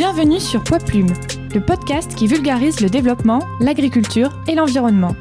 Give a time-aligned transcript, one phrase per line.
[0.00, 1.12] Bienvenue sur Poids Plume,
[1.54, 5.14] le podcast qui vulgarise le développement, l'agriculture et l'environnement.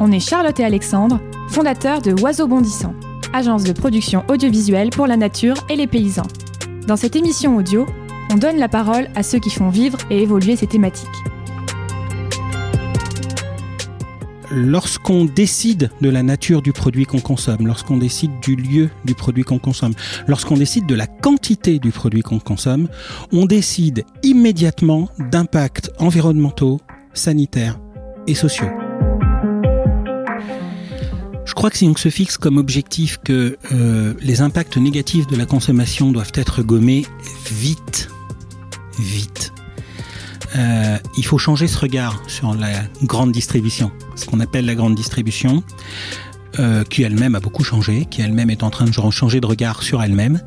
[0.00, 1.18] On est Charlotte et Alexandre,
[1.48, 2.94] fondateurs de Oiseaux Bondissants,
[3.32, 6.26] agence de production audiovisuelle pour la nature et les paysans.
[6.86, 7.86] Dans cette émission audio,
[8.30, 11.08] on donne la parole à ceux qui font vivre et évoluer ces thématiques.
[14.52, 19.44] Lorsqu'on décide de la nature du produit qu'on consomme, lorsqu'on décide du lieu du produit
[19.44, 19.94] qu'on consomme,
[20.26, 22.88] lorsqu'on décide de la quantité du produit qu'on consomme,
[23.32, 26.80] on décide immédiatement d'impacts environnementaux,
[27.14, 27.78] sanitaires
[28.26, 28.68] et sociaux.
[31.44, 35.36] Je crois que si on se fixe comme objectif que euh, les impacts négatifs de
[35.36, 37.04] la consommation doivent être gommés
[37.50, 38.08] vite,
[38.98, 39.51] vite,
[40.56, 44.94] euh, il faut changer ce regard sur la grande distribution, ce qu'on appelle la grande
[44.94, 45.62] distribution,
[46.58, 49.82] euh, qui elle-même a beaucoup changé, qui elle-même est en train de changer de regard
[49.82, 50.42] sur elle-même.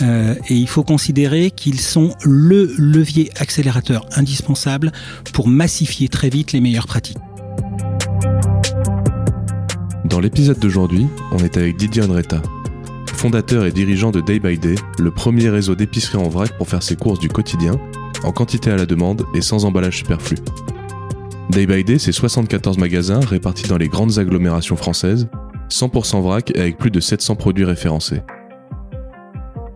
[0.00, 4.92] Euh, et il faut considérer qu'ils sont le levier accélérateur indispensable
[5.34, 7.18] pour massifier très vite les meilleures pratiques.
[10.06, 12.40] Dans l'épisode d'aujourd'hui, on est avec Didier Andretta,
[13.14, 16.82] fondateur et dirigeant de Day by Day, le premier réseau d'épicerie en vrac pour faire
[16.82, 17.78] ses courses du quotidien
[18.24, 20.36] en quantité à la demande et sans emballage superflu.
[21.50, 25.28] Day by Day, c'est 74 magasins répartis dans les grandes agglomérations françaises,
[25.70, 28.22] 100% vrac et avec plus de 700 produits référencés.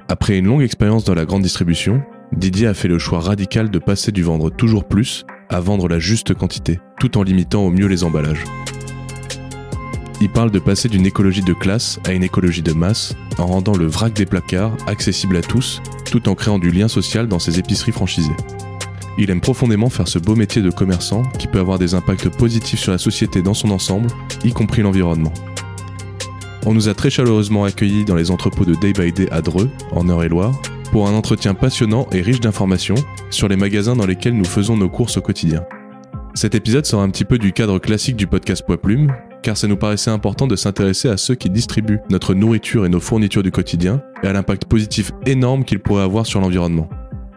[0.09, 2.03] Après une longue expérience dans la grande distribution,
[2.37, 5.99] Didier a fait le choix radical de passer du vendre toujours plus à vendre la
[5.99, 8.45] juste quantité, tout en limitant au mieux les emballages.
[10.21, 13.77] Il parle de passer d'une écologie de classe à une écologie de masse en rendant
[13.77, 17.59] le vrac des placards accessible à tous tout en créant du lien social dans ses
[17.59, 18.37] épiceries franchisées.
[19.19, 22.81] Il aime profondément faire ce beau métier de commerçant qui peut avoir des impacts positifs
[22.81, 24.09] sur la société dans son ensemble,
[24.45, 25.33] y compris l'environnement.
[26.67, 29.71] On nous a très chaleureusement accueillis dans les entrepôts de Day by Day à Dreux,
[29.93, 30.53] en Eure-et-Loire,
[30.91, 32.97] pour un entretien passionnant et riche d'informations
[33.31, 35.65] sur les magasins dans lesquels nous faisons nos courses au quotidien.
[36.35, 39.13] Cet épisode sort un petit peu du cadre classique du podcast Poids Plume,
[39.47, 42.99] car ça nous paraissait important de s'intéresser à ceux qui distribuent notre nourriture et nos
[42.99, 46.89] fournitures du quotidien, et à l'impact positif énorme qu'ils pourraient avoir sur l'environnement.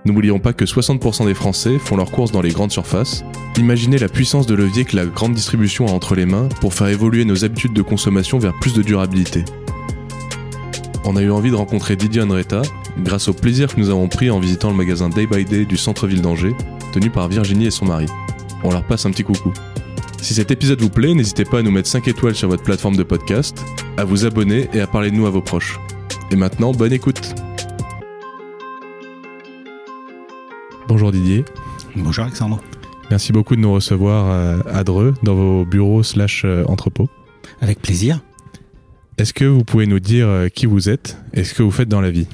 [0.06, 3.24] N'oublions pas que 60% des Français font leurs courses dans les grandes surfaces.
[3.60, 6.88] Imaginez la puissance de levier que la grande distribution a entre les mains pour faire
[6.88, 9.46] évoluer nos habitudes de consommation vers plus de durabilité.
[11.06, 12.64] On a eu envie de rencontrer Didier Andretta
[13.04, 15.78] grâce au plaisir que nous avons pris en visitant le magasin Day by Day du
[15.78, 16.56] centre-ville d'Angers,
[16.92, 18.08] tenu par Virginie et son mari.
[18.64, 19.54] On leur passe un petit coucou.
[20.22, 22.96] Si cet épisode vous plaît, n'hésitez pas à nous mettre 5 étoiles sur votre plateforme
[22.96, 23.64] de podcast,
[23.98, 25.80] à vous abonner et à parler de nous à vos proches.
[26.32, 27.34] Et maintenant, bonne écoute
[30.88, 31.46] Bonjour Didier.
[31.96, 32.62] Bonjour Alexandre.
[33.10, 37.10] Merci beaucoup de nous recevoir euh, à Dreux, dans vos bureaux slash euh, entrepôts.
[37.62, 38.20] Avec plaisir.
[39.18, 41.90] Est-ce que vous pouvez nous dire euh, qui vous êtes et ce que vous faites
[41.90, 42.28] dans la vie?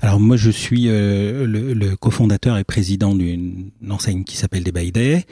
[0.00, 4.90] Alors moi je suis euh, le, le cofondateur et président d'une enseigne qui s'appelle Des
[4.90, 5.26] Day,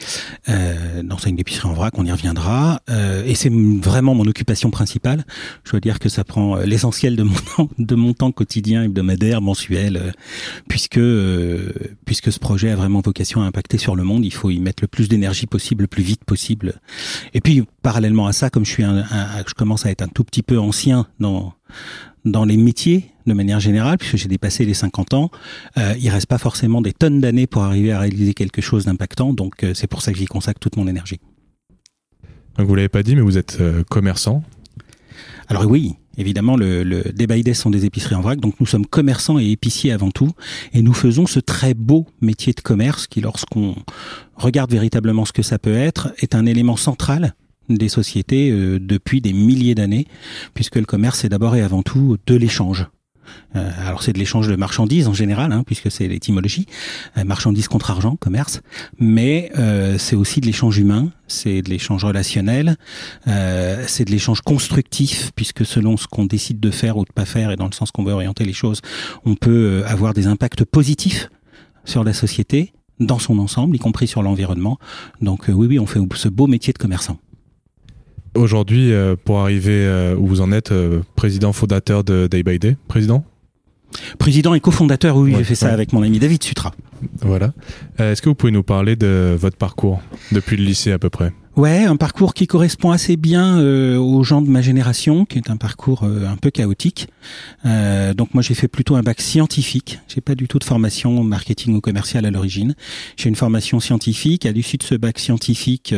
[0.48, 2.80] euh, une enseigne d'épicerie en vrac, on y reviendra.
[2.88, 5.24] Euh, et c'est vraiment mon occupation principale.
[5.64, 8.84] Je dois dire que ça prend euh, l'essentiel de mon temps, de mon temps quotidien,
[8.84, 10.10] hebdomadaire, mensuel, euh,
[10.68, 11.72] puisque euh,
[12.04, 14.24] puisque ce projet a vraiment vocation à impacter sur le monde.
[14.24, 16.74] Il faut y mettre le plus d'énergie possible, le plus vite possible.
[17.34, 20.08] Et puis parallèlement à ça, comme je suis un, un, je commence à être un
[20.08, 21.54] tout petit peu ancien dans
[22.24, 25.30] dans les métiers de manière générale, puisque j'ai dépassé les 50 ans,
[25.78, 29.32] euh, il reste pas forcément des tonnes d'années pour arriver à réaliser quelque chose d'impactant,
[29.32, 31.20] donc euh, c'est pour ça que j'y consacre toute mon énergie.
[32.58, 34.42] Donc vous l'avez pas dit, mais vous êtes euh, commerçant.
[35.48, 39.38] Alors oui, évidemment, le, le Day sont des épiceries en vrac, donc nous sommes commerçants
[39.38, 40.30] et épiciers avant tout,
[40.72, 43.74] et nous faisons ce très beau métier de commerce qui, lorsqu'on
[44.36, 47.34] regarde véritablement ce que ça peut être, est un élément central
[47.76, 50.06] des sociétés euh, depuis des milliers d'années,
[50.54, 52.86] puisque le commerce est d'abord et avant tout de l'échange.
[53.56, 56.66] Euh, alors c'est de l'échange de marchandises en général, hein, puisque c'est l'étymologie,
[57.16, 58.60] euh, marchandises contre argent, commerce,
[58.98, 62.76] mais euh, c'est aussi de l'échange humain, c'est de l'échange relationnel,
[63.26, 67.50] c'est de l'échange constructif, puisque selon ce qu'on décide de faire ou de pas faire,
[67.50, 68.80] et dans le sens qu'on veut orienter les choses,
[69.24, 71.28] on peut avoir des impacts positifs
[71.84, 74.78] sur la société dans son ensemble, y compris sur l'environnement.
[75.20, 77.18] Donc oui, oui, on fait ce beau métier de commerçant.
[78.34, 82.58] Aujourd'hui, euh, pour arriver euh, où vous en êtes, euh, président fondateur de Day by
[82.58, 83.24] Day, président
[84.18, 86.72] Président et cofondateur, oui, Ouais, j'ai fait ça avec mon ami David Sutra.
[87.22, 87.52] Voilà.
[87.98, 90.00] Est-ce que vous pouvez nous parler de votre parcours
[90.30, 91.32] depuis le lycée à peu près?
[91.60, 95.50] Ouais, un parcours qui correspond assez bien euh, aux gens de ma génération, qui est
[95.50, 97.08] un parcours euh, un peu chaotique.
[97.66, 99.98] Euh, donc moi j'ai fait plutôt un bac scientifique.
[100.08, 102.74] J'ai pas du tout de formation marketing ou commercial à l'origine.
[103.18, 104.46] J'ai une formation scientifique.
[104.46, 105.94] À l'issue de ce bac scientifique,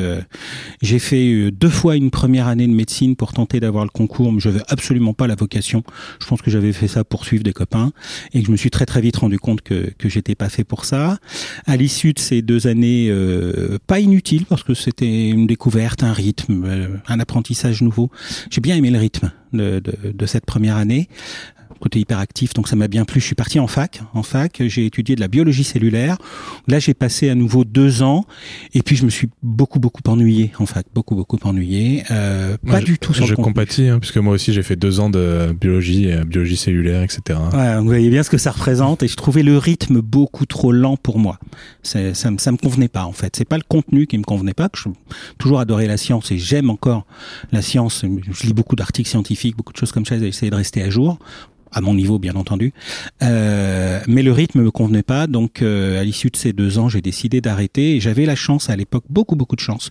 [0.83, 4.41] j'ai fait deux fois une première année de médecine pour tenter d'avoir le concours, mais
[4.41, 5.85] je n'avais absolument pas la vocation.
[6.21, 7.93] Je pense que j'avais fait ça pour suivre des copains
[8.35, 10.65] et que je me suis très très vite rendu compte que que j'étais pas fait
[10.65, 11.21] pour ça.
[11.67, 13.15] À l'issue de ces deux années,
[13.87, 18.11] pas inutiles parce que c'était une découverte, un rythme, euh, un apprentissage nouveau.
[18.51, 21.09] J'ai bien aimé le rythme de, de, de cette première année
[21.83, 23.21] côté hyperactif, donc ça m'a bien plu.
[23.21, 24.01] Je suis parti en fac.
[24.15, 26.17] En fac, j'ai étudié de la biologie cellulaire.
[26.69, 28.25] Là, j'ai passé à nouveau deux ans,
[28.73, 32.05] et puis je me suis beaucoup beaucoup ennuyé en fac, beaucoup beaucoup ennuyé.
[32.11, 35.11] Euh, pas du tout sur Je compatis, hein, puisque moi aussi j'ai fait deux ans
[35.11, 37.39] de biologie, euh, biologie cellulaire, etc.
[37.53, 40.71] Ouais, vous voyez bien ce que ça représente, et je trouvais le rythme beaucoup trop
[40.71, 41.39] lent pour moi.
[41.83, 43.35] Ça, ça, ça me convenait pas en fait.
[43.37, 44.69] C'est pas le contenu qui me convenait pas.
[44.69, 44.89] Que je
[45.39, 47.07] toujours adoré la science et j'aime encore
[47.51, 48.05] la science.
[48.31, 50.19] Je lis beaucoup d'articles scientifiques, beaucoup de choses comme ça.
[50.19, 51.19] J'ai essayé de rester à jour
[51.73, 52.73] à mon niveau bien entendu.
[53.23, 56.89] Euh, mais le rythme me convenait pas, donc euh, à l'issue de ces deux ans,
[56.89, 57.97] j'ai décidé d'arrêter.
[57.97, 59.91] Et j'avais la chance à l'époque, beaucoup beaucoup de chance.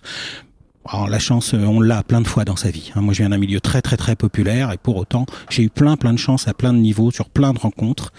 [0.88, 2.90] Alors la chance, on l'a plein de fois dans sa vie.
[2.94, 3.02] Hein.
[3.02, 5.96] Moi, je viens d'un milieu très très très populaire et pour autant, j'ai eu plein
[5.96, 8.12] plein de chance à plein de niveaux, sur plein de rencontres.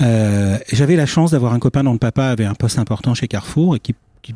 [0.00, 3.28] Euh, j'avais la chance d'avoir un copain dont le papa avait un poste important chez
[3.28, 3.94] Carrefour et qui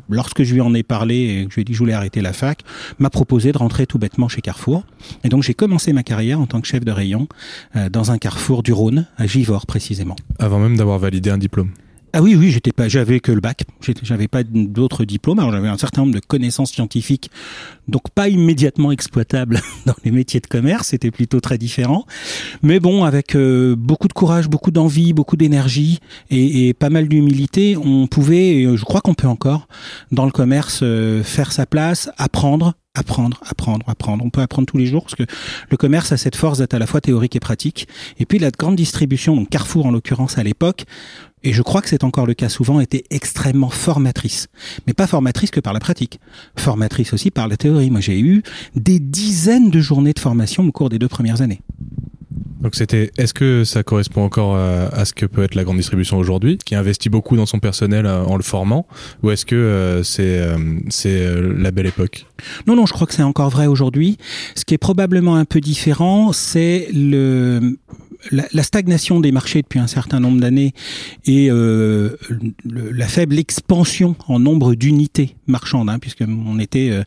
[0.09, 1.93] lorsque je lui en ai parlé et que je lui ai dit que je voulais
[1.93, 2.61] arrêter la fac,
[2.99, 4.83] m'a proposé de rentrer tout bêtement chez Carrefour.
[5.23, 7.27] Et donc j'ai commencé ma carrière en tant que chef de rayon
[7.75, 10.15] euh, dans un Carrefour du Rhône, à Givors précisément.
[10.39, 11.71] Avant même d'avoir validé un diplôme.
[12.13, 13.63] Ah oui, oui, j'étais pas, j'avais que le bac.
[14.01, 15.39] J'avais pas d'autres diplômes.
[15.39, 17.29] Alors j'avais un certain nombre de connaissances scientifiques,
[17.87, 20.89] donc pas immédiatement exploitables dans les métiers de commerce.
[20.89, 22.05] C'était plutôt très différent.
[22.63, 25.99] Mais bon, avec euh, beaucoup de courage, beaucoup d'envie, beaucoup d'énergie
[26.29, 29.67] et, et, pas mal d'humilité, on pouvait, et je crois qu'on peut encore,
[30.11, 34.23] dans le commerce, euh, faire sa place, apprendre, apprendre, apprendre, apprendre.
[34.25, 35.23] On peut apprendre tous les jours parce que
[35.69, 37.87] le commerce a cette force d'être à la fois théorique et pratique.
[38.19, 40.85] Et puis la grande distribution, donc Carrefour en l'occurrence à l'époque,
[41.43, 44.47] et je crois que c'est encore le cas souvent, était extrêmement formatrice.
[44.87, 46.19] Mais pas formatrice que par la pratique,
[46.57, 47.91] formatrice aussi par la théorie.
[47.91, 48.41] Moi, j'ai eu
[48.75, 51.61] des dizaines de journées de formation au cours des deux premières années.
[52.61, 56.17] Donc c'était, est-ce que ça correspond encore à, ce que peut être la grande distribution
[56.17, 58.87] aujourd'hui, qui investit beaucoup dans son personnel euh, en le formant,
[59.23, 60.57] ou est-ce que euh, c'est euh,
[60.89, 62.25] c'est la belle époque?
[62.65, 64.17] Non, non, je crois que c'est encore vrai aujourd'hui.
[64.55, 67.77] Ce qui est probablement un peu différent, c'est le
[68.31, 70.73] la, stagnation des marchés depuis un certain nombre d'années
[71.25, 72.17] et euh,
[72.73, 77.03] la faible expansion en nombre d'unités marchandes, hein, puisque on était euh,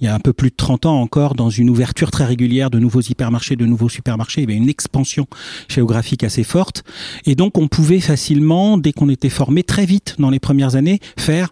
[0.00, 2.70] il y a un peu plus de 30 ans encore dans une ouverture très régulière
[2.70, 5.26] de nouveaux hypermarchés, de nouveaux supermarchés, il y avait une expansion
[5.68, 6.84] géographique assez forte,
[7.26, 11.00] et donc on pouvait facilement, dès qu'on était formé très vite dans les premières années,
[11.16, 11.50] faire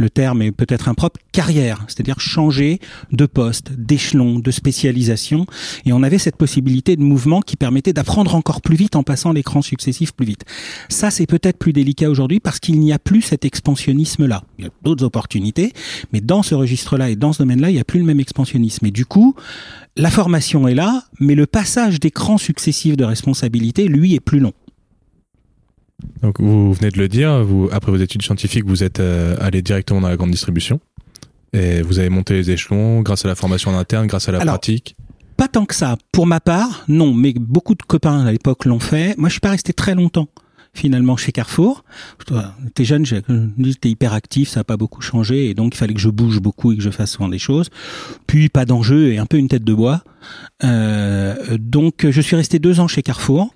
[0.00, 2.80] le terme est peut-être impropre, carrière, c'est-à-dire changer
[3.12, 5.46] de poste, d'échelon, de spécialisation.
[5.84, 9.32] Et on avait cette possibilité de mouvement qui permettait d'apprendre encore plus vite en passant
[9.32, 10.44] l'écran successif plus vite.
[10.88, 14.42] Ça, c'est peut-être plus délicat aujourd'hui parce qu'il n'y a plus cet expansionnisme-là.
[14.58, 15.72] Il y a d'autres opportunités,
[16.12, 18.86] mais dans ce registre-là et dans ce domaine-là, il n'y a plus le même expansionnisme.
[18.86, 19.34] Et du coup,
[19.96, 24.54] la formation est là, mais le passage d'écran successif de responsabilité, lui, est plus long.
[26.22, 29.62] Donc vous venez de le dire, vous, après vos études scientifiques, vous êtes euh, allé
[29.62, 30.80] directement dans la grande distribution
[31.52, 34.40] et vous avez monté les échelons grâce à la formation en interne, grâce à la
[34.40, 34.96] pratique.
[35.36, 35.96] Pas tant que ça.
[36.12, 39.16] Pour ma part, non, mais beaucoup de copains à l'époque l'ont fait.
[39.16, 40.28] Moi, je suis pas resté très longtemps
[40.72, 41.84] finalement chez Carrefour.
[42.64, 46.00] J'étais jeune, j'étais hyper actif, ça n'a pas beaucoup changé et donc il fallait que
[46.00, 47.70] je bouge beaucoup et que je fasse souvent des choses.
[48.26, 50.02] Puis pas d'enjeu et un peu une tête de bois.
[50.62, 53.54] Euh, donc je suis resté deux ans chez Carrefour.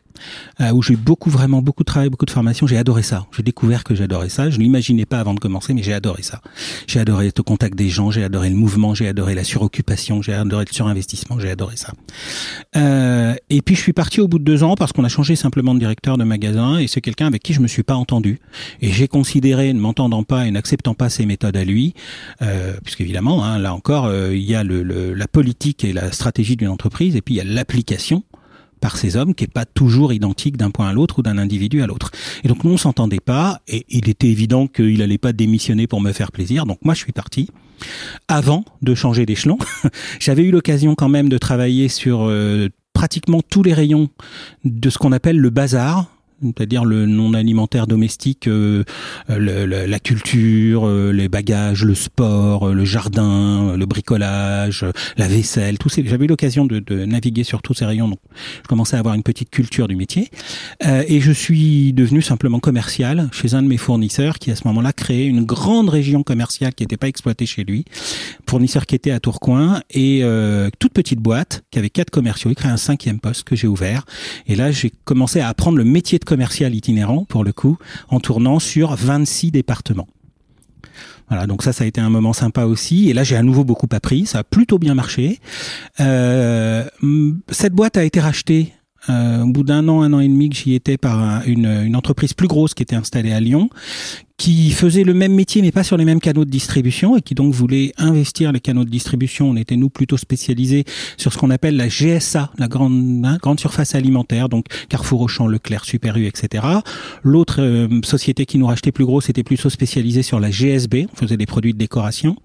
[0.60, 2.66] Euh, où j'ai beaucoup, vraiment beaucoup de travail, beaucoup de formation.
[2.66, 3.26] J'ai adoré ça.
[3.36, 4.50] J'ai découvert que j'adorais ça.
[4.50, 6.40] Je l'imaginais pas avant de commencer, mais j'ai adoré ça.
[6.86, 10.32] J'ai adoré le contact des gens, j'ai adoré le mouvement, j'ai adoré la suroccupation, j'ai
[10.32, 11.92] adoré le surinvestissement, j'ai adoré ça.
[12.76, 15.36] Euh, et puis je suis parti au bout de deux ans parce qu'on a changé
[15.36, 18.38] simplement de directeur de magasin et c'est quelqu'un avec qui je me suis pas entendu.
[18.80, 21.94] Et j'ai considéré, ne m'entendant pas et n'acceptant pas ses méthodes à lui,
[22.42, 24.82] euh, puisqu'évidemment, hein, là encore, euh, il y a le,
[25.14, 28.22] la politique et la stratégie d'une entreprise et puis il y a l'application
[28.84, 31.80] par ces hommes qui est pas toujours identique d'un point à l'autre ou d'un individu
[31.80, 32.10] à l'autre.
[32.44, 36.02] Et donc nous on s'entendait pas et il était évident qu'il allait pas démissionner pour
[36.02, 36.66] me faire plaisir.
[36.66, 37.48] Donc moi je suis parti
[38.28, 39.56] avant de changer d'échelon.
[40.20, 44.10] J'avais eu l'occasion quand même de travailler sur euh, pratiquement tous les rayons
[44.66, 46.10] de ce qu'on appelle le bazar,
[46.56, 48.84] c'est-à-dire le non alimentaire domestique, euh,
[49.28, 54.84] le, la culture, euh, les bagages, le sport, le jardin, le bricolage,
[55.16, 56.04] la vaisselle, tout ces.
[56.06, 58.18] J'avais eu l'occasion de, de, naviguer sur tous ces rayons, donc
[58.62, 60.30] je commençais à avoir une petite culture du métier.
[60.82, 64.92] et je suis devenu simplement commercial chez un de mes fournisseurs qui à ce moment-là
[64.92, 67.84] créait une grande région commerciale qui n'était pas exploitée chez lui,
[68.48, 70.22] fournisseur qui était à Tourcoing et
[70.78, 72.50] toute petite boîte qui avait quatre commerciaux.
[72.50, 74.04] Il crée un cinquième poste que j'ai ouvert
[74.46, 76.33] et là j'ai commencé à apprendre le métier de commercial
[76.72, 80.08] itinérant, pour le coup, en tournant sur 26 départements.
[81.28, 83.08] Voilà, donc ça, ça a été un moment sympa aussi.
[83.08, 84.26] Et là, j'ai à nouveau beaucoup appris.
[84.26, 85.40] Ça a plutôt bien marché.
[86.00, 86.84] Euh,
[87.50, 88.72] cette boîte a été rachetée
[89.08, 92.32] euh, au bout d'un an, un an et demi que j'y étais par une, entreprise
[92.32, 93.68] plus grosse qui était installée à Lyon,
[94.36, 97.34] qui faisait le même métier mais pas sur les mêmes canaux de distribution et qui
[97.34, 99.50] donc voulait investir les canaux de distribution.
[99.50, 100.84] On était nous plutôt spécialisés
[101.16, 105.46] sur ce qu'on appelle la GSA, la grande hein, grande surface alimentaire, donc Carrefour, Auchan,
[105.46, 106.66] Leclerc, Super U, etc.
[107.22, 111.16] L'autre euh, société qui nous rachetait plus gros, c'était plutôt spécialisé sur la GSB, on
[111.16, 112.36] faisait des produits de décoration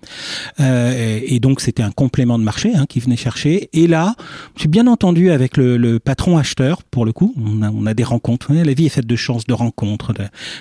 [0.60, 3.70] euh, et donc c'était un complément de marché hein, qui venait chercher.
[3.74, 4.16] Et là,
[4.58, 7.34] suis bien entendu avec le, le, patron acheteur pour le coup.
[7.44, 8.54] On a, on a des rencontres.
[8.54, 10.14] La vie est faite de chances, de rencontres,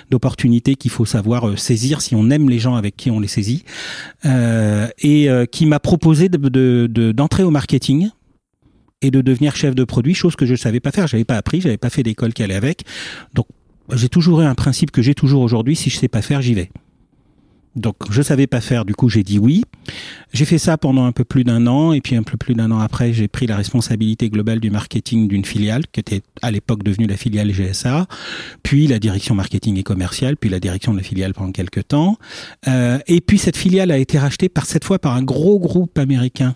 [0.09, 3.19] d'opportunités qu'il faut savoir savoir euh, saisir si on aime les gens avec qui on
[3.19, 3.65] les saisit,
[4.25, 8.09] euh, et euh, qui m'a proposé d'entrer de, au marketing
[9.01, 11.35] et de devenir chef de produit, chose que je ne savais pas faire, j'avais pas
[11.35, 12.85] appris, j'avais pas fait d'école qui allait avec.
[13.33, 13.47] Donc
[13.93, 16.53] j'ai toujours eu un principe que j'ai toujours aujourd'hui, si je sais pas faire, j'y
[16.53, 16.69] vais.
[17.79, 19.63] Donc je savais pas faire, du coup j'ai dit oui.
[20.33, 22.69] J'ai fait ça pendant un peu plus d'un an et puis un peu plus d'un
[22.71, 26.83] an après j'ai pris la responsabilité globale du marketing d'une filiale qui était à l'époque
[26.83, 28.07] devenue la filiale GSA,
[28.63, 32.17] puis la direction marketing et commerciale, puis la direction de la filiale pendant quelques temps.
[32.67, 35.97] Euh, et puis cette filiale a été rachetée par cette fois par un gros groupe
[35.97, 36.55] américain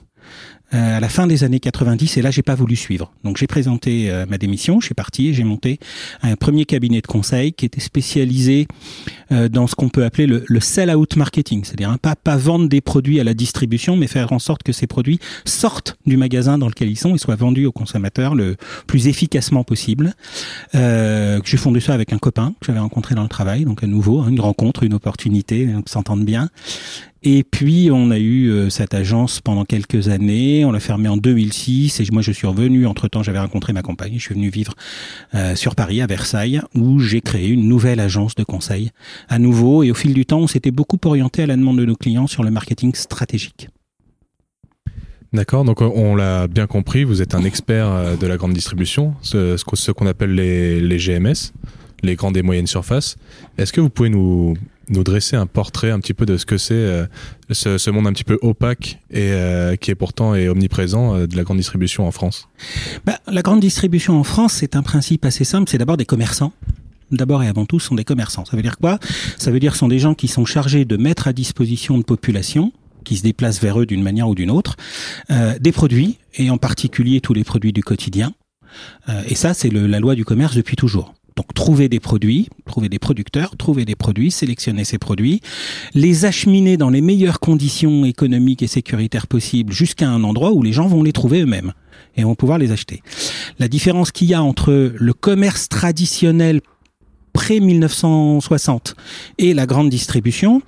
[0.73, 3.11] à la fin des années 90 et là j'ai pas voulu suivre.
[3.23, 5.79] Donc j'ai présenté euh, ma démission, je suis parti j'ai monté
[6.21, 8.67] un premier cabinet de conseil qui était spécialisé
[9.31, 12.67] euh, dans ce qu'on peut appeler le, le sell-out marketing, c'est-à-dire hein, pas pas vendre
[12.67, 16.57] des produits à la distribution, mais faire en sorte que ces produits sortent du magasin
[16.57, 18.55] dans lequel ils sont et soient vendus aux consommateurs le
[18.87, 20.13] plus efficacement possible.
[20.75, 23.87] Euh, j'ai fondé ça avec un copain que j'avais rencontré dans le travail, donc à
[23.87, 26.49] nouveau hein, une rencontre, une opportunité, on s'entende bien.
[27.25, 30.65] Et puis on a eu euh, cette agence pendant quelques années.
[30.65, 32.85] On l'a fermée en 2006 et moi je suis revenu.
[32.85, 34.15] Entre temps, j'avais rencontré ma compagne.
[34.17, 34.73] Je suis venu vivre
[35.33, 38.91] euh, sur Paris à Versailles où j'ai créé une nouvelle agence de conseil
[39.29, 39.83] à nouveau.
[39.83, 42.27] Et au fil du temps, on s'était beaucoup orienté à la demande de nos clients
[42.27, 43.69] sur le marketing stratégique.
[45.31, 49.15] D'accord, donc on l'a bien compris, vous êtes un expert euh, de la grande distribution,
[49.21, 51.53] ce, qu'on appelle les GMS,
[52.03, 53.15] les grandes et moyennes surfaces.
[53.57, 54.55] Est-ce que vous pouvez nous
[54.93, 57.05] nous dresser un portrait un petit peu de ce que c'est euh,
[57.51, 61.27] ce, ce, monde un petit peu opaque et euh, qui est pourtant est omniprésent euh,
[61.27, 62.47] de la grande distribution en France
[63.05, 66.53] bah, La grande distribution en France, c'est un principe assez simple, c'est d'abord des commerçants.
[67.11, 68.45] D'abord et avant tout, sont des commerçants.
[68.45, 68.97] Ça veut dire quoi?
[69.37, 72.71] Ça veut dire sont des gens qui sont chargés de mettre à disposition de populations
[73.03, 74.77] qui se déplacent vers eux d'une manière ou d'une autre,
[75.59, 78.33] des produits, et en particulier tous les produits du quotidien.
[79.27, 81.13] et ça, c'est la loi du commerce depuis toujours.
[81.35, 85.41] Donc trouver des produits, trouver des producteurs, trouver des produits, sélectionner ces produits,
[85.93, 90.73] les acheminer dans les meilleures conditions économiques et sécuritaires possibles jusqu'à un endroit où les
[90.73, 91.73] gens vont les trouver eux-mêmes
[92.15, 93.01] et vont pouvoir les acheter.
[93.59, 96.61] La différence qu'il y a entre le commerce traditionnel
[97.43, 98.95] pré 1960
[99.37, 100.61] et la grande distribution,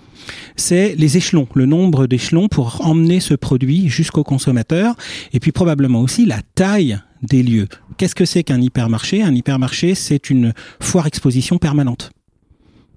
[0.58, 4.94] c'est les échelons, le nombre d'échelons pour emmener ce produit jusqu'au consommateur,
[5.32, 7.70] et puis probablement aussi la taille des lieux.
[7.96, 9.24] Qu'est-ce que c'est qu'un hypermarché?
[9.24, 10.52] Un hypermarché, c'est une
[10.82, 12.12] foire exposition permanente.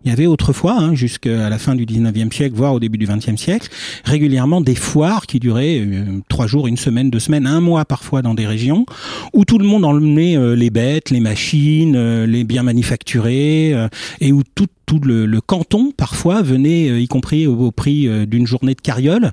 [0.04, 3.06] Il y avait autrefois, hein, jusqu'à la fin du 19e siècle, voire au début du
[3.06, 3.68] 20e siècle,
[4.04, 8.22] régulièrement des foires qui duraient euh, trois jours, une semaine, deux semaines, un mois parfois
[8.22, 8.86] dans des régions,
[9.32, 13.74] où tout le monde emmenait euh, les bêtes, les machines, euh, les biens manufacturés,
[14.20, 14.66] et où tout,
[15.02, 19.32] le, canton parfois venait, y compris au, prix d'une journée de carriole,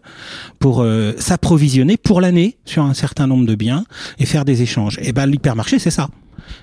[0.60, 0.86] pour
[1.17, 3.86] s'approvisionner pour l'année sur un certain nombre de biens
[4.19, 5.00] et faire des échanges.
[5.01, 6.10] Et ben l'hypermarché, c'est ça.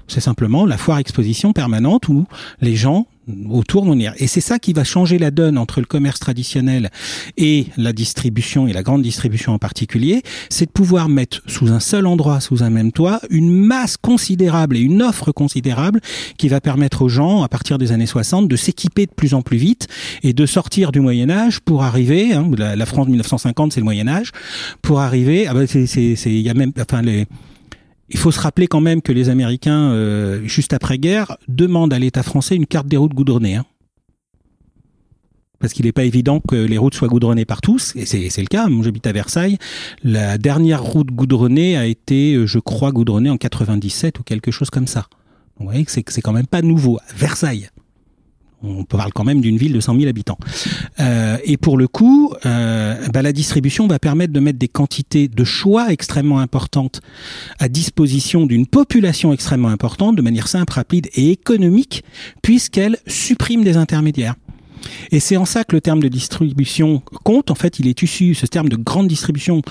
[0.09, 2.27] C'est simplement la foire exposition permanente où
[2.61, 3.07] les gens
[3.51, 4.15] autour venir.
[4.19, 6.91] Et c'est ça qui va changer la donne entre le commerce traditionnel
[7.37, 11.81] et la distribution et la grande distribution en particulier, c'est de pouvoir mettre sous un
[11.81, 16.01] seul endroit, sous un même toit, une masse considérable et une offre considérable
[16.37, 19.43] qui va permettre aux gens, à partir des années 60, de s'équiper de plus en
[19.43, 19.87] plus vite
[20.23, 23.85] et de sortir du Moyen Âge pour arriver, hein, la, la, France 1950 c'est le
[23.85, 24.33] Moyen Âge,
[24.83, 27.27] pour arriver, ah ben c'est, il y a même, enfin les
[28.09, 32.23] il faut se rappeler quand même que les Américains, euh, juste après-guerre, demandent à l'État
[32.23, 33.57] français une carte des routes goudronnées.
[33.57, 33.65] Hein.
[35.59, 38.47] Parce qu'il n'est pas évident que les routes soient goudronnées par tous, et c'est le
[38.47, 38.67] cas.
[38.67, 39.59] Moi, j'habite à Versailles.
[40.03, 44.71] La dernière route goudronnée a été, euh, je crois, goudronnée en 97 ou quelque chose
[44.71, 45.07] comme ça.
[45.59, 46.99] Vous voyez que c'est, c'est quand même pas nouveau.
[47.17, 47.71] Versailles,
[48.63, 50.39] on parle quand même d'une ville de 100 000 habitants.
[51.01, 55.29] Euh, et pour le coup, euh, bah, la distribution va permettre de mettre des quantités
[55.29, 57.01] de choix extrêmement importantes
[57.59, 62.05] à disposition d'une population extrêmement importante de manière simple, rapide et économique,
[62.43, 64.35] puisqu'elle supprime des intermédiaires.
[65.11, 67.51] Et c'est en ça que le terme de distribution compte.
[67.51, 69.63] En fait, il est issu, ce terme de grande distribution,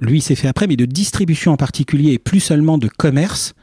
[0.00, 3.54] lui, s'est fait après, mais de distribution en particulier, et plus seulement de commerce,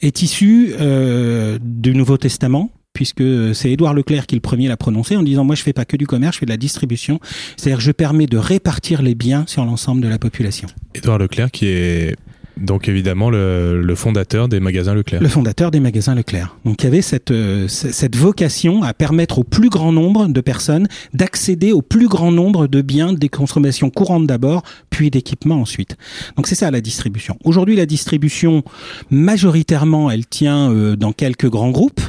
[0.00, 3.22] est issu euh, du Nouveau Testament, puisque
[3.54, 5.96] c'est Édouard Leclerc qui le premier l'a prononcé en disant moi je fais pas que
[5.96, 7.20] du commerce, je fais de la distribution,
[7.56, 10.66] c'est-à-dire je permets de répartir les biens sur l'ensemble de la population.
[10.96, 12.16] Édouard Leclerc qui est
[12.56, 15.22] donc évidemment le, le, fondateur des magasins Leclerc.
[15.22, 16.56] Le fondateur des magasins Leclerc.
[16.64, 20.40] Donc il y avait cette, euh, cette vocation à permettre au plus grand nombre de
[20.40, 25.96] personnes d'accéder au plus grand nombre de biens, des consommations courantes d'abord, puis d'équipements ensuite.
[26.36, 27.38] Donc c'est ça la distribution.
[27.44, 28.64] Aujourd'hui la distribution,
[29.08, 32.00] majoritairement, elle tient euh, dans quelques grands groupes.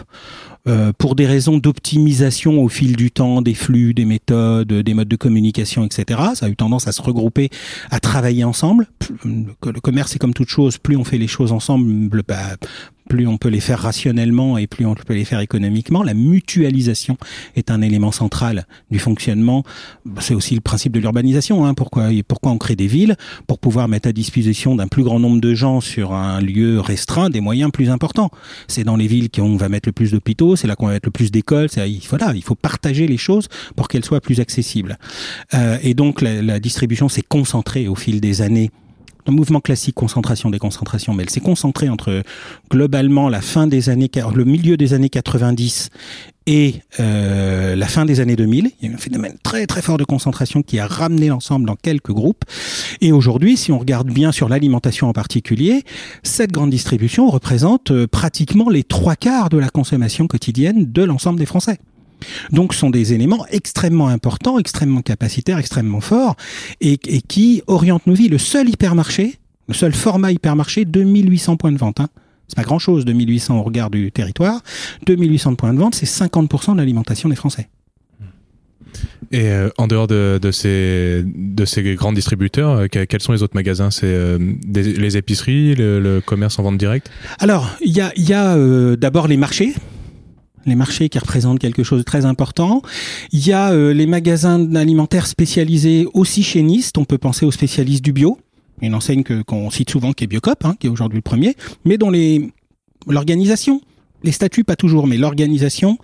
[0.70, 5.08] Euh, pour des raisons d'optimisation au fil du temps des flux, des méthodes, des modes
[5.08, 6.22] de communication, etc.
[6.36, 7.50] Ça a eu tendance à se regrouper,
[7.90, 8.88] à travailler ensemble.
[9.26, 12.58] Le commerce, c'est comme toute chose, plus on fait les choses ensemble, bah,
[13.10, 16.04] plus on peut les faire rationnellement et plus on peut les faire économiquement.
[16.04, 17.18] La mutualisation
[17.56, 19.64] est un élément central du fonctionnement.
[20.20, 21.66] C'est aussi le principe de l'urbanisation.
[21.66, 21.74] Hein.
[21.74, 25.42] Pourquoi, pourquoi on crée des villes Pour pouvoir mettre à disposition d'un plus grand nombre
[25.42, 28.30] de gens sur un lieu restreint des moyens plus importants.
[28.68, 31.08] C'est dans les villes qu'on va mettre le plus d'hôpitaux, c'est là qu'on va mettre
[31.08, 31.68] le plus d'écoles.
[31.78, 35.00] Il, voilà, il faut partager les choses pour qu'elles soient plus accessibles.
[35.56, 38.70] Euh, et donc la, la distribution s'est concentrée au fil des années
[39.28, 42.24] un mouvement classique concentration déconcentration mais elle s'est concentrée entre
[42.70, 45.90] globalement la fin des années le milieu des années 90
[46.48, 49.98] et euh, la fin des années 2000 il y a un phénomène très très fort
[49.98, 52.44] de concentration qui a ramené l'ensemble dans quelques groupes.
[53.02, 55.84] Et aujourd'hui si on regarde bien sur l'alimentation en particulier
[56.24, 61.40] cette grande distribution représente euh, pratiquement les trois quarts de la consommation quotidienne de l'ensemble
[61.40, 61.80] des Français
[62.52, 66.36] donc, ce sont des éléments extrêmement importants, extrêmement capacitaires, extrêmement forts,
[66.82, 68.30] et, qui orientent nos vies.
[68.30, 69.36] Le seul hypermarché,
[69.68, 72.00] le seul format hypermarché, 2800 points de vente.
[72.00, 72.10] Hein.
[72.48, 74.62] C'est pas grand chose, 2800 au regard du territoire.
[75.06, 77.70] 2800 points de vente, c'est 50% de l'alimentation des Français.
[79.32, 83.56] Et euh, en dehors de, ces, de ces grands distributeurs, euh, quels sont les autres
[83.56, 83.92] magasins?
[83.92, 87.12] C'est euh, les épiceries, le, commerce en vente directe?
[87.38, 88.58] Alors, il y a, y a
[88.96, 89.76] d'abord les marchés
[90.66, 92.82] les marchés qui représentent quelque chose de très important.
[93.32, 96.66] Il y a euh, les magasins alimentaires spécialisés aussi chez
[96.98, 98.38] On peut penser aux spécialistes du bio,
[98.82, 101.56] une enseigne que qu'on cite souvent qui est Biocop, hein, qui est aujourd'hui le premier,
[101.86, 102.12] mais dont
[103.08, 103.82] l'organisation,
[104.24, 105.98] les statuts pas toujours, mais l'organisation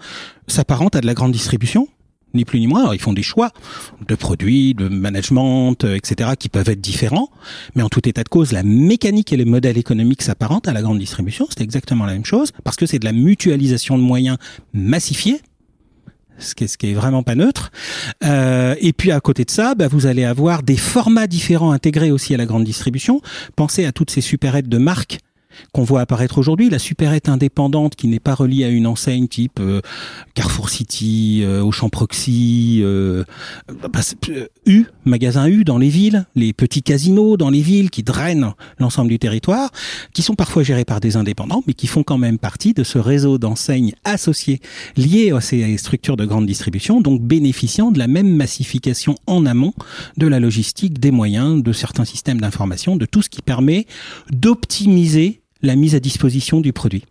[0.48, 1.88] s'apparente à de la grande distribution
[2.36, 2.94] ni plus ni moins.
[2.94, 3.52] ils font des choix
[4.08, 7.30] de produits, de management, euh, etc., qui peuvent être différents.
[7.76, 10.82] Mais en tout état de cause, la mécanique et les modèles économiques s'apparentent à la
[10.82, 11.48] grande distribution.
[11.50, 14.38] C'est exactement la même chose parce que c'est de la mutualisation de moyens
[14.74, 15.42] massifiés
[16.38, 17.72] ce qui est, ce qui est vraiment pas neutre.
[18.24, 22.12] Euh, et puis à côté de ça, bah, vous allez avoir des formats différents intégrés
[22.12, 23.22] aussi à la grande distribution.
[23.56, 25.20] Pensez à toutes ces supérettes de marques
[25.72, 29.60] qu'on voit apparaître aujourd'hui, la supérette indépendante qui n'est pas reliée à une enseigne type
[29.60, 29.82] euh,
[30.34, 33.24] Carrefour City, euh, Auchan Proxy, euh,
[33.92, 34.02] bah,
[34.66, 39.10] U, magasin U dans les villes, les petits casinos dans les villes qui drainent l'ensemble
[39.10, 39.72] du territoire,
[40.14, 42.98] qui sont parfois gérés par des indépendants, mais qui font quand même partie de ce
[42.98, 44.62] réseau d'enseignes associées
[44.98, 49.74] liées à ces structures de grande distribution, donc bénéficiant de la même massification en amont
[50.18, 53.86] de la logistique, des moyens, de certains systèmes d'information, de tout ce qui permet
[54.32, 57.06] d'optimiser la mise à disposition du produit.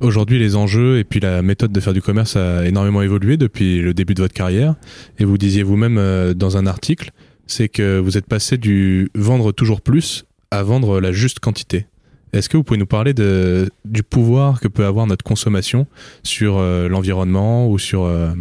[0.00, 3.80] Aujourd'hui, les enjeux et puis la méthode de faire du commerce a énormément évolué depuis
[3.80, 4.76] le début de votre carrière.
[5.18, 7.10] Et vous disiez vous-même euh, dans un article,
[7.46, 11.86] c'est que vous êtes passé du vendre toujours plus à vendre la juste quantité.
[12.32, 15.86] Est-ce que vous pouvez nous parler de, du pouvoir que peut avoir notre consommation
[16.22, 18.32] sur euh, l'environnement ou sur, euh,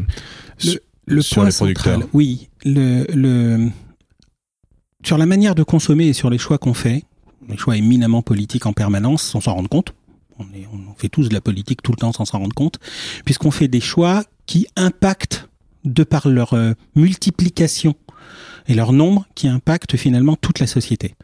[1.07, 3.69] le, sur les producteurs Oui, le, le,
[5.03, 7.03] sur la manière de consommer et sur les choix qu'on fait,
[7.49, 9.93] les choix éminemment politiques en permanence sans s'en rendre compte.
[10.39, 12.79] On, on fait tous de la politique tout le temps sans s'en rendre compte,
[13.25, 15.49] puisqu'on fait des choix qui impactent,
[15.85, 17.95] de par leur euh, multiplication
[18.67, 21.15] et leur nombre, qui impactent finalement toute la société.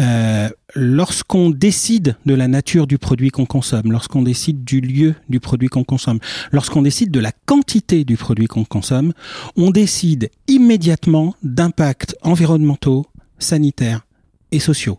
[0.00, 5.40] Euh, lorsqu'on décide de la nature du produit qu'on consomme, lorsqu'on décide du lieu du
[5.40, 6.18] produit qu'on consomme,
[6.52, 9.14] lorsqu'on décide de la quantité du produit qu'on consomme,
[9.56, 13.06] on décide immédiatement d'impacts environnementaux,
[13.38, 14.04] sanitaires
[14.52, 14.98] et sociaux.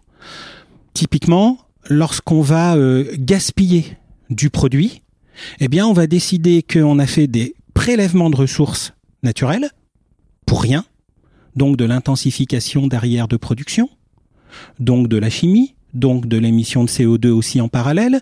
[0.96, 1.58] Typiquement,
[1.90, 3.98] lorsqu'on va euh, gaspiller
[4.30, 5.02] du produit,
[5.60, 9.70] eh bien, on va décider qu'on a fait des prélèvements de ressources naturelles
[10.46, 10.86] pour rien,
[11.58, 13.90] donc de l'intensification derrière de production,
[14.80, 18.22] donc de la chimie, donc de l'émission de CO2 aussi en parallèle,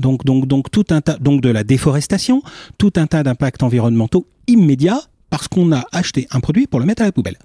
[0.00, 2.42] donc, donc, donc, tout un tas, donc de la déforestation,
[2.78, 7.02] tout un tas d'impacts environnementaux immédiats parce qu'on a acheté un produit pour le mettre
[7.02, 7.38] à la poubelle,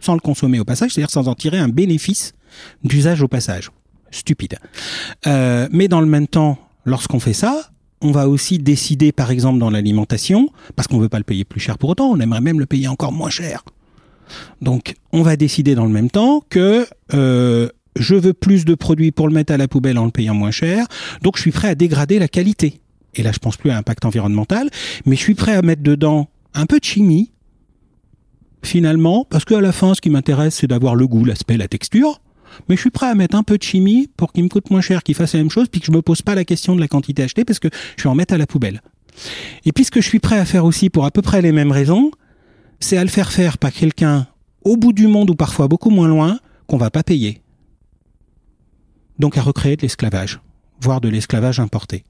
[0.00, 2.32] sans le consommer au passage, c'est-à-dire sans en tirer un bénéfice
[2.82, 3.70] d'usage au passage.
[4.10, 4.58] Stupide.
[5.26, 9.58] Euh, mais dans le même temps, lorsqu'on fait ça, on va aussi décider, par exemple,
[9.58, 12.60] dans l'alimentation, parce qu'on veut pas le payer plus cher pour autant, on aimerait même
[12.60, 13.64] le payer encore moins cher.
[14.60, 19.12] Donc, on va décider dans le même temps que euh, je veux plus de produits
[19.12, 20.86] pour le mettre à la poubelle en le payant moins cher,
[21.22, 22.80] donc je suis prêt à dégrader la qualité.
[23.14, 24.68] Et là, je pense plus à impact environnemental,
[25.06, 27.32] mais je suis prêt à mettre dedans un peu de chimie,
[28.62, 32.20] finalement, parce qu'à la fin, ce qui m'intéresse, c'est d'avoir le goût, l'aspect, la texture.
[32.68, 34.80] Mais je suis prêt à mettre un peu de chimie pour qu'il me coûte moins
[34.80, 36.80] cher, qu'il fasse la même chose, puis que je me pose pas la question de
[36.80, 38.82] la quantité achetée, parce que je vais en mettre à la poubelle.
[39.64, 41.52] Et puis ce que je suis prêt à faire aussi pour à peu près les
[41.52, 42.10] mêmes raisons,
[42.80, 44.26] c'est à le faire faire par quelqu'un
[44.64, 47.40] au bout du monde ou parfois beaucoup moins loin qu'on va pas payer.
[49.18, 50.40] Donc à recréer de l'esclavage,
[50.80, 52.04] voire de l'esclavage importé.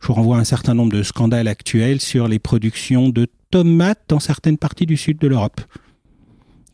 [0.00, 4.00] Je vous renvoie à un certain nombre de scandales actuels sur les productions de tomates
[4.08, 5.60] dans certaines parties du sud de l'Europe.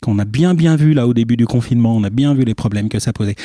[0.03, 2.55] Qu'on a bien bien vu là au début du confinement, on a bien vu les
[2.55, 3.37] problèmes que ça posait.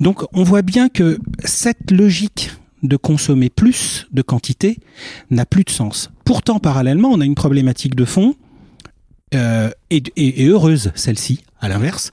[0.00, 2.50] Donc on voit bien que cette logique
[2.82, 4.78] de consommer plus de quantité
[5.30, 6.10] n'a plus de sens.
[6.24, 8.34] Pourtant, parallèlement, on a une problématique de fond,
[9.34, 12.12] euh, et, et, et heureuse celle-ci, à l'inverse,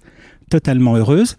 [0.49, 1.35] totalement heureuse,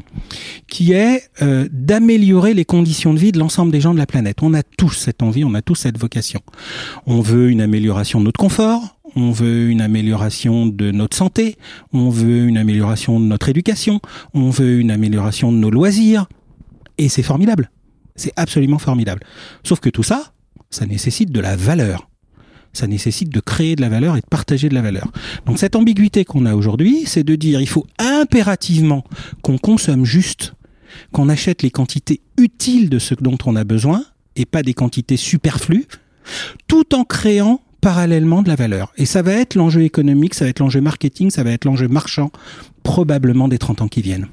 [0.67, 4.43] qui est euh, d'améliorer les conditions de vie de l'ensemble des gens de la planète.
[4.43, 6.41] On a tous cette envie, on a tous cette vocation.
[7.07, 11.57] On veut une amélioration de notre confort, on veut une amélioration de notre santé,
[11.93, 14.01] on veut une amélioration de notre éducation,
[14.33, 16.27] on veut une amélioration de nos loisirs,
[16.99, 17.71] et c'est formidable.
[18.15, 19.23] C'est absolument formidable.
[19.65, 20.33] Sauf que tout ça,
[20.71, 22.09] ça nécessite de la valeur
[22.75, 25.11] ça nécessite de créer de la valeur et de partager de la valeur.
[25.47, 29.05] Donc cette ambiguïté qu'on a aujourd'hui, c'est de dire il faut impérativement
[29.43, 30.55] qu'on consomme juste,
[31.11, 34.05] qu'on achète les quantités utiles de ce dont on a besoin
[34.37, 35.87] et pas des quantités superflues,
[36.69, 38.93] tout en créant parallèlement de la valeur.
[38.97, 41.89] Et ça va être l'enjeu économique, ça va être l'enjeu marketing, ça va être l'enjeu
[41.89, 42.31] marchand,
[42.83, 44.29] probablement des 30 ans qui viennent.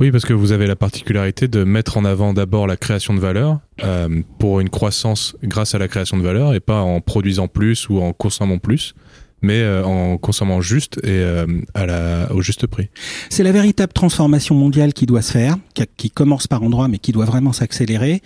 [0.00, 3.20] Oui, parce que vous avez la particularité de mettre en avant d'abord la création de
[3.20, 7.48] valeur euh, pour une croissance grâce à la création de valeur et pas en produisant
[7.48, 8.94] plus ou en consommant plus
[9.42, 12.88] mais euh, en consommant juste et euh, à la, au juste prix.
[13.28, 16.98] C'est la véritable transformation mondiale qui doit se faire, qui, qui commence par endroit, mais
[16.98, 18.22] qui doit vraiment s'accélérer.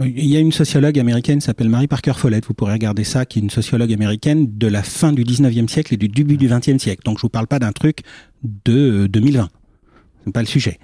[0.00, 3.38] Il y a une sociologue américaine s'appelle Mary Parker Follett, vous pourrez regarder ça, qui
[3.38, 6.78] est une sociologue américaine de la fin du 19e siècle et du début du 20e
[6.78, 7.02] siècle.
[7.04, 8.00] Donc je vous parle pas d'un truc
[8.64, 9.48] de 2020
[10.24, 10.78] c'est pas le sujet,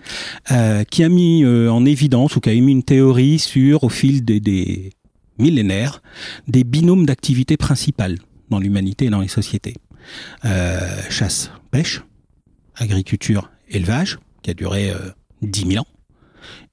[0.51, 3.89] euh, qui a mis euh, en évidence ou qui a émis une théorie sur, au
[3.89, 4.91] fil des, des
[5.39, 6.03] millénaires,
[6.47, 8.19] des binômes d'activités principales
[8.51, 9.75] dans l'humanité et dans les sociétés.
[10.45, 12.03] Euh, chasse, pêche,
[12.77, 15.11] agriculture, élevage, qui a duré euh,
[15.43, 15.87] 10 000 ans,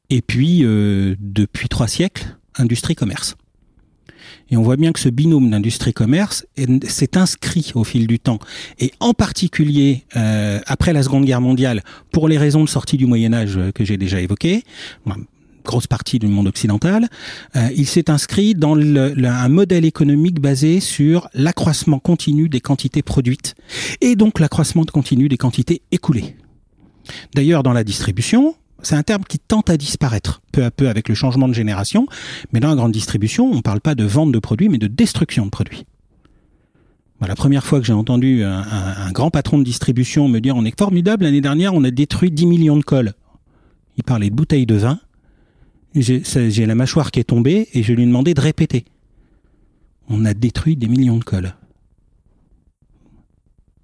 [0.09, 3.35] et puis, euh, depuis trois siècles, industrie-commerce.
[4.49, 6.45] Et on voit bien que ce binôme d'industrie-commerce
[6.87, 8.39] s'est inscrit au fil du temps.
[8.79, 13.05] Et en particulier, euh, après la Seconde Guerre mondiale, pour les raisons de sortie du
[13.05, 14.63] Moyen Âge que j'ai déjà évoquées,
[15.67, 17.07] grosse partie du monde occidental,
[17.55, 23.53] euh, il s'est inscrit dans un modèle économique basé sur l'accroissement continu des quantités produites
[24.01, 26.35] et donc l'accroissement continu des quantités écoulées.
[27.35, 31.09] D'ailleurs, dans la distribution, c'est un terme qui tente à disparaître peu à peu avec
[31.09, 32.07] le changement de génération,
[32.51, 34.87] mais dans la grande distribution, on ne parle pas de vente de produits, mais de
[34.87, 35.85] destruction de produits.
[37.21, 38.63] la première fois que j'ai entendu un,
[39.07, 42.31] un, grand patron de distribution me dire on est formidable, l'année dernière on a détruit
[42.31, 43.13] 10 millions de cols.
[43.97, 44.99] Il parlait de bouteilles de vin.
[46.01, 48.85] J'ai la mâchoire qui est tombée et je lui ai demandé de répéter.
[50.09, 51.53] On a détruit des millions de cols.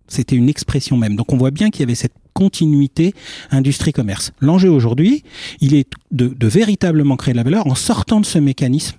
[0.08, 1.16] C'était une expression même.
[1.16, 3.14] Donc on voit bien qu'il y avait cette continuité
[3.52, 4.32] industrie-commerce.
[4.40, 5.24] L'enjeu aujourd'hui,
[5.60, 8.98] il est de, véritablement créer de la valeur en sortant de ce mécanisme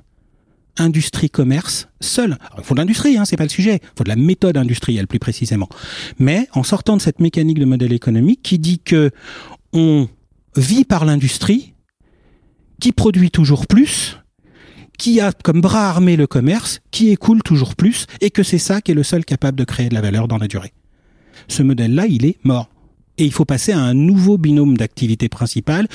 [0.77, 2.37] industrie-commerce seul.
[2.59, 3.81] Il faut de l'industrie, hein, c'est pas le sujet.
[3.81, 5.69] Il faut de la méthode industrielle plus précisément.
[6.19, 9.13] Mais en sortant de cette mécanique de modèle économique qui dit que
[9.73, 10.09] on
[10.57, 11.74] vit par l'industrie,
[12.85, 14.19] qui produit toujours plus,
[14.99, 18.83] qui a comme bras armé le commerce, qui écoule toujours plus, et que c'est ça
[18.83, 20.75] qui est le seul capable de créer de la valeur dans la durée.
[21.49, 22.69] Ce modèle-là, il est mort
[23.19, 25.89] et il faut passer à un nouveau binôme d'activité principale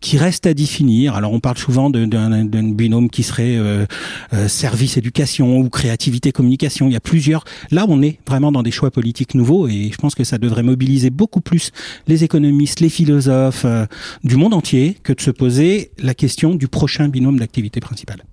[0.00, 1.14] qui reste à définir.
[1.14, 3.86] Alors on parle souvent d'un binôme qui serait euh,
[4.32, 6.88] euh, service éducation ou créativité communication.
[6.88, 7.44] Il y a plusieurs.
[7.70, 10.62] Là, on est vraiment dans des choix politiques nouveaux et je pense que ça devrait
[10.62, 11.70] mobiliser beaucoup plus
[12.06, 13.86] les économistes, les philosophes euh,
[14.24, 18.24] du monde entier que de se poser la question du prochain binôme d'activité principale.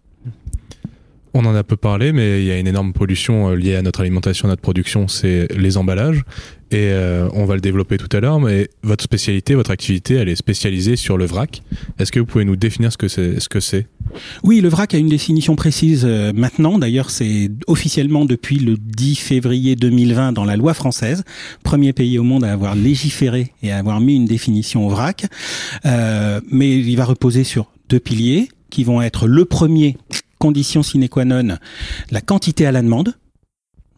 [1.33, 3.81] On en a peu parlé, mais il y a une énorme pollution euh, liée à
[3.81, 6.23] notre alimentation, à notre production, c'est les emballages.
[6.71, 10.27] Et euh, on va le développer tout à l'heure, mais votre spécialité, votre activité, elle
[10.27, 11.63] est spécialisée sur le vrac.
[11.99, 13.87] Est-ce que vous pouvez nous définir ce que c'est ce que c'est?
[14.43, 16.77] Oui, le vrac a une définition précise euh, maintenant.
[16.79, 21.23] D'ailleurs, c'est officiellement depuis le 10 février 2020 dans la loi française,
[21.63, 25.25] premier pays au monde à avoir légiféré et à avoir mis une définition au vrac.
[25.85, 29.97] mais il va reposer sur deux piliers qui vont être le premier
[30.41, 31.57] condition sine qua non,
[32.09, 33.13] la quantité à la demande,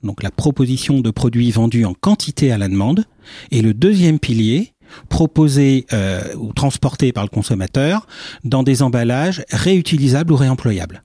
[0.03, 3.06] donc la proposition de produits vendus en quantité à la demande,
[3.51, 4.73] et le deuxième pilier,
[5.08, 8.08] proposé euh, ou transporté par le consommateur
[8.43, 11.03] dans des emballages réutilisables ou réemployables.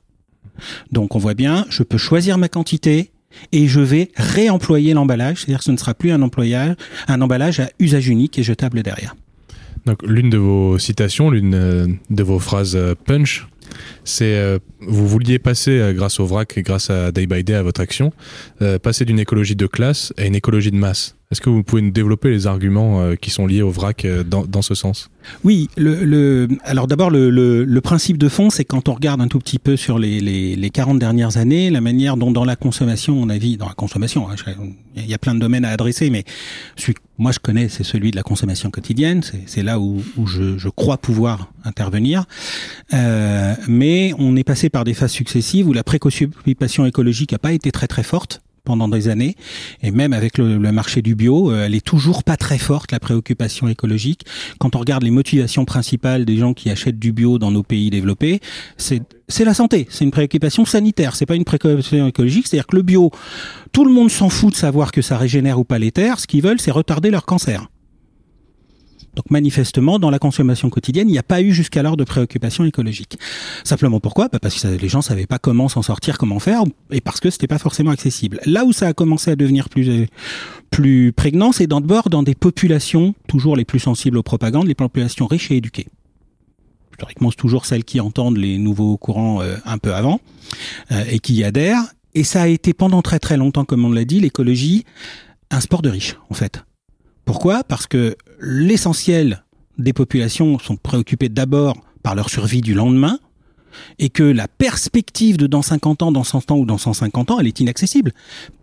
[0.90, 3.12] Donc on voit bien, je peux choisir ma quantité
[3.53, 6.74] et je vais réemployer l'emballage, c'est-à-dire que ce ne sera plus un, employage,
[7.07, 9.14] un emballage à usage unique et jetable derrière.
[9.87, 13.46] Donc l'une de vos citations, l'une euh, de vos phrases euh, punch,
[14.04, 17.54] c'est euh, vous vouliez passer euh, grâce au vrac et grâce à Day by Day
[17.54, 18.12] à votre action,
[18.62, 21.17] euh, passer d'une écologie de classe à une écologie de masse.
[21.31, 24.62] Est-ce que vous pouvez nous développer les arguments qui sont liés au vrac dans, dans
[24.62, 25.11] ce sens?
[25.45, 29.21] Oui, le, le, alors d'abord le, le, le, principe de fond, c'est quand on regarde
[29.21, 32.45] un tout petit peu sur les, les, les 40 dernières années, la manière dont dans
[32.45, 34.35] la consommation, on a vu, dans la consommation, hein,
[34.97, 36.25] il y a plein de domaines à adresser, mais
[36.77, 40.27] celui que moi je connais, c'est celui de la consommation quotidienne, c'est là où, où
[40.27, 42.25] je, je, crois pouvoir intervenir.
[42.95, 47.53] Euh, mais on est passé par des phases successives où la préoccupation écologique n'a pas
[47.53, 49.35] été très très forte pendant des années.
[49.83, 53.00] Et même avec le, marché du bio, euh, elle est toujours pas très forte, la
[53.00, 54.26] préoccupation écologique.
[54.59, 57.90] Quand on regarde les motivations principales des gens qui achètent du bio dans nos pays
[57.90, 58.40] développés,
[58.76, 62.76] c'est c'est la santé, c'est une préoccupation sanitaire, c'est pas une préoccupation écologique, c'est-à-dire que
[62.76, 63.11] le bio,
[63.72, 66.26] tout le monde s'en fout de savoir que ça régénère ou pas les terres, ce
[66.26, 67.68] qu'ils veulent c'est retarder leur cancer.
[69.18, 73.18] Donc manifestement, dans la consommation quotidienne, il n'y a pas eu jusqu'alors de préoccupation écologique.
[73.64, 74.28] Simplement pourquoi?
[74.28, 77.28] Bah, Parce que les gens savaient pas comment s'en sortir, comment faire, et parce que
[77.28, 78.38] c'était pas forcément accessible.
[78.46, 80.07] Là où ça a commencé à devenir plus
[80.70, 85.26] plus prégnant, c'est d'abord dans des populations toujours les plus sensibles aux propagandes, les populations
[85.26, 85.88] riches et éduquées.
[86.92, 90.20] Historiquement, c'est toujours celles qui entendent les nouveaux courants euh, un peu avant
[90.92, 91.83] euh, et qui y adhèrent.
[92.14, 94.85] Et ça a été pendant très très longtemps, comme on l'a dit, l'écologie,
[95.50, 96.62] un sport de riches, en fait.
[97.24, 97.64] Pourquoi?
[97.64, 99.44] Parce que l'essentiel
[99.79, 103.18] des populations sont préoccupées d'abord par leur survie du lendemain
[103.98, 107.38] et que la perspective de dans 50 ans, dans 100 ans ou dans 150 ans,
[107.38, 108.12] elle est inaccessible.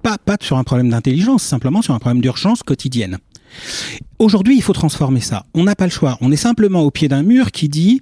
[0.01, 3.17] Pas, pas sur un problème d'intelligence, simplement sur un problème d'urgence quotidienne.
[4.19, 5.45] Aujourd'hui, il faut transformer ça.
[5.53, 6.17] On n'a pas le choix.
[6.21, 8.01] On est simplement au pied d'un mur qui dit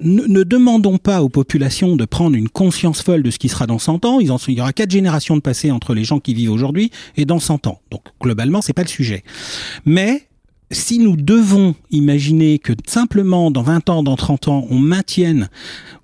[0.00, 3.78] ne, demandons pas aux populations de prendre une conscience folle de ce qui sera dans
[3.78, 4.20] 100 ans.
[4.20, 7.38] il y aura quatre générations de passé entre les gens qui vivent aujourd'hui et dans
[7.38, 7.80] 100 ans.
[7.90, 9.24] Donc globalement, c'est pas le sujet.
[9.84, 10.26] Mais
[10.70, 15.48] si nous devons imaginer que simplement dans 20 ans, dans 30 ans, on maintienne,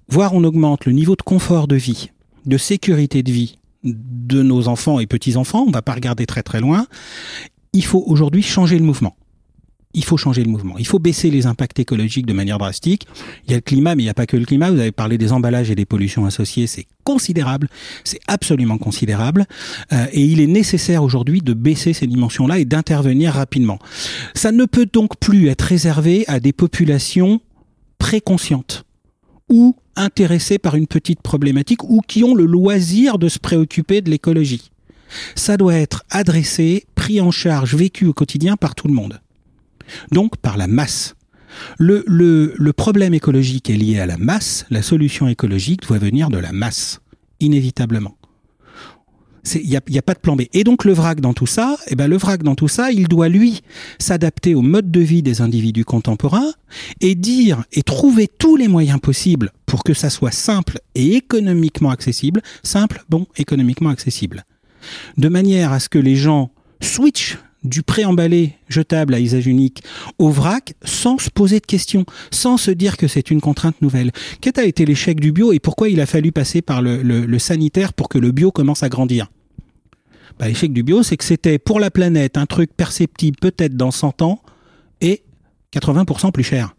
[0.08, 2.10] voire on augmente le niveau de confort de vie,
[2.46, 6.60] de sécurité de vie de nos enfants et petits-enfants, on va pas regarder très très
[6.60, 6.86] loin,
[7.72, 9.16] il faut aujourd'hui changer le mouvement
[9.92, 10.78] il faut changer le mouvement.
[10.78, 13.06] Il faut baisser les impacts écologiques de manière drastique.
[13.46, 14.70] Il y a le climat, mais il n'y a pas que le climat.
[14.70, 16.66] Vous avez parlé des emballages et des pollutions associées.
[16.66, 17.68] C'est considérable.
[18.04, 19.46] C'est absolument considérable.
[19.92, 23.78] Euh, et il est nécessaire aujourd'hui de baisser ces dimensions-là et d'intervenir rapidement.
[24.34, 27.40] Ça ne peut donc plus être réservé à des populations
[27.98, 28.84] préconscientes
[29.48, 34.10] ou intéressées par une petite problématique ou qui ont le loisir de se préoccuper de
[34.10, 34.70] l'écologie.
[35.34, 39.20] Ça doit être adressé, pris en charge, vécu au quotidien par tout le monde
[40.12, 41.14] donc par la masse.
[41.78, 46.52] Le, problème écologique est lié à la masse, la solution écologique doit venir de la
[46.52, 47.00] masse,
[47.40, 48.16] inévitablement.
[49.54, 50.42] Il n'y a, pas de plan B.
[50.52, 53.08] Et donc le vrac dans tout ça, eh ben le vrac dans tout ça, il
[53.08, 53.62] doit lui
[53.98, 56.52] s'adapter au mode de vie des individus contemporains
[57.00, 61.90] et dire et trouver tous les moyens possibles pour que ça soit simple et économiquement
[61.90, 64.44] accessible, simple, bon, économiquement accessible,
[65.16, 66.50] de manière à ce que les gens
[66.82, 69.82] switchent du pré-emballé jetable à usage unique
[70.18, 74.12] au vrac sans se poser de questions, sans se dire que c'est une contrainte nouvelle.
[74.40, 77.92] Quel a été l'échec du bio et pourquoi il a fallu passer par le, sanitaire
[77.92, 79.30] pour que le bio commence à grandir?
[80.38, 83.90] Bah, L'échec du bio, c'est que c'était pour la planète un truc perceptible peut-être dans
[83.90, 84.40] 100 ans
[85.00, 85.22] et
[85.74, 86.74] 80% plus cher.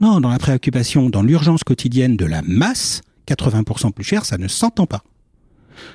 [0.00, 4.48] Non, dans la préoccupation, dans l'urgence quotidienne de la masse, 80% plus cher, ça ne
[4.48, 5.04] s'entend pas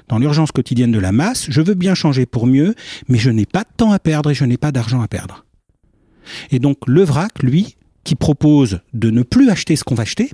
[0.07, 2.75] dans l'urgence quotidienne de la masse, je veux bien changer pour mieux,
[3.07, 5.45] mais je n'ai pas de temps à perdre et je n'ai pas d'argent à perdre.
[6.51, 10.31] Et donc le vrac, lui, qui propose de ne plus acheter ce qu'on va acheter,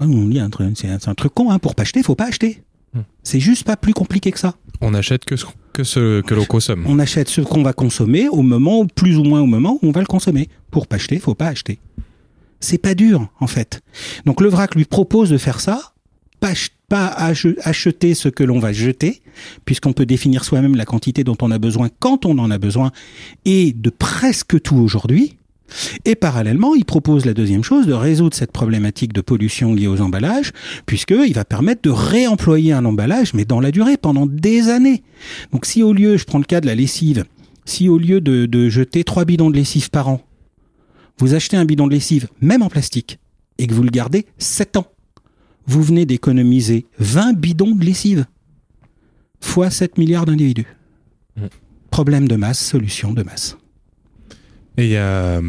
[0.00, 0.40] on dit
[0.74, 2.62] c'est un, truc con, hein, pour pas acheter, faut pas acheter.
[2.94, 3.02] Hmm.
[3.22, 4.54] C'est juste pas plus compliqué que ça.
[4.80, 6.84] On achète que ce que, ce, que l'on consomme.
[6.86, 9.92] On achète ce qu'on va consommer au moment, plus ou moins au moment où on
[9.92, 10.48] va le consommer.
[10.70, 11.78] Pour pas acheter, faut pas acheter.
[12.60, 13.80] C'est pas dur, en fait.
[14.26, 15.94] Donc le vrac lui propose de faire ça,
[16.40, 16.52] pas,
[16.92, 19.22] pas acheter ce que l'on va jeter,
[19.64, 22.92] puisqu'on peut définir soi-même la quantité dont on a besoin quand on en a besoin,
[23.46, 25.38] et de presque tout aujourd'hui.
[26.04, 30.02] Et parallèlement, il propose la deuxième chose, de résoudre cette problématique de pollution liée aux
[30.02, 30.52] emballages,
[30.84, 35.02] puisqu'il va permettre de réemployer un emballage, mais dans la durée, pendant des années.
[35.50, 37.24] Donc si au lieu, je prends le cas de la lessive,
[37.64, 40.20] si au lieu de, jeter trois bidons de lessive par an,
[41.16, 43.18] vous achetez un bidon de lessive, même en plastique,
[43.56, 44.91] et que vous le gardez 7 ans,
[45.66, 48.26] vous venez d'économiser 20 bidons de lessive,
[49.40, 50.66] fois 7 milliards d'individus.
[51.36, 51.46] Mm.
[51.90, 53.56] Problème de masse, solution de masse.
[54.78, 55.40] Et il y a,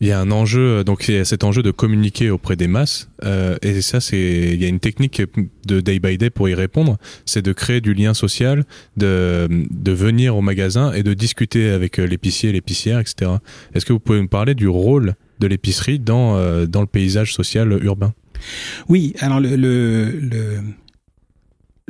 [0.00, 3.10] y a un enjeu, donc il y a cet enjeu de communiquer auprès des masses,
[3.24, 5.22] euh, et ça, c'est, il y a une technique
[5.66, 8.64] de day by day pour y répondre, c'est de créer du lien social,
[8.96, 13.32] de, de venir au magasin et de discuter avec l'épicier, l'épicière, etc.
[13.74, 17.34] Est-ce que vous pouvez me parler du rôle de l'épicerie dans, euh, dans le paysage
[17.34, 18.14] social urbain?
[18.88, 20.60] Oui, alors le, le,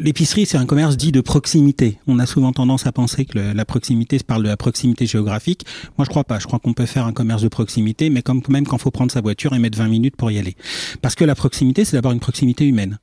[0.02, 1.98] L'épicerie, c'est un commerce dit de proximité.
[2.06, 5.66] On a souvent tendance à penser que la proximité se parle de la proximité géographique.
[5.98, 6.38] Moi, je crois pas.
[6.38, 9.12] Je crois qu'on peut faire un commerce de proximité, mais comme même quand faut prendre
[9.12, 10.56] sa voiture et mettre 20 minutes pour y aller.
[11.02, 12.98] Parce que la proximité, c'est d'abord une proximité humaine.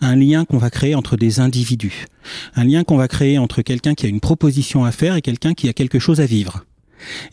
[0.00, 2.06] Un lien qu'on va créer entre des individus.
[2.54, 5.52] Un lien qu'on va créer entre quelqu'un qui a une proposition à faire et quelqu'un
[5.52, 6.64] qui a quelque chose à vivre.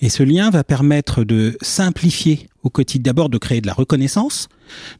[0.01, 4.49] Et ce lien va permettre de simplifier au quotidien, d'abord de créer de la reconnaissance,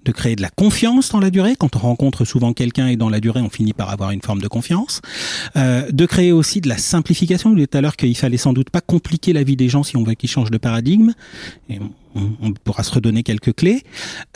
[0.05, 1.55] de créer de la confiance dans la durée.
[1.57, 4.41] Quand on rencontre souvent quelqu'un et dans la durée, on finit par avoir une forme
[4.41, 5.01] de confiance.
[5.55, 7.49] Euh, de créer aussi de la simplification.
[7.49, 9.83] Vous disais tout à l'heure qu'il fallait sans doute pas compliquer la vie des gens
[9.83, 11.13] si on veut qu'ils changent de paradigme.
[11.69, 11.79] Et
[12.41, 13.83] on, pourra se redonner quelques clés.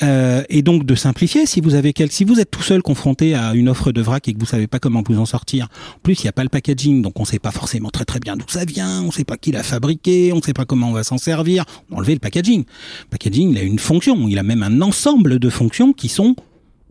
[0.03, 1.45] Euh, et donc de simplifier.
[1.45, 4.27] Si vous avez quel, si vous êtes tout seul confronté à une offre de vrac
[4.27, 6.43] et que vous savez pas comment vous en sortir, en plus il n'y a pas
[6.43, 9.23] le packaging, donc on sait pas forcément très très bien d'où ça vient, on sait
[9.23, 11.65] pas qui l'a fabriqué, on sait pas comment on va s'en servir.
[11.91, 12.59] Enlever le packaging.
[12.59, 16.35] Le packaging, il a une fonction, il a même un ensemble de fonctions qui sont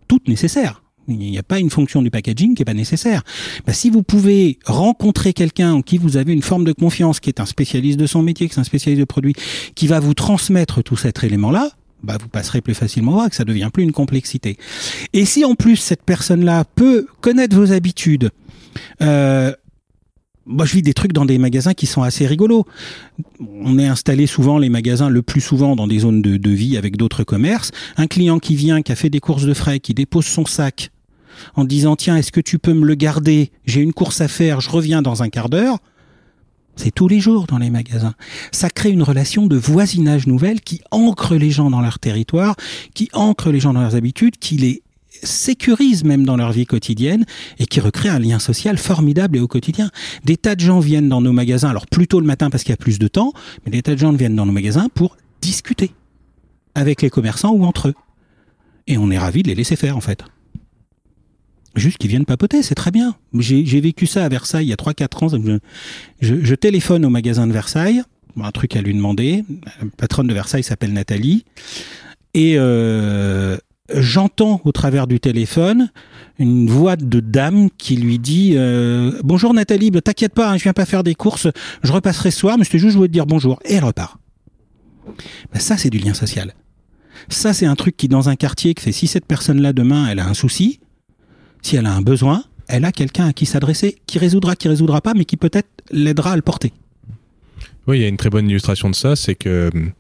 [0.09, 0.83] toutes nécessaires.
[1.09, 3.23] Il n'y a pas une fonction du packaging qui est pas nécessaire.
[3.66, 7.31] Bah, si vous pouvez rencontrer quelqu'un en qui vous avez une forme de confiance, qui
[7.31, 9.35] est un spécialiste de son métier, qui est un spécialiste de produit,
[9.75, 11.71] qui va vous transmettre tout cet élément-là,
[12.03, 14.57] bah, vous passerez plus facilement voir que ça devient plus une complexité.
[15.12, 18.31] Et si en plus cette personne-là peut connaître vos habitudes,
[19.03, 19.53] euh,
[20.50, 22.66] moi, je vis des trucs dans des magasins qui sont assez rigolos.
[23.62, 26.96] On est installé souvent, les magasins, le plus souvent dans des zones de, vie avec
[26.96, 27.70] d'autres commerces.
[27.96, 30.90] Un client qui vient, qui a fait des courses de frais, qui dépose son sac
[31.54, 33.50] en disant tiens, est-ce que tu peux me le garder?
[33.64, 35.78] J'ai une course à faire, je reviens dans un quart d'heure.
[36.76, 38.14] C'est tous les jours dans les magasins.
[38.52, 42.56] Ça crée une relation de voisinage nouvelle qui ancre les gens dans leur territoire,
[42.94, 44.82] qui ancre les gens dans leurs habitudes, qui les
[45.22, 47.24] sécurise même dans leur vie quotidienne
[47.59, 49.90] et qui recrée un lien social formidable et au quotidien.
[50.24, 52.74] Des tas de gens viennent dans nos magasins, alors plutôt le matin parce qu'il y
[52.74, 53.33] a plus de temps,
[53.64, 55.92] mais des tas de gens viennent dans nos magasins pour discuter
[56.74, 57.94] avec les commerçants ou entre eux.
[58.87, 60.24] Et on est ravis de les laisser faire en fait.
[61.76, 63.14] Juste qu'ils viennent papoter, c'est très bien.
[63.33, 65.61] J'ai vécu ça à Versailles il y a 3-4 ans.
[66.20, 68.02] Je, je, téléphone au magasin de Versailles,
[68.40, 69.44] un truc à lui demander.
[69.64, 71.44] La patronne de Versailles s'appelle Nathalie.
[72.35, 73.56] Et euh,
[73.94, 75.90] j'entends au travers du téléphone
[76.38, 80.62] une voix de dame qui lui dit euh, Bonjour Nathalie, bah, t'inquiète pas, hein, je
[80.62, 81.48] viens pas faire des courses,
[81.83, 83.61] je repasserai ce soir, mais c'était juste je voulais te dire bonjour.
[83.64, 84.18] Et elle repart.
[85.53, 86.55] Bah, ça, c'est du lien social.
[87.29, 90.18] Ça, c'est un truc qui, dans un quartier, qui fait si cette personne-là, demain, elle
[90.18, 90.81] a un souci,
[91.62, 95.00] si elle a un besoin, elle a quelqu'un à qui s'adresser, qui résoudra, qui résoudra
[95.00, 96.72] pas, mais qui peut-être l'aidera à le porter.
[97.87, 99.92] Oui, il y a une très bonne illustration de ça, c'est que hum,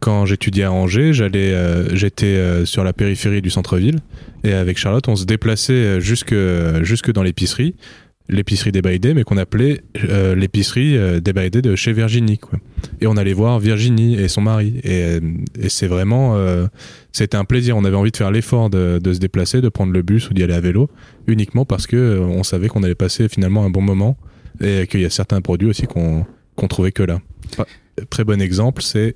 [0.00, 3.98] quand j'étudiais à Angers, j'allais, euh, j'étais euh, sur la périphérie du centre-ville
[4.44, 6.34] et avec Charlotte, on se déplaçait euh, jusque
[6.82, 7.74] jusque dans l'épicerie,
[8.28, 9.80] l'épicerie des Baïdés, mais qu'on appelait
[10.36, 12.38] l'épicerie des Baïdés de chez Virginie.
[12.38, 12.58] Quoi.
[13.00, 14.80] Et on allait voir Virginie et son mari.
[14.82, 15.20] Et,
[15.60, 16.36] et c'est vraiment,
[17.12, 17.76] c'était un plaisir.
[17.76, 20.34] On avait envie de faire l'effort de, de, se déplacer, de prendre le bus ou
[20.34, 20.90] d'y aller à vélo,
[21.28, 24.16] uniquement parce que on savait qu'on allait passer finalement un bon moment
[24.60, 27.20] et qu'il y a certains produits aussi qu'on qu'on trouvait que là.
[28.10, 29.14] Très bon exemple, c'est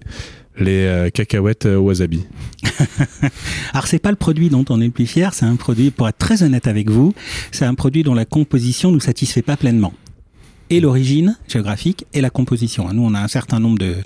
[0.61, 2.25] les euh, cacahuètes euh, wasabi.
[3.73, 6.09] Alors c'est pas le produit dont on est le plus fier, c'est un produit, pour
[6.09, 7.15] être très honnête avec vous,
[7.53, 9.93] c'est un produit dont la composition nous satisfait pas pleinement.
[10.73, 12.93] Et l'origine géographique et la composition.
[12.93, 13.97] Nous, on a un certain nombre de,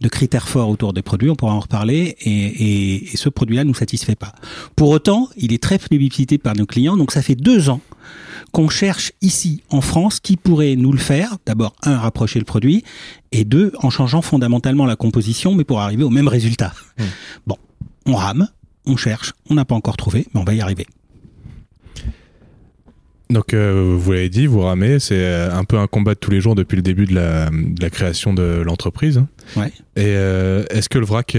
[0.00, 4.14] de critères forts autour des produits, on pourra en reparler, et, ce produit-là nous satisfait
[4.14, 4.32] pas.
[4.76, 7.80] Pour autant, il est très plébiscité par nos clients, donc ça fait deux ans
[8.52, 11.36] qu'on cherche ici en France qui pourrait nous le faire.
[11.46, 12.84] D'abord, un, rapprocher le produit,
[13.32, 16.72] et deux, en changeant fondamentalement la composition, mais pour arriver au même résultat.
[16.98, 17.02] Mmh.
[17.46, 17.56] Bon,
[18.06, 18.48] on rame,
[18.86, 20.86] on cherche, on n'a pas encore trouvé, mais on va y arriver.
[23.30, 26.30] Donc, euh, vous l'avez dit, vous ramez, c'est euh, un peu un combat de tous
[26.30, 29.22] les jours depuis le début de la, de la création de l'entreprise.
[29.56, 29.72] Ouais.
[29.96, 31.36] Et euh, est-ce que le vrac,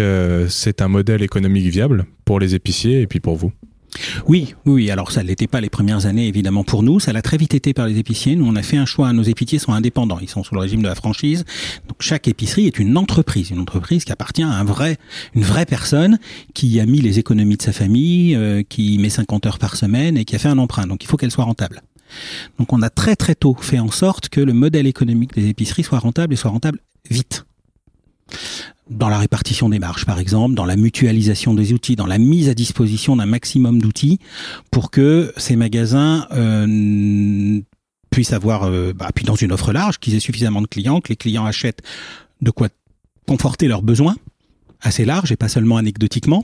[0.50, 3.52] c'est un modèle économique viable pour les épiciers et puis pour vous?
[4.28, 4.92] Oui, oui.
[4.92, 7.00] Alors ça ne l'était pas les premières années évidemment pour nous.
[7.00, 8.36] Ça l'a très vite été par les épiciers.
[8.36, 9.12] Nous, on a fait un choix.
[9.14, 10.20] Nos épiciers sont indépendants.
[10.22, 11.46] Ils sont sous le régime de la franchise.
[11.88, 14.98] Donc chaque épicerie est une entreprise, une entreprise qui appartient à un vrai,
[15.36, 16.20] une vraie personne
[16.54, 20.18] qui a mis les économies de sa famille, euh, qui met 50 heures par semaine
[20.18, 20.88] et qui a fait un emprunt.
[20.88, 21.82] Donc il faut qu'elle soit rentable.
[22.60, 25.84] Donc on a très très tôt fait en sorte que le modèle économique des épiceries
[25.84, 26.80] soit rentable et soit rentable
[27.10, 27.46] vite
[28.90, 32.50] dans la répartition des marges, par exemple, dans la mutualisation des outils, dans la mise
[32.50, 34.20] à disposition d'un maximum d'outils
[34.72, 37.62] pour que ces magasins euh,
[38.10, 41.10] puissent avoir, euh, bah, puis dans une offre large, qu'ils aient suffisamment de clients, que
[41.10, 41.82] les clients achètent
[42.42, 42.68] de quoi
[43.28, 44.16] conforter leurs besoins
[44.82, 46.44] assez large et pas seulement anecdotiquement,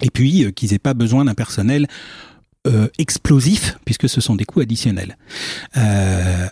[0.00, 1.86] et puis euh, qu'ils aient pas besoin d'un personnel
[2.98, 5.16] explosif puisque ce sont des coûts additionnels.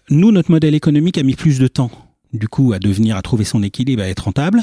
[0.08, 1.90] Nous, notre modèle économique a mis plus de temps
[2.32, 4.62] du coup à devenir, à trouver son équilibre, à être rentable,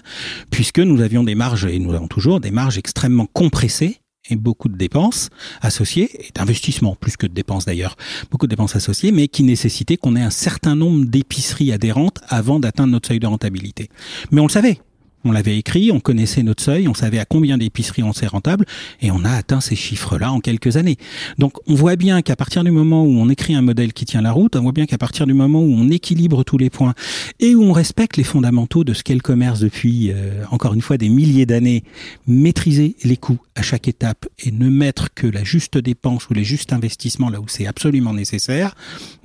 [0.51, 3.99] puisque nous avions des marges, et nous avons toujours des marges extrêmement compressées
[4.30, 5.30] et beaucoup de dépenses
[5.61, 7.95] associées, et d'investissements, plus que de dépenses d'ailleurs,
[8.32, 12.59] beaucoup de dépenses associées, mais qui nécessitaient qu'on ait un certain nombre d'épiceries adhérentes avant
[12.59, 13.89] d'atteindre notre seuil de rentabilité.
[14.32, 14.80] Mais on le savait,
[15.26, 18.65] on l'avait écrit, on connaissait notre seuil, on savait à combien d'épiceries on s'est rentable,
[19.01, 20.97] et on a atteint ces chiffres-là en quelques années.
[21.38, 24.21] Donc on voit bien qu'à partir du moment où on écrit un modèle qui tient
[24.21, 26.93] la route, on voit bien qu'à partir du moment où on équilibre tous les points
[27.39, 30.82] et où on respecte les fondamentaux de ce qu'est le commerce depuis, euh, encore une
[30.82, 31.84] fois, des milliers d'années,
[32.28, 36.43] maîtriser les coûts à chaque étape et ne mettre que la juste dépense ou les
[36.43, 38.76] justes investissements là où c'est absolument nécessaire,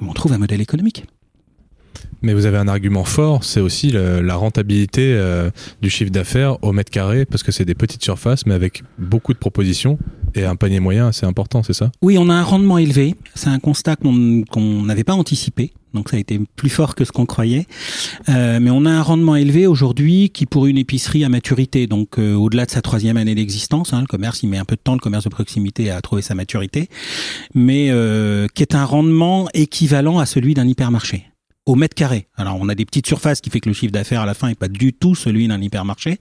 [0.00, 1.04] on trouve un modèle économique.
[2.22, 5.50] Mais vous avez un argument fort, c'est aussi le, la rentabilité euh,
[5.80, 9.32] du chiffre d'affaires au mètre carré, parce que c'est des petites surfaces, mais avec beaucoup
[9.32, 9.98] de propositions
[10.34, 11.90] et un panier moyen assez important, c'est ça?
[12.02, 13.14] Oui, on a un rendement élevé.
[13.34, 15.72] C'est un constat qu'on n'avait pas anticipé.
[15.94, 17.66] Donc ça a été plus fort que ce qu'on croyait.
[18.28, 22.18] Euh, mais on a un rendement élevé aujourd'hui qui pour une épicerie à maturité, donc
[22.18, 24.80] euh, au-delà de sa troisième année d'existence, hein, le commerce il met un peu de
[24.80, 26.88] temps, le commerce de proximité à trouver sa maturité,
[27.54, 31.29] mais euh, qui est un rendement équivalent à celui d'un hypermarché
[31.66, 32.26] au mètre carré.
[32.36, 34.48] Alors on a des petites surfaces qui fait que le chiffre d'affaires à la fin
[34.48, 36.18] est pas du tout celui d'un hypermarché,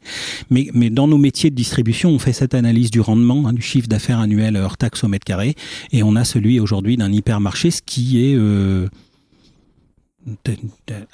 [0.50, 3.62] mais, mais dans nos métiers de distribution, on fait cette analyse du rendement, hein, du
[3.62, 5.56] chiffre d'affaires annuel hors taxe au mètre carré,
[5.92, 8.88] et on a celui aujourd'hui d'un hypermarché, ce qui est euh,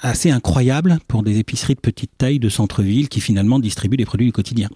[0.00, 4.26] assez incroyable pour des épiceries de petite taille de centre-ville qui finalement distribuent des produits
[4.26, 4.68] du quotidien.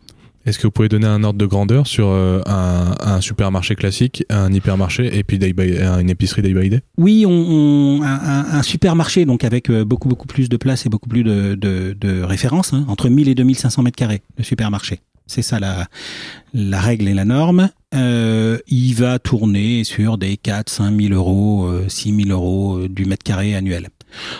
[0.46, 4.50] Est-ce que vous pouvez donner un ordre de grandeur sur euh, un, supermarché classique, un
[4.52, 6.80] hypermarché et puis une épicerie day by day?
[6.96, 12.22] Oui, un, supermarché donc avec euh, beaucoup beaucoup plus de place et beaucoup plus de,
[12.22, 15.00] références, hein, entre 1000 et 2500 mètres carrés de supermarché.
[15.26, 17.68] C'est ça la, règle et la norme.
[17.94, 23.04] Euh, il va tourner sur des 4, 5 000 euros, euh, 6 000 euros du
[23.04, 23.88] mètre carré annuel.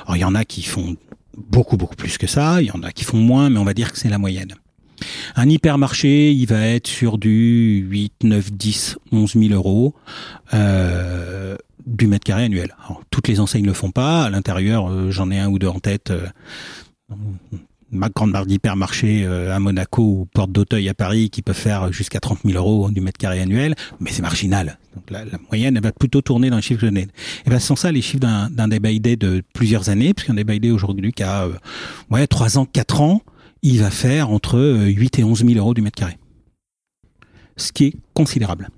[0.05, 0.97] Alors il y en a qui font
[1.37, 3.75] beaucoup beaucoup plus que ça, il y en a qui font moins, mais on va
[3.75, 4.55] dire que c'est la moyenne.
[5.37, 9.95] Un hypermarché, il va être sur du 8, 9, 10, 11 000 euros
[10.55, 12.75] euh, du mètre carré annuel.
[13.11, 14.25] Toutes les enseignes ne le font pas.
[14.25, 16.11] À l'intérieur, euh, j'en ai un ou deux en tête.
[16.11, 16.27] Euh,
[17.91, 22.21] ma grande marque d'hypermarché à Monaco ou Porte d'Auteuil à Paris qui peut faire jusqu'à
[22.21, 24.79] 30 000 euros du mètre carré annuel, mais c'est marginal.
[24.95, 27.07] Donc la, moyenne, elle va plutôt tourner dans les chiffres que je Et
[27.51, 31.13] ce sont ça les chiffres d'un by day de plusieurs années, puisqu'un by day aujourd'hui
[31.13, 31.53] qui a euh,
[32.11, 33.23] ouais, 3 ans, 4 ans,
[33.63, 36.19] il va faire entre 8 et 11 000 euros du mètre carré.
[37.57, 38.71] Ce qui est considérable.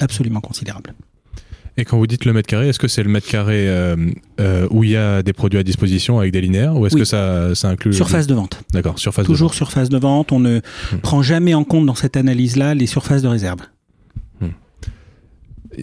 [0.00, 0.94] Absolument considérable.
[1.76, 3.96] Et quand vous dites le mètre carré, est-ce que c'est le mètre carré euh,
[4.40, 7.00] euh, où il y a des produits à disposition avec des linéaires ou est-ce oui.
[7.00, 9.56] que ça, ça inclut surface de vente D'accord, surface Toujours de vente.
[9.56, 10.30] surface de vente.
[10.30, 10.98] On ne hmm.
[11.02, 13.58] prend jamais en compte dans cette analyse-là les surfaces de réserve.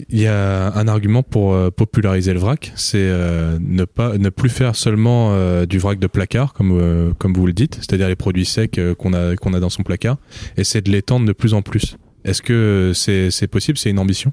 [0.08, 4.30] Il y a un argument pour euh, populariser le vrac, c'est euh, ne pas ne
[4.30, 8.08] plus faire seulement euh, du vrac de placard comme euh, comme vous le dites, c'est-à-dire
[8.08, 10.16] les produits secs euh, qu'on a qu'on a dans son placard,
[10.56, 11.96] et c'est de l'étendre de plus en plus.
[12.24, 14.32] Est-ce que c'est c'est possible, c'est une ambition?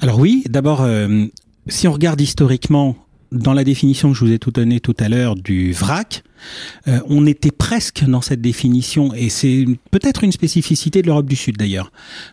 [0.00, 0.86] Alors oui, d'abord
[1.66, 2.96] si on regarde historiquement
[3.32, 6.22] dans la définition que je vous ai tout donné tout à l'heure du vrac,
[6.88, 11.36] euh, on était presque dans cette définition, et c'est peut-être une spécificité de l'Europe du
[11.36, 11.90] Sud d'ailleurs,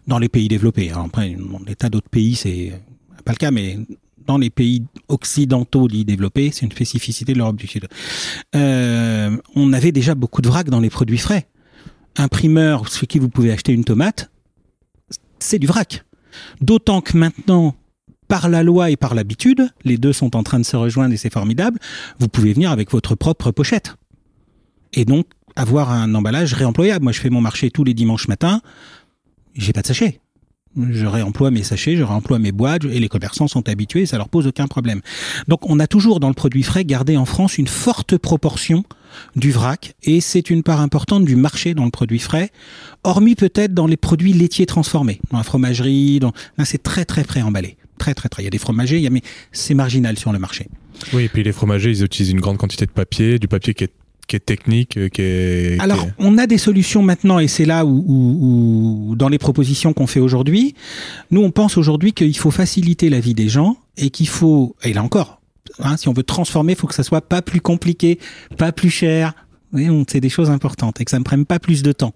[0.07, 0.89] dans les pays développés.
[0.89, 2.73] Alors après, dans des tas d'autres pays, c'est
[3.25, 3.79] pas le cas, mais
[4.25, 7.87] dans les pays occidentaux dits développés, c'est une spécificité de l'Europe du Sud.
[8.55, 11.47] Euh, on avait déjà beaucoup de vrac dans les produits frais.
[12.15, 14.29] Imprimeur, ce qui vous pouvez acheter une tomate,
[15.39, 16.05] c'est du vrac.
[16.61, 17.75] D'autant que maintenant,
[18.27, 21.17] par la loi et par l'habitude, les deux sont en train de se rejoindre et
[21.17, 21.79] c'est formidable,
[22.19, 23.95] vous pouvez venir avec votre propre pochette.
[24.93, 27.03] Et donc, avoir un emballage réemployable.
[27.03, 28.61] Moi, je fais mon marché tous les dimanches matins,
[29.55, 30.19] j'ai pas de sachet.
[30.75, 34.27] Je réemploie mes sachets, je réemploie mes boîtes, et les commerçants sont habitués, ça leur
[34.27, 35.01] pose aucun problème.
[35.47, 38.83] Donc, on a toujours dans le produit frais gardé en France une forte proportion
[39.35, 42.51] du vrac et c'est une part importante du marché dans le produit frais,
[43.03, 46.33] hormis peut-être dans les produits laitiers transformés, dans la fromagerie, dans...
[46.63, 47.77] c'est très très préemballé.
[47.97, 48.43] Très très très.
[48.43, 49.09] Il y a des fromagers, il y a...
[49.09, 49.21] mais
[49.51, 50.67] c'est marginal sur le marché.
[51.13, 53.85] Oui, et puis les fromagers, ils utilisent une grande quantité de papier, du papier qui
[53.85, 53.93] est
[54.27, 55.79] qui est technique, euh, qui est...
[55.81, 60.07] Alors, on a des solutions maintenant, et c'est là où, où, dans les propositions qu'on
[60.07, 60.75] fait aujourd'hui,
[61.31, 64.93] nous, on pense aujourd'hui qu'il faut faciliter la vie des gens et qu'il faut, et
[64.93, 65.41] là encore,
[65.79, 68.19] hein, si on veut transformer, il faut que ça soit pas plus compliqué,
[68.57, 69.33] pas plus cher,
[70.07, 72.13] c'est des choses importantes et que ça ne prenne pas plus de temps.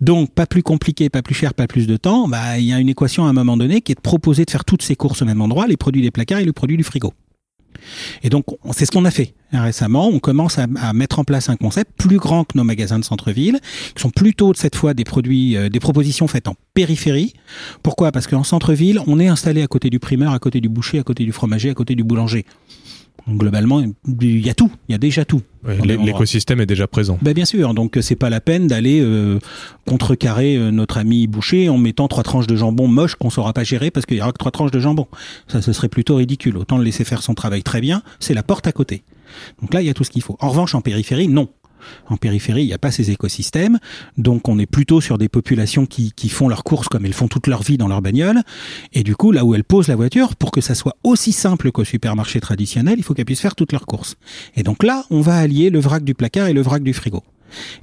[0.00, 2.28] Donc, pas plus compliqué, pas plus cher, pas plus de temps.
[2.28, 4.50] Bah, il y a une équation à un moment donné qui est de proposer de
[4.50, 6.84] faire toutes ces courses au même endroit, les produits des placards et le produit du
[6.84, 7.12] frigo.
[8.22, 10.08] Et donc, c'est ce qu'on a fait récemment.
[10.08, 13.58] On commence à, mettre en place un concept plus grand que nos magasins de centre-ville,
[13.94, 17.34] qui sont plutôt cette fois des produits, euh, des propositions faites en périphérie.
[17.82, 18.12] Pourquoi?
[18.12, 21.02] Parce qu'en centre-ville, on est installé à côté du primeur, à côté du boucher, à
[21.02, 22.46] côté du fromager, à côté du boulanger
[23.28, 23.82] globalement,
[24.20, 25.42] il y a tout, il y a déjà tout.
[25.64, 27.18] L'écosystème est déjà présent.
[27.22, 29.38] Ben bien sûr, donc c'est pas la peine d'aller euh,
[29.86, 33.64] contrecarrer euh, notre ami boucher en mettant trois tranches de jambon moches qu'on saura pas
[33.64, 35.06] gérer parce qu'il y aura que trois tranches de jambon.
[35.46, 36.56] Ça, ce serait plutôt ridicule.
[36.56, 39.04] Autant le laisser faire son travail très bien, c'est la porte à côté.
[39.60, 40.36] Donc là, il y a tout ce qu'il faut.
[40.40, 41.48] En revanche, en périphérie, non.
[42.08, 43.78] En périphérie, il n'y a pas ces écosystèmes,
[44.16, 47.46] donc on est plutôt sur des populations qui, font leurs courses comme elles font toute
[47.46, 48.42] leur vie dans leur bagnole,
[48.92, 51.70] et du coup, là où elles posent la voiture, pour que ça soit aussi simple
[51.72, 54.16] qu'au supermarché traditionnel, il faut qu'elles puissent faire toutes leurs courses.
[54.56, 57.22] Et donc là, on va allier le vrac du placard et le vrac du frigo.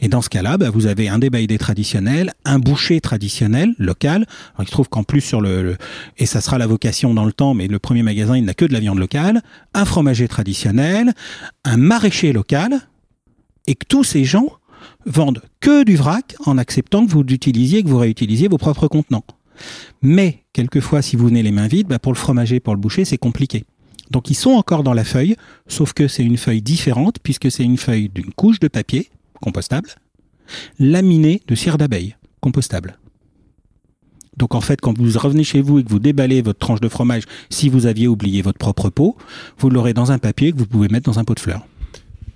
[0.01, 4.25] Et dans ce cas-là, bah, vous avez un débaillé traditionnel, un boucher traditionnel, local.
[4.59, 5.77] Il se trouve qu'en plus sur le,
[6.17, 8.65] et ça sera la vocation dans le temps, mais le premier magasin, il n'a que
[8.65, 9.41] de la viande locale,
[9.73, 11.13] un fromager traditionnel,
[11.63, 12.79] un maraîcher local,
[13.69, 14.49] et que tous ces gens
[15.05, 19.23] vendent que du vrac en acceptant que vous l'utilisiez, que vous réutilisiez vos propres contenants.
[20.01, 23.05] Mais, quelquefois, si vous venez les mains vides, bah, pour le fromager, pour le boucher,
[23.05, 23.65] c'est compliqué.
[24.09, 25.35] Donc ils sont encore dans la feuille,
[25.67, 29.09] sauf que c'est une feuille différente, puisque c'est une feuille d'une couche de papier,
[29.39, 29.89] compostable,
[30.79, 32.97] laminée de cire d'abeille, compostable.
[34.35, 36.89] Donc en fait, quand vous revenez chez vous et que vous déballez votre tranche de
[36.89, 39.15] fromage, si vous aviez oublié votre propre pot,
[39.59, 41.67] vous l'aurez dans un papier que vous pouvez mettre dans un pot de fleurs.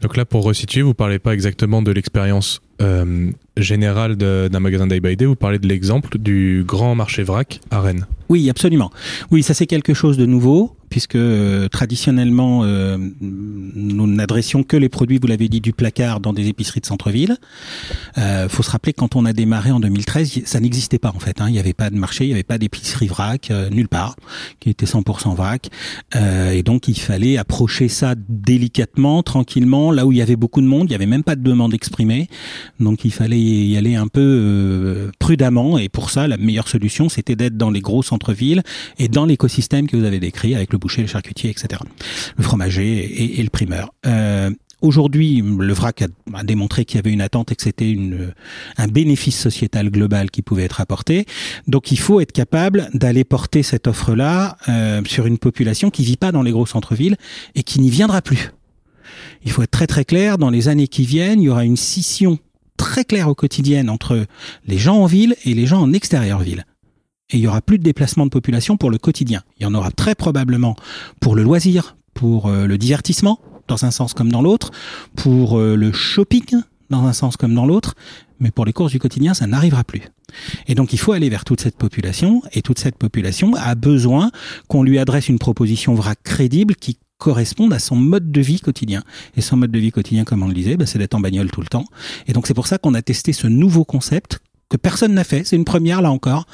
[0.04, 5.00] Donc là, pour resituer, vous parlez pas exactement de l'expérience euh, générale d'un magasin Day
[5.00, 8.06] by Day, vous parlez de l'exemple du grand marché vrac à Rennes.
[8.28, 8.92] Oui, absolument.
[9.32, 14.90] Oui, ça c'est quelque chose de nouveau puisque euh, traditionnellement, euh, nous n'adressions que les
[14.90, 17.38] produits, vous l'avez dit, du placard dans des épiceries de centre-ville.
[18.20, 21.18] Euh, faut se rappeler que quand on a démarré en 2013, ça n'existait pas en
[21.18, 21.42] fait.
[21.42, 21.46] Hein.
[21.48, 24.16] Il n'y avait pas de marché, il n'y avait pas d'épicerie vrac euh, nulle part,
[24.60, 25.72] qui était 100% vrac.
[26.14, 30.68] et donc il fallait approcher ça délicatement, tranquillement, là où il y avait beaucoup de
[30.68, 30.84] monde.
[30.84, 32.28] Il n'y avait même pas de demande exprimée,
[32.80, 35.80] donc il fallait y aller un peu prudemment.
[35.80, 38.62] Et pour ça, la meilleure solution, c'était d'être dans les gros centres-villes
[39.00, 41.82] et dans l'écosystème que vous avez décrit avec le boucher, le charcutier, etc.
[42.38, 43.94] Le fromager et, le primeur.
[44.06, 44.52] Euh,
[44.84, 46.02] Aujourd'hui, le VRAC
[46.34, 47.98] a, démontré qu'il y avait une attente et que c'était
[48.76, 51.26] un bénéfice sociétal global qui pouvait être apporté.
[51.70, 56.18] Donc il faut être capable d'aller porter cette offre-là euh, sur une population qui vit
[56.18, 57.16] pas dans les gros centres-villes
[57.56, 58.52] et qui n'y viendra plus.
[59.46, 61.78] Il faut être très très clair, dans les années qui viennent, il y aura une
[61.78, 62.38] scission
[62.76, 64.26] très claire au quotidien entre
[64.68, 66.66] les gens en ville et les gens en extérieur ville
[67.34, 69.42] et il y aura plus de déplacement de population pour le quotidien.
[69.60, 70.76] Il y en aura très probablement
[71.20, 74.72] pour le loisir, pour euh, le divertissement, dans un sens comme dans l'autre,
[75.16, 76.62] pour euh, le shopping,
[76.92, 77.96] dans un sens comme dans l'autre,
[78.40, 80.04] mais pour les courses du quotidien, ça n'arrivera plus.
[80.68, 84.32] Et donc il faut aller vers toute cette population, et toute cette population a besoin
[84.68, 89.02] qu'on lui adresse une proposition vraie crédible qui corresponde à son mode de vie quotidien.
[89.38, 91.50] Et son mode de vie quotidien, comme on le disait, bah, c'est d'être en bagnole
[91.50, 91.86] tout le temps.
[92.28, 94.40] Et donc c'est pour ça qu'on a testé ce nouveau concept
[94.74, 95.44] que personne n'a fait.
[95.46, 96.48] C'est une première là encore.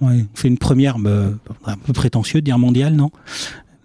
[0.00, 1.32] On fait une première euh,
[1.64, 3.10] un peu prétentieux de dire mondiale, non?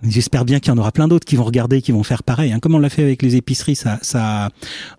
[0.03, 2.53] J'espère bien qu'il y en aura plein d'autres qui vont regarder, qui vont faire pareil.
[2.53, 2.59] Hein.
[2.59, 4.49] Comme on l'a fait avec les épiceries, ça, ça a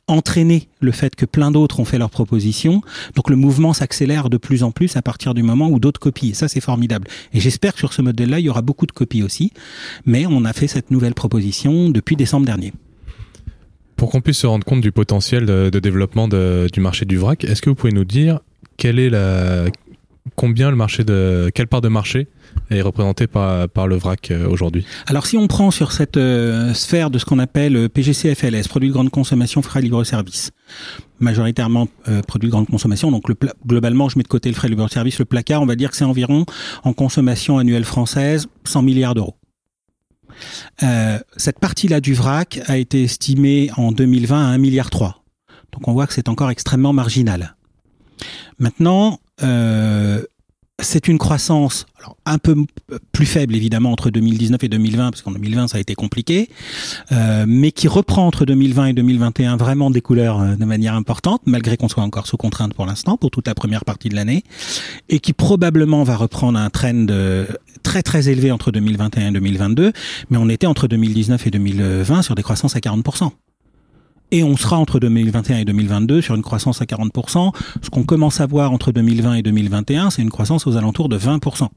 [0.08, 2.82] entraîné le fait que plein d'autres ont fait leurs propositions.
[3.14, 6.30] Donc le mouvement s'accélère de plus en plus à partir du moment où d'autres copient.
[6.30, 7.06] Et ça, c'est formidable.
[7.32, 9.52] Et j'espère que sur ce modèle-là, il y aura beaucoup de copies aussi.
[10.04, 12.72] Mais on a fait cette nouvelle proposition depuis décembre dernier.
[13.96, 17.62] Pour qu'on puisse se rendre compte du potentiel de, développement du marché du vrac, est-ce
[17.62, 18.40] que vous pouvez nous dire
[18.76, 18.98] quelle
[20.36, 21.04] combien le marché
[21.54, 22.28] quelle part de marché
[22.70, 24.84] est représentée par, le vrac euh, aujourd'hui?
[25.06, 28.68] Alors si on prend sur cette euh, sphère de ce qu'on appelle euh, PGC FLS,
[28.68, 30.50] produits de grande consommation frais libre service,
[31.18, 31.88] majoritairement
[32.26, 33.36] produits de grande consommation, donc le,
[33.66, 35.96] globalement je mets de côté le frais libre service, le placard, on va dire que
[35.96, 36.46] c'est environ
[36.84, 39.36] en consommation annuelle française 100 milliards d'euros.
[41.36, 45.22] cette partie-là du vrac a été estimée en 2020 à 1 milliard 3.
[45.72, 47.54] Donc on voit que c'est encore extrêmement marginal.
[48.58, 50.22] Maintenant, euh,
[50.82, 52.54] c'est une croissance alors, un peu
[53.12, 56.48] plus faible évidemment entre 2019 et 2020 parce qu'en 2020 ça a été compliqué,
[57.12, 61.42] euh, mais qui reprend entre 2020 et 2021 vraiment des couleurs euh, de manière importante
[61.46, 64.42] malgré qu'on soit encore sous contrainte pour l'instant pour toute la première partie de l'année
[65.08, 67.46] et qui probablement va reprendre un trend euh,
[67.82, 69.92] très très élevé entre 2021 et 2022,
[70.30, 73.04] mais on était entre 2019 et 2020 sur des croissances à 40
[74.30, 77.52] et on sera entre 2021 et 2022 sur une croissance à 40%.
[77.82, 81.18] Ce qu'on commence à voir entre 2020 et 2021, c'est une croissance aux alentours de
[81.18, 81.68] 20%.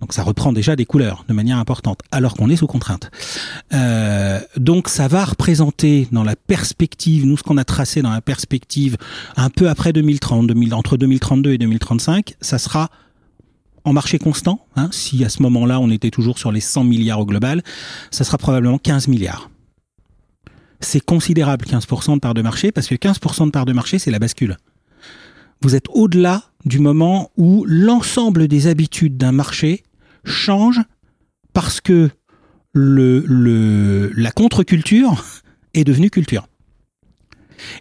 [0.00, 3.12] Donc ça reprend déjà des couleurs de manière importante, alors qu'on est sous contrainte.
[3.72, 8.20] Euh, donc ça va représenter dans la perspective, nous ce qu'on a tracé dans la
[8.20, 8.96] perspective
[9.36, 12.90] un peu après 2030, 2000, entre 2032 et 2035, ça sera
[13.84, 14.66] en marché constant.
[14.74, 17.62] Hein, si à ce moment-là on était toujours sur les 100 milliards au global,
[18.10, 19.50] ça sera probablement 15 milliards
[20.82, 24.10] c'est considérable 15% de part de marché parce que 15% de part de marché, c'est
[24.10, 24.56] la bascule.
[25.62, 29.84] Vous êtes au-delà du moment où l'ensemble des habitudes d'un marché
[30.24, 30.80] change
[31.52, 32.10] parce que
[32.74, 35.24] la contre-culture
[35.74, 36.48] est devenue culture.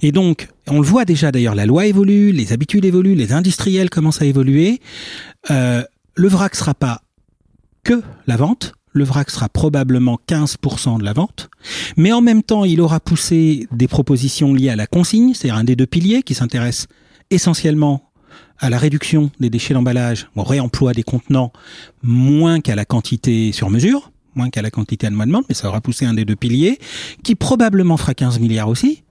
[0.02, 3.90] Et donc, on le voit déjà d'ailleurs, la loi évolue, les habitudes évoluent, les industriels
[3.90, 4.80] commencent à évoluer.
[5.50, 5.84] Euh,
[6.16, 7.02] le vrac sera pas
[7.84, 11.50] que la vente, le vrac sera probablement 15% de la vente,
[11.98, 15.64] mais en même temps, il aura poussé des propositions liées à la consigne, c'est-à-dire un
[15.64, 16.88] des deux piliers qui s'intéresse
[17.30, 18.12] essentiellement
[18.60, 21.52] à la réduction des déchets d'emballage, au réemploi des contenants,
[22.04, 25.82] moins qu'à la quantité sur mesure, moins qu'à la quantité à demande, mais ça aura
[25.82, 26.78] poussé un des deux piliers,
[27.24, 29.04] qui probablement fera 15 milliards aussi.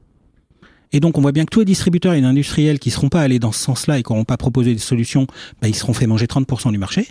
[0.93, 3.09] Et donc on voit bien que tous les distributeurs et les industriels qui ne seront
[3.09, 5.27] pas allés dans ce sens-là et qui n'auront pas proposé des solutions,
[5.61, 7.09] bah, ils seront fait manger 30% du marché.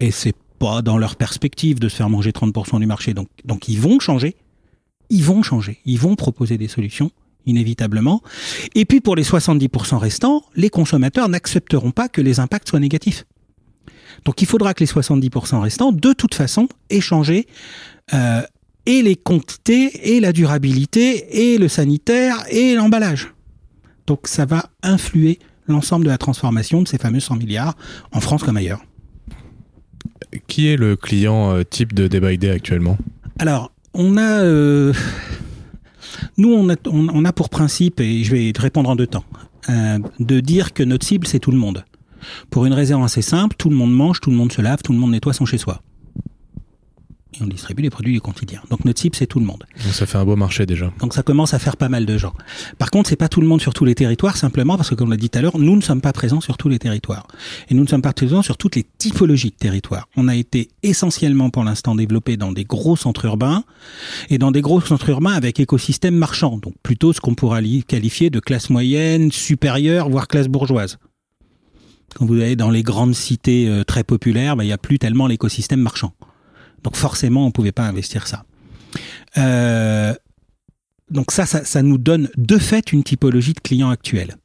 [0.00, 3.14] Et c'est pas dans leur perspective de se faire manger 30% du marché.
[3.14, 4.36] Donc, ils vont changer.
[5.10, 5.80] Ils vont changer.
[5.84, 7.10] Ils vont proposer des solutions,
[7.46, 8.22] inévitablement.
[8.74, 13.24] Et puis pour les 70% restants, les consommateurs n'accepteront pas que les impacts soient négatifs.
[14.24, 17.46] Donc il faudra que les 70% restants, de toute façon, aient changé
[18.12, 18.42] euh,
[18.86, 23.34] et les quantités, et la durabilité, et le sanitaire, et l'emballage.
[24.06, 27.76] Donc ça va influer l'ensemble de la transformation de ces fameux 100 milliards
[28.12, 28.82] en France comme ailleurs.
[30.46, 32.98] Qui est le client euh, type de Day actuellement?
[33.38, 34.42] Alors, on a.
[34.42, 34.92] Euh,
[36.36, 39.24] nous, on a, pour principe, et je vais répondre en deux temps,
[39.68, 41.84] euh, de dire que notre cible, c'est tout le monde.
[42.50, 44.92] Pour une raison assez simple, tout le monde mange, tout le monde se lave, tout
[44.92, 45.82] le monde nettoie son chez-soi
[47.34, 48.60] et on distribue les produits du quotidien.
[48.70, 49.64] Donc notre cible c'est tout le monde.
[49.84, 50.92] Donc ça fait un beau marché déjà.
[51.00, 52.32] Donc ça commence à faire pas mal de gens.
[52.78, 55.08] Par contre, c'est pas tout le monde sur tous les territoires simplement parce que comme
[55.08, 57.26] on l'a dit tout à l'heure, nous ne sommes pas présents sur tous les territoires
[57.68, 60.08] et nous ne sommes pas présents sur toutes les typologies de territoires.
[60.16, 63.64] On a été essentiellement pour l'instant développé dans des gros centres urbains
[64.30, 68.30] et dans des gros centres urbains avec écosystème marchand, donc plutôt ce qu'on pourra qualifier
[68.30, 70.98] de classe moyenne, supérieure, voire classe bourgeoise.
[72.14, 74.98] Quand vous allez dans les grandes cités euh, très populaires, ben, il n'y a plus
[74.98, 76.12] tellement l'écosystème marchand.
[76.84, 78.44] Donc forcément, on pouvait pas investir ça.
[79.38, 80.14] Euh,
[81.10, 84.36] donc ça, ça, nous donne de fait une typologie de clients actuels.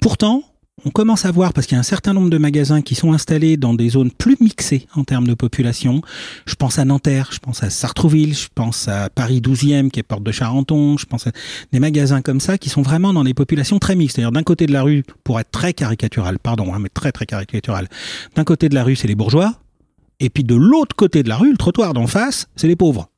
[0.00, 0.42] Pourtant,
[0.84, 3.12] on commence à voir, parce qu'il y a un certain nombre de magasins qui sont
[3.12, 6.02] installés dans des zones plus mixées en termes de population.
[6.44, 10.02] Je pense à Nanterre, je pense à Sartrouville, je pense à Paris 12e qui est
[10.02, 11.32] porte de Charenton, je pense à
[11.72, 14.20] des magasins comme ça qui sont vraiment dans des populations très mixtes.
[14.20, 17.88] D'un côté de la rue, pour être très caricatural, pardon, hein, mais très très caricatural,
[18.34, 19.54] d'un côté de la rue c'est les bourgeois,
[20.20, 23.10] et puis de l'autre côté de la rue, le trottoir d'en face, c'est les pauvres.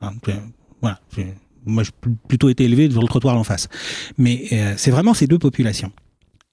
[0.00, 0.12] Hein,
[0.80, 1.00] voilà.
[1.64, 1.90] Moi, j'ai
[2.28, 3.68] plutôt été élevé sur le trottoir d'en face.
[4.18, 5.92] Mais euh, c'est vraiment ces deux populations.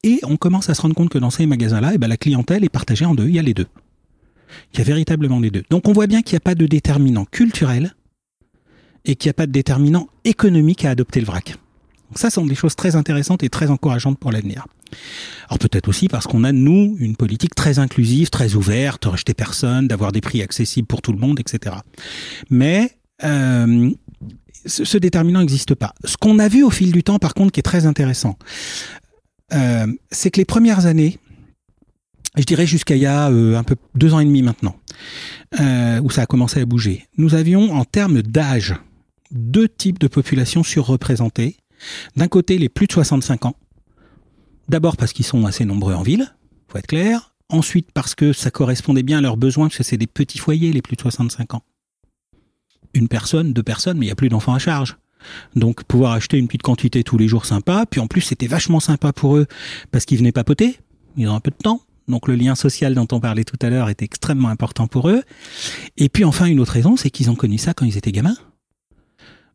[0.03, 2.63] Et on commence à se rendre compte que dans ces magasins-là, eh ben, la clientèle
[2.63, 3.27] est partagée en deux.
[3.27, 3.67] Il y a les deux.
[4.73, 5.63] Il y a véritablement les deux.
[5.69, 7.95] Donc on voit bien qu'il n'y a pas de déterminant culturel
[9.05, 11.55] et qu'il n'y a pas de déterminant économique à adopter le vrac.
[12.09, 14.65] Donc ça, sont des choses très intéressantes et très encourageantes pour l'avenir.
[15.49, 19.87] Alors peut-être aussi parce qu'on a, nous, une politique très inclusive, très ouverte, rejeter personne,
[19.87, 21.75] d'avoir des prix accessibles pour tout le monde, etc.
[22.49, 22.91] Mais
[23.23, 23.91] euh,
[24.65, 25.93] ce, déterminant n'existe pas.
[26.05, 28.37] Ce qu'on a vu au fil du temps, par contre, qui est très intéressant,
[29.53, 31.19] euh, c'est que les premières années,
[32.37, 34.75] je dirais jusqu'à il y a euh, un peu deux ans et demi maintenant,
[36.01, 38.75] où ça a commencé à bouger, nous avions en termes d'âge
[39.31, 41.57] deux types de populations surreprésentées
[42.15, 43.55] d'un côté, les plus de 65 ans.
[44.69, 46.33] D'abord parce qu'ils sont assez nombreux en ville,
[46.67, 47.33] faut être clair.
[47.49, 50.71] Ensuite parce que ça correspondait bien à leurs besoins, parce que c'est des petits foyers,
[50.71, 51.63] les plus de 65 ans.
[52.93, 54.97] Une personne, deux personnes, mais il n'y a plus d'enfants à charge.
[55.55, 58.79] Donc pouvoir acheter une petite quantité tous les jours sympa, puis en plus c'était vachement
[58.79, 59.45] sympa pour eux
[59.91, 60.79] parce qu'ils venaient papoter,
[61.15, 61.81] ils ont un peu de temps.
[62.07, 65.23] Donc le lien social dont on parlait tout à l'heure était extrêmement important pour eux.
[65.97, 68.35] Et puis enfin une autre raison, c'est qu'ils ont connu ça quand ils étaient gamins.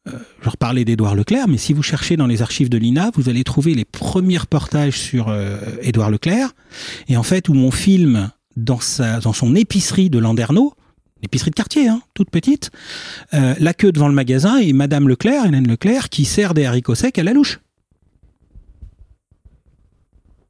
[0.09, 3.29] Euh, je reparlais d'Édouard Leclerc, mais si vous cherchez dans les archives de l'INA, vous
[3.29, 6.55] allez trouver les premiers reportages sur euh, Édouard Leclerc,
[7.09, 10.75] et en fait où on filme dans, sa, dans son épicerie de Landerneau,
[11.23, 12.71] épicerie de quartier, hein, toute petite,
[13.35, 16.95] euh, la queue devant le magasin et Madame Leclerc, Hélène Leclerc, qui sert des haricots
[16.95, 17.61] secs à la louche.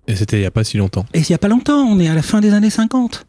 [0.06, 1.04] Et c'était il n'y a pas si longtemps.
[1.12, 3.26] Et il n'y a pas longtemps, on est à la fin des années 50.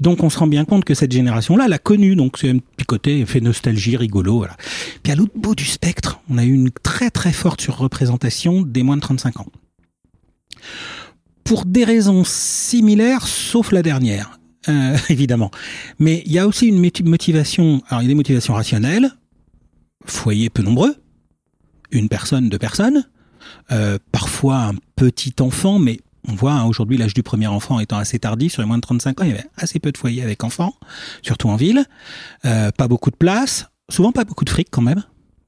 [0.00, 2.86] Donc on se rend bien compte que cette génération-là l'a connu, donc c'est un petit
[2.86, 4.38] côté fait nostalgie, rigolo.
[4.38, 4.56] Voilà.
[5.02, 8.82] Puis à l'autre bout du spectre, on a eu une très très forte surreprésentation des
[8.82, 9.46] moins de 35 ans.
[11.44, 14.38] Pour des raisons similaires, sauf la dernière,
[14.68, 15.50] euh, évidemment.
[15.98, 19.10] Mais il y a aussi une motivation, alors il y a des motivations rationnelles,
[20.04, 20.96] foyer peu nombreux,
[21.90, 23.08] une personne, deux personnes,
[23.70, 27.96] euh, parfois un petit enfant, mais on voit hein, aujourd'hui l'âge du premier enfant étant
[27.96, 30.22] assez tardif, sur les moins de 35 ans, il y avait assez peu de foyers
[30.22, 30.74] avec enfants,
[31.22, 31.84] surtout en ville,
[32.44, 35.02] euh, pas beaucoup de place, souvent pas beaucoup de fric quand même,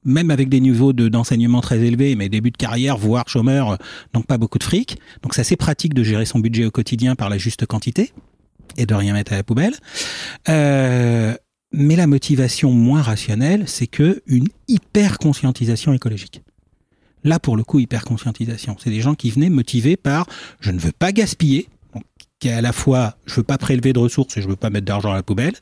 [0.05, 3.79] même avec des niveaux de, d'enseignement très élevés, mais début de carrière, voire chômeur,
[4.15, 4.99] donc pas beaucoup de fric.
[5.23, 8.13] Donc c'est assez pratique de gérer son budget au quotidien par la juste quantité
[8.77, 9.75] et de rien mettre à la poubelle.
[10.49, 11.35] Euh,
[11.73, 16.43] mais la motivation moins rationnelle, c'est que une hyper conscientisation écologique.
[17.25, 18.77] Là, pour le coup, hyper conscientisation.
[18.83, 20.27] C'est des gens qui venaient motivés par
[20.61, 21.69] je ne veux pas gaspiller,
[22.39, 24.71] qui est à la fois je veux pas prélever de ressources et je veux pas
[24.71, 25.53] mettre d'argent à la poubelle.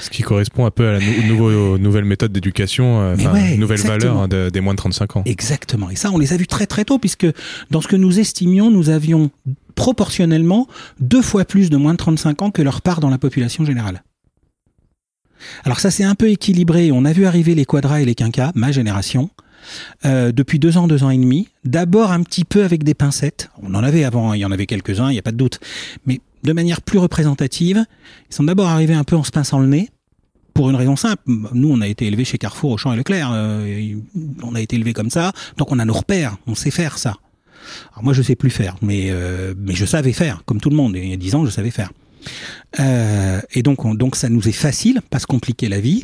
[0.00, 4.28] Ce qui correspond un peu à la nouveau, nouvelle méthode d'éducation, euh, nouvelle valeur hein,
[4.28, 5.22] des moins de 35 ans.
[5.24, 5.90] Exactement.
[5.90, 7.26] Et ça, on les a vus très très tôt, puisque
[7.70, 9.30] dans ce que nous estimions, nous avions
[9.76, 10.66] proportionnellement
[11.00, 14.02] deux fois plus de moins de 35 ans que leur part dans la population générale.
[15.64, 16.90] Alors ça c'est un peu équilibré.
[16.92, 19.30] On a vu arriver les quadras et les quinquas, ma génération,
[20.04, 21.48] euh, depuis deux ans, deux ans et demi.
[21.64, 23.50] D'abord un petit peu avec des pincettes.
[23.62, 24.36] On en avait avant, hein.
[24.36, 25.60] il y en avait quelques-uns, il n'y a pas de doute.
[26.06, 27.84] Mais de manière plus représentative,
[28.30, 29.90] ils sont d'abord arrivés un peu en se pinçant le nez.
[30.52, 33.94] Pour une raison simple, nous on a été élevés chez Carrefour, Auchan et Leclerc, euh,
[34.44, 37.16] on a été élevés comme ça, donc on a nos repères, on sait faire ça.
[37.92, 40.76] Alors moi je sais plus faire, mais euh, mais je savais faire, comme tout le
[40.76, 40.94] monde.
[40.94, 41.90] il y a dix ans je savais faire.
[42.78, 46.02] et donc donc ça nous est facile, pas se compliquer la vie.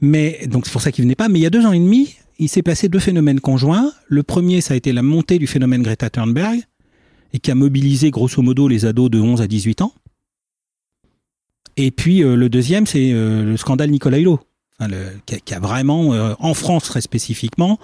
[0.00, 1.28] Mais donc c'est pour ça qu'ils venaient pas.
[1.28, 3.92] Mais il y a deux ans et demi, il s'est passé deux phénomènes conjoints.
[4.06, 6.60] Le premier, ça a été la montée du phénomène Greta Thunberg,
[7.32, 9.92] et qui a mobilisé grosso modo les ados de 11 à 18 ans.
[11.76, 14.40] Et puis euh, le deuxième, c'est euh, le scandale Nicolas Hulot,
[15.26, 17.78] qui, a, vraiment, euh, en France très spécifiquement,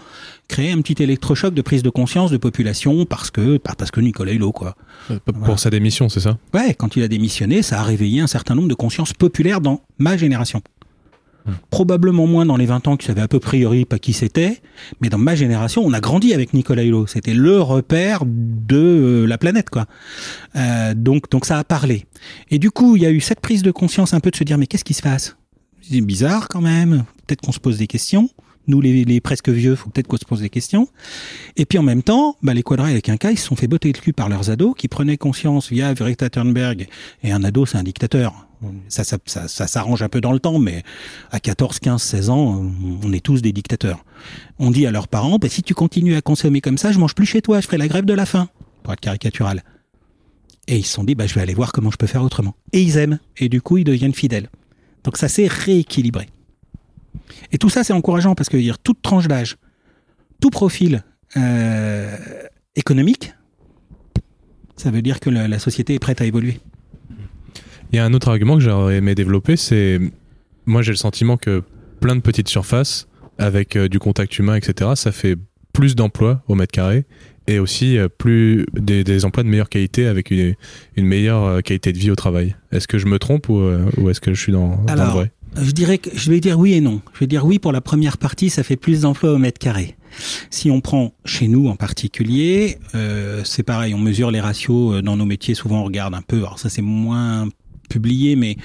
[0.49, 4.33] créé un petit électrochoc de prise de conscience de population parce que parce que Nicolas
[4.33, 4.77] Hulot, quoi.
[5.45, 6.39] Pour sa démission, c'est ça?
[6.55, 9.83] Ouais, quand il a démissionné, ça a réveillé un certain nombre de consciences populaires dans
[9.99, 10.63] ma génération.
[11.71, 14.63] Probablement moins dans les 20 ans qui savaient à peu priori pas qui c'était,
[15.01, 17.07] mais dans ma génération, on a grandi avec Nicolas Hulot.
[17.07, 19.87] C'était le repère de euh, la planète, quoi.
[20.57, 22.07] Euh, donc, donc ça a parlé.
[22.51, 24.45] Et du coup, il y a eu cette prise de conscience un peu de se
[24.45, 25.37] dire, mais qu'est-ce qui se passe?
[25.83, 27.05] C'est bizarre quand même.
[27.27, 28.31] Peut-être qu'on se pose des questions.
[28.67, 30.89] Nous, les, les presque vieux, faut peut-être qu'on se pose des questions.
[31.57, 33.67] Et puis en même temps, bah, les quadras avec un cas, ils se sont fait
[33.67, 36.89] botter le cul par leurs ados qui prenaient conscience via Greta Thunberg.
[37.23, 38.47] Et un ado, c'est un dictateur
[38.89, 39.05] ça,
[39.49, 40.83] s'arrange un peu dans le temps, mais
[41.31, 42.65] à 14, 15, 16 ans,
[43.03, 44.05] on est tous des dictateurs.
[44.59, 47.15] On dit à leurs parents, bah, si tu continues à consommer comme ça, je mange
[47.15, 48.49] plus chez toi, je ferai la grève de la faim,
[48.83, 49.63] pour être caricatural.
[50.67, 52.55] Et ils se sont dit, bah, je vais aller voir comment je peux faire autrement.
[52.73, 54.49] Et ils aiment, et du coup, ils deviennent fidèles.
[55.03, 56.29] Donc ça s'est rééquilibré.
[57.53, 59.57] Et tout ça, c'est encourageant parce que dire toute tranche d'âge,
[60.41, 61.05] tout profil
[61.37, 62.17] euh,
[62.77, 63.35] économique,
[64.77, 66.61] ça veut dire que la société est prête à évoluer.
[67.95, 70.01] Il y a un autre argument que j'aurais aimé développer, c'est
[70.67, 71.63] moi j'ai le sentiment que
[72.01, 73.07] plein de petites surfaces
[73.39, 75.37] avec euh, du contact humain, etc., ça fait
[75.73, 77.05] plus d'emplois au mètre carré
[77.47, 80.57] et aussi euh, plus des, emplois de meilleure qualité avec une,
[80.97, 82.57] meilleure euh, qualité de vie au travail.
[82.73, 83.63] Est-ce que je me trompe ou,
[84.11, 85.31] est-ce que je suis dans, le vrai?
[85.63, 87.01] Je dirais que je vais dire oui et non.
[87.13, 89.95] Je vais dire oui pour la première partie, ça fait plus d'emplois au mètre carré.
[90.51, 92.79] Si on prend chez nous en particulier,
[93.45, 95.55] c'est pareil, on mesure les ratios dans nos métiers.
[95.55, 96.39] Souvent, on regarde un peu.
[96.39, 97.49] Alors ça, c'est moins
[97.95, 98.57] publié, mais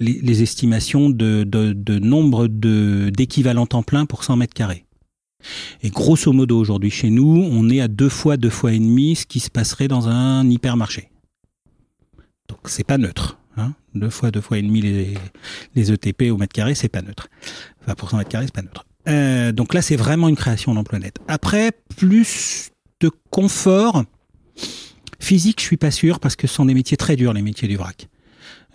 [0.00, 4.86] les, estimations de, de, nombre d'équivalents temps plein pour 100 mètres carrés.
[5.82, 9.16] Et grosso modo, aujourd'hui, chez nous, on est à deux fois, deux fois et demi
[9.16, 11.10] ce qui se passerait dans un hypermarché.
[12.48, 13.38] Donc, c'est pas neutre.
[13.56, 13.74] Hein.
[13.94, 15.14] deux fois, deux fois et demi les,
[15.76, 17.28] les ETP au mètre carré, c'est pas neutre.
[17.82, 18.86] Enfin, pour 100 mètres carrés, c'est pas neutre.
[19.08, 21.18] Euh, donc là, c'est vraiment une création d'emploi net.
[21.28, 24.04] Après, plus de confort
[25.20, 27.68] physique, je suis pas sûr, parce que ce sont des métiers très durs, les métiers
[27.68, 28.08] du vrac.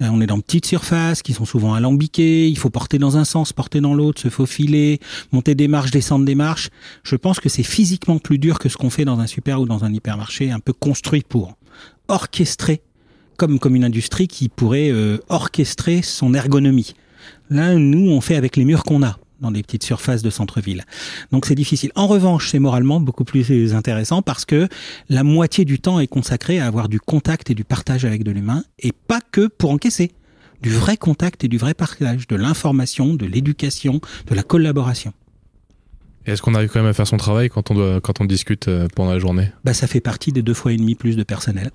[0.02, 2.48] Euh, on est dans petites surfaces qui sont souvent alambiquées.
[2.48, 5.00] Il faut porter dans un sens, porter dans l'autre, se faufiler,
[5.32, 6.70] monter des marches, descendre des marches.
[7.04, 9.66] Je pense que c'est physiquement plus dur que ce qu'on fait dans un super ou
[9.66, 11.58] dans un hypermarché un peu construit pour
[12.08, 12.82] orchestrer,
[13.38, 16.94] comme, comme une industrie qui pourrait euh, orchestrer son ergonomie.
[17.50, 19.18] Là, nous, on fait avec les murs qu'on a.
[19.42, 20.86] dans des petites surfaces de centre-ville.
[21.32, 21.92] Donc c'est difficile.
[21.96, 24.68] En revanche, c'est moralement beaucoup plus intéressant parce que
[25.10, 28.32] la moitié du temps est consacré à avoir du contact et du partage avec de
[28.32, 30.12] l'humain et pas que pour encaisser.
[30.62, 35.14] Du vrai contact et du vrai partage, de l'information, de l'éducation, de la collaboration.
[36.30, 38.68] Est-ce qu'on arrive quand même à faire son travail quand on, doit, quand on discute
[38.68, 39.52] euh, pendant la journée?
[39.64, 41.72] Bah, Ça fait partie des deux fois et demi plus de personnel.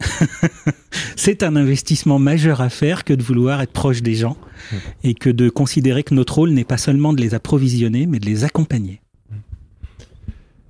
[1.16, 4.36] c'est un investissement majeur à faire que de vouloir être proche des gens
[5.02, 8.26] et que de considérer que notre rôle n'est pas seulement de les approvisionner, mais de
[8.26, 9.00] les accompagner.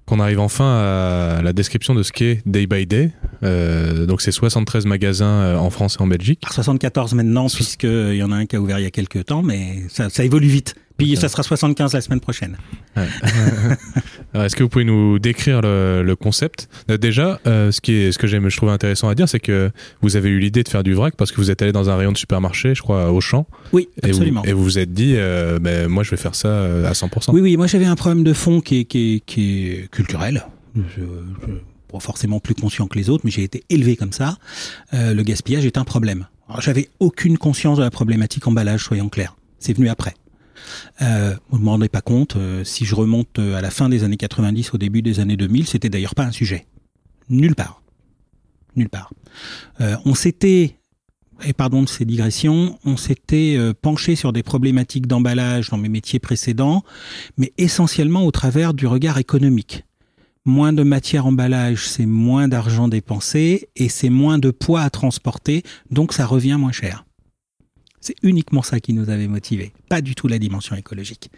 [0.06, 3.12] Qu'on arrive enfin à la description de ce qu'est Day by Day.
[3.42, 6.42] Euh, donc c'est 73 magasins euh, en France et en Belgique.
[6.50, 9.42] 74 maintenant, puisqu'il y en a un qui a ouvert il y a quelques temps,
[9.42, 10.74] mais ça, ça évolue vite.
[10.98, 12.56] Puis ça sera 75 la semaine prochaine.
[14.34, 16.68] Est-ce que vous pouvez nous décrire le, concept?
[16.90, 19.70] Euh, Déjà, euh, ce, qui est, ce que je trouve intéressant à dire, c'est que
[20.02, 21.96] vous avez eu l'idée de faire du vrac parce que vous êtes allé dans un
[21.96, 23.46] rayon de supermarché, je crois, au champ.
[23.72, 24.42] Oui, absolument.
[24.44, 27.30] Et vous vous, êtes dit, euh, ben, moi je vais faire ça à 100%.
[27.32, 30.46] Oui, oui, moi j'avais un problème de fond qui est, qui est, culturel.
[30.74, 34.36] Je, je, forcément plus conscient que les autres, mais j'ai été élevé comme ça.
[34.92, 36.26] le gaspillage est un problème.
[36.58, 39.36] J'avais aucune conscience de la problématique emballage, soyons clairs.
[39.58, 40.14] C'est venu après.
[41.02, 43.88] Euh, vous ne me rendez pas compte, euh, si je remonte euh, à la fin
[43.88, 46.66] des années 90, au début des années 2000, c'était d'ailleurs pas un sujet.
[47.28, 47.82] Nulle part.
[48.76, 49.12] Nulle part.
[50.04, 50.76] On s'était,
[51.44, 56.20] et pardon de ces digressions, on s'était penché sur des problématiques d'emballage dans mes métiers
[56.20, 56.84] précédents,
[57.36, 59.84] mais essentiellement au travers du regard économique.
[60.44, 65.62] Moins de matière emballage, c'est moins d'argent dépensé et c'est moins de poids à transporter,
[65.90, 67.04] donc ça revient moins cher.
[68.08, 71.30] C'est uniquement ça qui nous avait motivés, pas du tout la dimension écologique.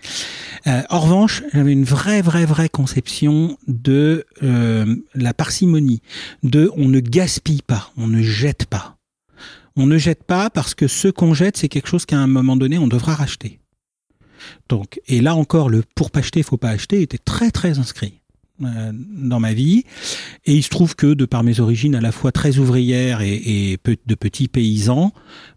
[0.69, 6.01] Euh, en revanche, j'avais une vraie, vraie, vraie conception de euh, la parcimonie,
[6.45, 8.99] de on ne gaspille pas, on ne jette pas.
[9.75, 12.55] On ne jette pas parce que ce qu'on jette, c'est quelque chose qu'à un moment
[12.55, 13.59] donné, on devra racheter.
[14.69, 18.20] Donc, et là encore, le pour pas acheter, faut pas acheter était très, très inscrit.
[18.63, 19.85] Euh, dans ma vie.
[20.45, 23.79] Et il se trouve que, de par mes origines à la fois très ouvrières et,
[23.85, 25.13] de petits paysans,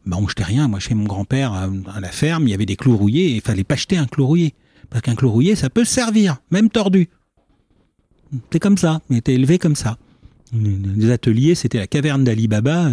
[0.06, 0.68] bah on jetait rien.
[0.70, 3.42] Moi, chez mon grand-père, à, la ferme, il y avait des clous rouillés et il
[3.42, 4.54] fallait pas jeter un clou rouillé.
[4.90, 7.10] Parce qu'un clou rouillé, ça peut servir, même tordu.
[8.52, 9.98] C'est comme ça, il était élevé comme ça.
[10.54, 12.90] Les ateliers, c'était la caverne d'Ali Baba.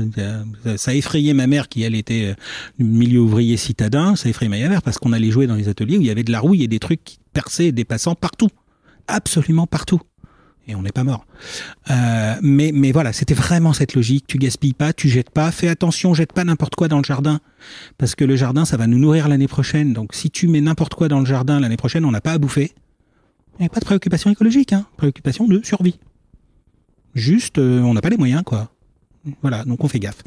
[0.76, 2.34] Ça effrayait ma mère qui, elle, était
[2.78, 4.16] du milieu ouvrier citadin.
[4.16, 6.24] Ça effrayait ma mère parce qu'on allait jouer dans les ateliers où il y avait
[6.24, 8.48] de la rouille et des trucs qui perçaient et dépassant partout
[9.10, 10.00] absolument partout.
[10.68, 11.26] Et on n'est pas mort.
[11.90, 14.26] Euh, mais, mais voilà, c'était vraiment cette logique.
[14.28, 15.50] Tu gaspilles pas, tu jettes pas.
[15.50, 17.40] Fais attention, jette pas n'importe quoi dans le jardin.
[17.98, 19.92] Parce que le jardin, ça va nous nourrir l'année prochaine.
[19.92, 22.38] Donc si tu mets n'importe quoi dans le jardin l'année prochaine, on n'a pas à
[22.38, 22.72] bouffer.
[23.58, 24.86] Il n'y a pas de préoccupation écologique, hein.
[24.96, 25.98] Préoccupation de survie.
[27.14, 28.70] Juste, euh, on n'a pas les moyens, quoi.
[29.42, 30.22] Voilà, donc on fait gaffe.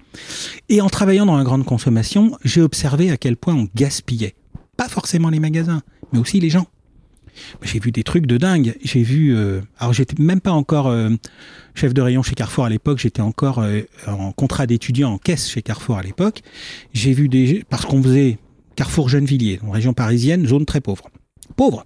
[0.69, 4.35] Et en travaillant dans la grande consommation, j'ai observé à quel point on gaspillait.
[4.77, 5.81] Pas forcément les magasins,
[6.11, 6.67] mais aussi les gens.
[7.61, 8.75] J'ai vu des trucs de dingue.
[8.83, 9.35] J'ai vu.
[9.35, 11.09] Euh, alors, j'étais même pas encore euh,
[11.75, 12.99] chef de rayon chez Carrefour à l'époque.
[12.99, 16.41] J'étais encore euh, en contrat d'étudiant en caisse chez Carrefour à l'époque.
[16.93, 17.63] J'ai vu des.
[17.69, 18.37] Parce qu'on faisait
[18.75, 21.09] Carrefour Gennevilliers, en région parisienne, zone très pauvre.
[21.55, 21.85] Pauvre.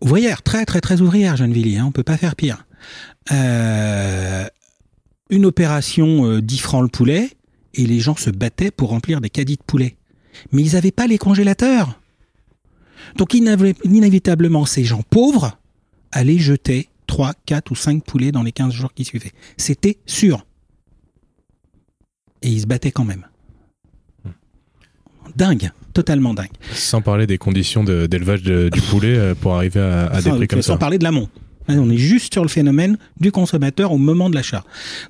[0.00, 1.78] Ouvrière, très très très ouvrière, Gennevilliers.
[1.78, 2.66] Hein, on peut pas faire pire.
[5.30, 7.30] une opération 10 francs le poulet
[7.74, 9.96] et les gens se battaient pour remplir des caddies de poulet.
[10.50, 11.98] Mais ils n'avaient pas les congélateurs.
[13.16, 15.58] Donc inévitablement, ces gens pauvres
[16.12, 19.32] allaient jeter 3, 4 ou 5 poulets dans les 15 jours qui suivaient.
[19.56, 20.46] C'était sûr.
[22.42, 23.26] Et ils se battaient quand même.
[25.36, 26.50] Dingue, totalement dingue.
[26.72, 30.72] Sans parler des conditions d'élevage du poulet euh, pour arriver à, des prix comme ça.
[30.72, 31.28] Sans parler de l'amont.
[31.68, 34.64] On est juste sur le phénomène du consommateur au moment de l'achat.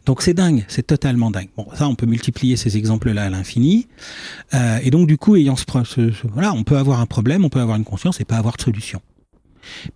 [0.06, 1.48] Donc c'est dingue, c'est totalement dingue.
[1.56, 3.86] Bon, ça, on peut multiplier ces exemples-là à l'infini.
[4.54, 7.48] Euh, et donc du coup, ayant ce, ce, voilà, on peut avoir un problème, on
[7.48, 9.00] peut avoir une conscience et pas avoir de solution.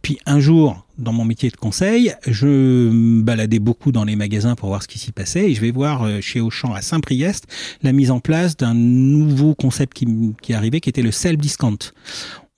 [0.02, 4.54] Puis un jour, dans mon métier de conseil, je me baladais beaucoup dans les magasins
[4.54, 7.46] pour voir ce qui s'y passait et je vais voir euh, chez Auchan à Saint-Priest
[7.82, 10.06] la mise en place d'un nouveau concept qui,
[10.40, 11.78] qui arrivait qui était le self-discount.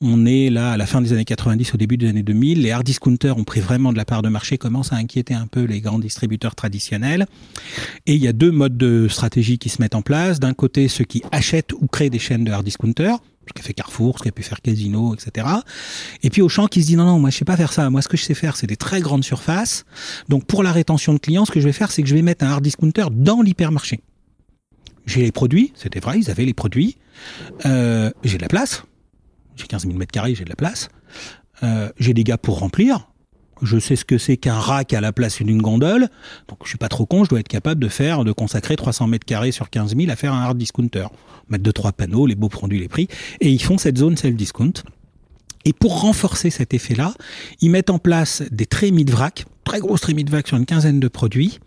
[0.00, 2.62] On est là à la fin des années 90, au début des années 2000.
[2.62, 5.48] Les hard discounters ont pris vraiment de la part de marché, commencent à inquiéter un
[5.48, 7.26] peu les grands distributeurs traditionnels.
[8.06, 10.38] Et il y a deux modes de stratégie qui se mettent en place.
[10.38, 13.18] D'un côté, ceux qui achètent ou créent des chaînes de hard discounters,
[13.48, 15.48] ce qu'a fait Carrefour, ce qu'a pu faire Casino, etc.
[16.22, 17.90] Et puis Auchan qui se dit non, non, moi je sais pas faire ça.
[17.90, 19.84] Moi ce que je sais faire, c'est des très grandes surfaces.
[20.28, 22.22] Donc pour la rétention de clients, ce que je vais faire, c'est que je vais
[22.22, 23.98] mettre un hard discounter dans l'hypermarché.
[25.06, 26.98] J'ai les produits, c'était vrai, ils avaient les produits.
[27.66, 28.84] Euh, j'ai de la place,
[29.58, 30.88] j'ai 15 000 mètres carrés, j'ai de la place.
[31.62, 33.08] Euh, j'ai des gars pour remplir.
[33.60, 36.08] Je sais ce que c'est qu'un rack à la place d'une gondole.
[36.48, 37.24] Donc, je suis pas trop con.
[37.24, 40.16] Je dois être capable de faire, de consacrer 300 mètres carrés sur 15 000 à
[40.16, 41.06] faire un hard discounter.
[41.48, 43.08] Mettre deux, trois panneaux, les beaux produits, les prix.
[43.40, 44.84] Et ils font cette zone self-discount.
[45.64, 47.14] Et pour renforcer cet effet-là,
[47.60, 50.66] ils mettent en place des trémies de vrac, très grosses trémies de vrac sur une
[50.66, 51.58] quinzaine de produits.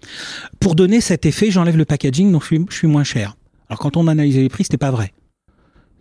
[0.59, 3.35] Pour donner cet effet, j'enlève le packaging, donc je suis, je suis moins cher.
[3.69, 5.13] Alors, quand on analysait les prix, c'était pas vrai.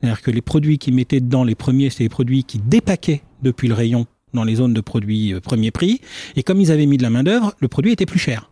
[0.01, 3.68] C'est-à-dire que les produits qui mettaient dedans, les premiers, c'était les produits qui dépaquaient depuis
[3.68, 6.01] le rayon dans les zones de produits euh, premier prix.
[6.36, 8.51] Et comme ils avaient mis de la main-d'œuvre, le produit était plus cher.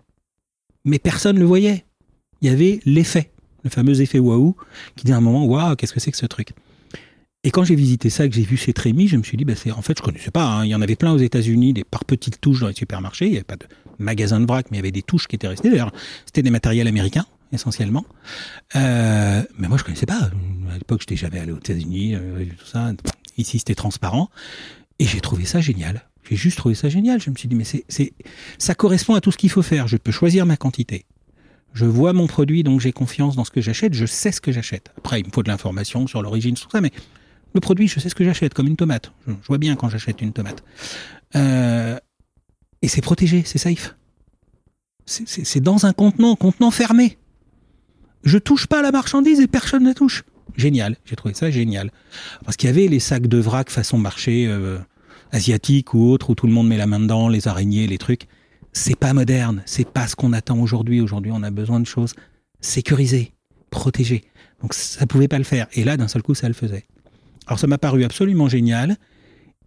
[0.84, 1.84] Mais personne ne le voyait.
[2.40, 3.30] Il y avait l'effet,
[3.64, 4.54] le fameux effet waouh,
[4.96, 6.50] qui dit à un moment waouh, qu'est-ce que c'est que ce truc?
[7.44, 9.54] Et quand j'ai visité ça, que j'ai vu ces trémies, je me suis dit, bah,
[9.76, 10.44] en fait, je connaissais pas.
[10.44, 10.64] hein.
[10.64, 13.26] Il y en avait plein aux États-Unis, des par petites touches dans les supermarchés.
[13.26, 13.66] Il n'y avait pas de
[13.98, 15.70] magasin de vrac, mais il y avait des touches qui étaient restées.
[15.70, 15.92] D'ailleurs,
[16.26, 18.04] c'était des matériels américains essentiellement.
[18.76, 20.30] Euh, mais moi, je connaissais pas.
[20.70, 22.92] À l'époque, j'étais jamais allé aux États-Unis, euh, tout ça.
[23.36, 24.30] Ici, c'était transparent.
[24.98, 26.08] Et j'ai trouvé ça génial.
[26.28, 27.20] J'ai juste trouvé ça génial.
[27.20, 28.12] Je me suis dit, mais c'est,
[28.58, 29.88] ça correspond à tout ce qu'il faut faire.
[29.88, 31.06] Je peux choisir ma quantité.
[31.74, 33.94] Je vois mon produit, donc j'ai confiance dans ce que j'achète.
[33.94, 34.90] Je sais ce que j'achète.
[34.98, 36.90] Après, il me faut de l'information sur l'origine, tout ça, mais
[37.54, 39.12] le produit, je sais ce que j'achète, comme une tomate.
[39.26, 40.62] Je, je vois bien quand j'achète une tomate.
[41.36, 41.98] Euh,
[42.82, 43.94] et c'est protégé, c'est safe.
[45.06, 47.16] C'est dans un contenant, contenant fermé.
[48.24, 50.24] Je touche pas à la marchandise et personne ne la touche.
[50.56, 51.90] Génial, j'ai trouvé ça génial.
[52.44, 54.78] Parce qu'il y avait les sacs de vrac façon marché euh,
[55.30, 58.26] asiatique ou autre, où tout le monde met la main dedans, les araignées, les trucs.
[58.72, 61.00] C'est pas moderne, c'est pas ce qu'on attend aujourd'hui.
[61.00, 62.14] Aujourd'hui, on a besoin de choses
[62.60, 63.32] sécurisées,
[63.70, 64.24] protégées.
[64.62, 65.68] Donc ça pouvait pas le faire.
[65.74, 66.86] Et là, d'un seul coup, ça le faisait.
[67.46, 68.96] Alors ça m'a paru absolument génial.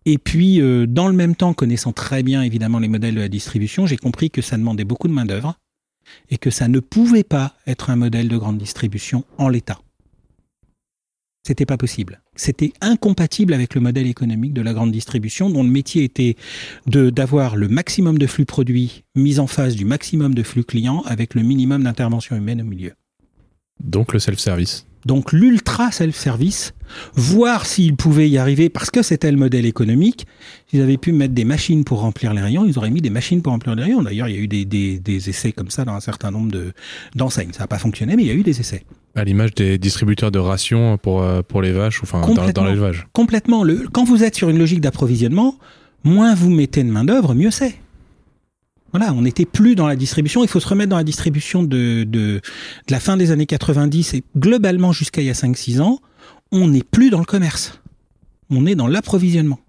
[0.06, 3.30] Et puis, euh, dans le même temps, connaissant très bien évidemment les modèles de la
[3.30, 5.56] distribution, j'ai compris que ça demandait beaucoup de main-d'œuvre
[6.30, 9.80] et que ça ne pouvait pas être un modèle de grande distribution en l'état.
[11.45, 12.22] C'était pas possible.
[12.36, 16.36] C'était incompatible avec le modèle économique de la grande distribution, dont le métier était
[16.86, 21.01] de d'avoir le maximum de flux produits mis en face du maximum de flux clients
[21.05, 22.93] avec le minimum d'intervention humaine au milieu.
[23.84, 24.86] Donc le self-service.
[25.06, 26.74] Donc l'ultra self-service,
[27.16, 30.28] voir s'ils pouvaient y arriver, parce que c'était le modèle économique,
[30.70, 33.41] s'ils avaient pu mettre des machines pour remplir les rayons, ils auraient mis des machines
[33.41, 34.02] pour remplir les rayons.
[34.04, 36.52] D'ailleurs, il y a eu des, des, des essais comme ça dans un certain nombre
[36.52, 36.74] de
[37.16, 37.54] d'enseignes.
[37.54, 38.84] Ça n'a pas fonctionné, mais il y a eu des essais.
[39.16, 43.08] À l'image des distributeurs de rations pour, euh, pour les vaches, enfin dans, l'élevage.
[43.12, 43.64] Complètement.
[43.64, 45.56] Le, quand vous êtes sur une logique d'approvisionnement,
[46.04, 47.76] moins vous mettez de main-d'œuvre, mieux c'est.
[48.92, 50.44] Voilà, on n'était plus dans la distribution.
[50.44, 52.42] Il faut se remettre dans la distribution de, de,
[52.89, 56.00] la fin des années 90 et globalement jusqu'à il y a 5-6 ans.
[56.52, 57.80] On n'est plus dans le commerce.
[58.50, 59.60] On est dans l'approvisionnement.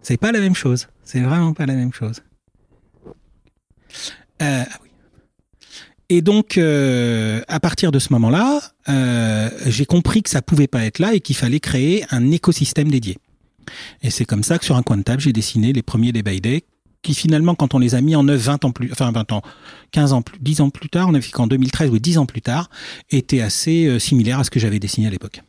[0.00, 0.88] C'est pas la même chose.
[1.04, 2.22] C'est vraiment pas la même chose.
[4.42, 4.78] Euh, ah.
[6.08, 10.84] Et donc, euh, à partir de ce moment-là, euh, j'ai compris que ça pouvait pas
[10.84, 13.18] être là et qu'il fallait créer un écosystème dédié.
[14.02, 16.22] Et c'est comme ça que sur un coin de table, j'ai dessiné les premiers Day
[17.06, 19.42] qui finalement, quand on les a mis en œuvre 20 ans plus, enfin 20 ans,
[19.92, 22.26] 15 ans plus, 10 ans plus tard, on a vu qu'en 2013 ou 10 ans
[22.26, 22.68] plus tard,
[23.10, 25.40] étaient assez euh, similaires à ce que j'avais dessiné à l'époque.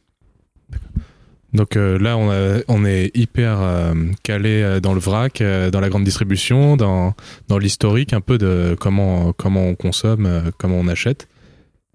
[1.53, 6.77] Donc euh, là, on, est hyper euh, calé dans le vrac, dans la grande distribution,
[6.77, 7.15] dans,
[7.47, 11.27] dans l'historique un peu de comment, comment on consomme, comment on achète.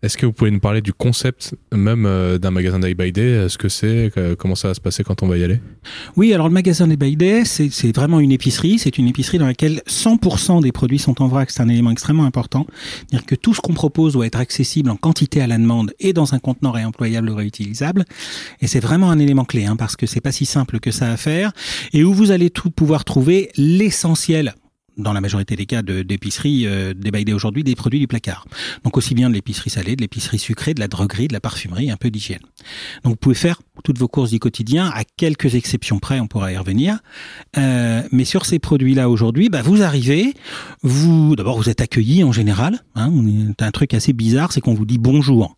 [0.03, 3.49] Est-ce que vous pouvez nous parler du concept même euh, d'un magasin Day by Day?
[3.49, 5.61] Ce que c'est que- Comment ça va se passer quand on va y aller?
[6.17, 8.79] Oui, alors le magasin des By Day, c'est vraiment une épicerie.
[8.79, 11.51] C'est une épicerie dans laquelle 100% des produits sont en vrac.
[11.51, 12.67] C'est un élément extrêmement important.
[13.09, 16.13] C'est-à-dire que tout ce qu'on propose doit être accessible en quantité à la demande et
[16.13, 18.05] dans un contenant réemployable ou réutilisable.
[18.61, 21.11] Et c'est vraiment un élément clé, hein, parce que c'est pas si simple que ça
[21.13, 21.53] à faire.
[21.93, 24.55] Et où vous allez tout pouvoir trouver l'essentiel
[24.97, 28.07] dans la majorité des cas de- d'épicerie euh, des By Day aujourd'hui, des produits du
[28.07, 28.47] placard.
[28.85, 31.91] Donc aussi bien de l'épicerie salée, de l'épicerie sucrée, de la droguerie, de la parfumerie,
[31.91, 32.41] un peu d'hygiène.
[33.05, 36.53] Donc vous pouvez faire toutes vos courses du quotidien, à quelques exceptions près, on pourra
[36.53, 36.99] y revenir.
[37.57, 40.35] Euh, mais sur ces produits-là aujourd'hui, bah, vous arrivez,
[40.83, 42.81] vous d'abord vous êtes accueilli en général.
[42.95, 43.11] Hein,
[43.59, 45.57] un truc assez bizarre, c'est qu'on vous dit bonjour.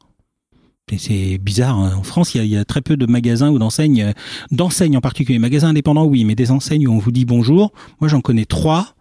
[0.99, 1.79] C'est bizarre.
[1.79, 1.95] hein.
[1.97, 4.13] En France, il y, a, il y a très peu de magasins ou d'enseignes, euh,
[4.51, 5.39] d'enseignes en particulier.
[5.39, 7.73] Magasins indépendants, oui, mais des enseignes où on vous dit bonjour.
[8.01, 8.95] Moi, j'en connais trois.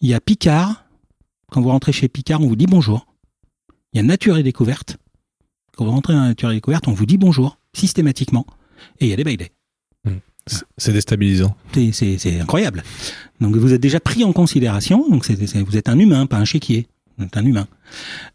[0.00, 0.84] Il y a Picard.
[1.50, 3.06] Quand vous rentrez chez Picard, on vous dit bonjour.
[3.92, 4.96] Il y a Nature et Découverte.
[5.76, 8.46] Quand vous rentrez dans Nature et Découverte, on vous dit bonjour systématiquement.
[9.00, 9.50] Et il y a des By Day.
[10.76, 11.56] C'est- déstabilisant.
[11.92, 12.82] C'est- incroyable.
[13.40, 15.08] Donc vous êtes déjà pris en considération.
[15.08, 16.86] Donc vous êtes un humain, pas un chéquier.
[17.16, 17.66] Vous êtes un humain.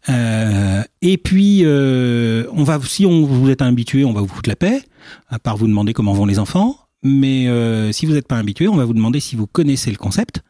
[0.08, 4.26] Euh, et puis euh, on va, si on vous êtes un habitué, on va vous
[4.28, 4.82] foutre la paix,
[5.28, 6.76] à part vous demander comment vont les enfants.
[7.02, 9.96] Mais euh, si vous n'êtes pas habitué, on va vous demander si vous connaissez le
[9.96, 10.42] concept.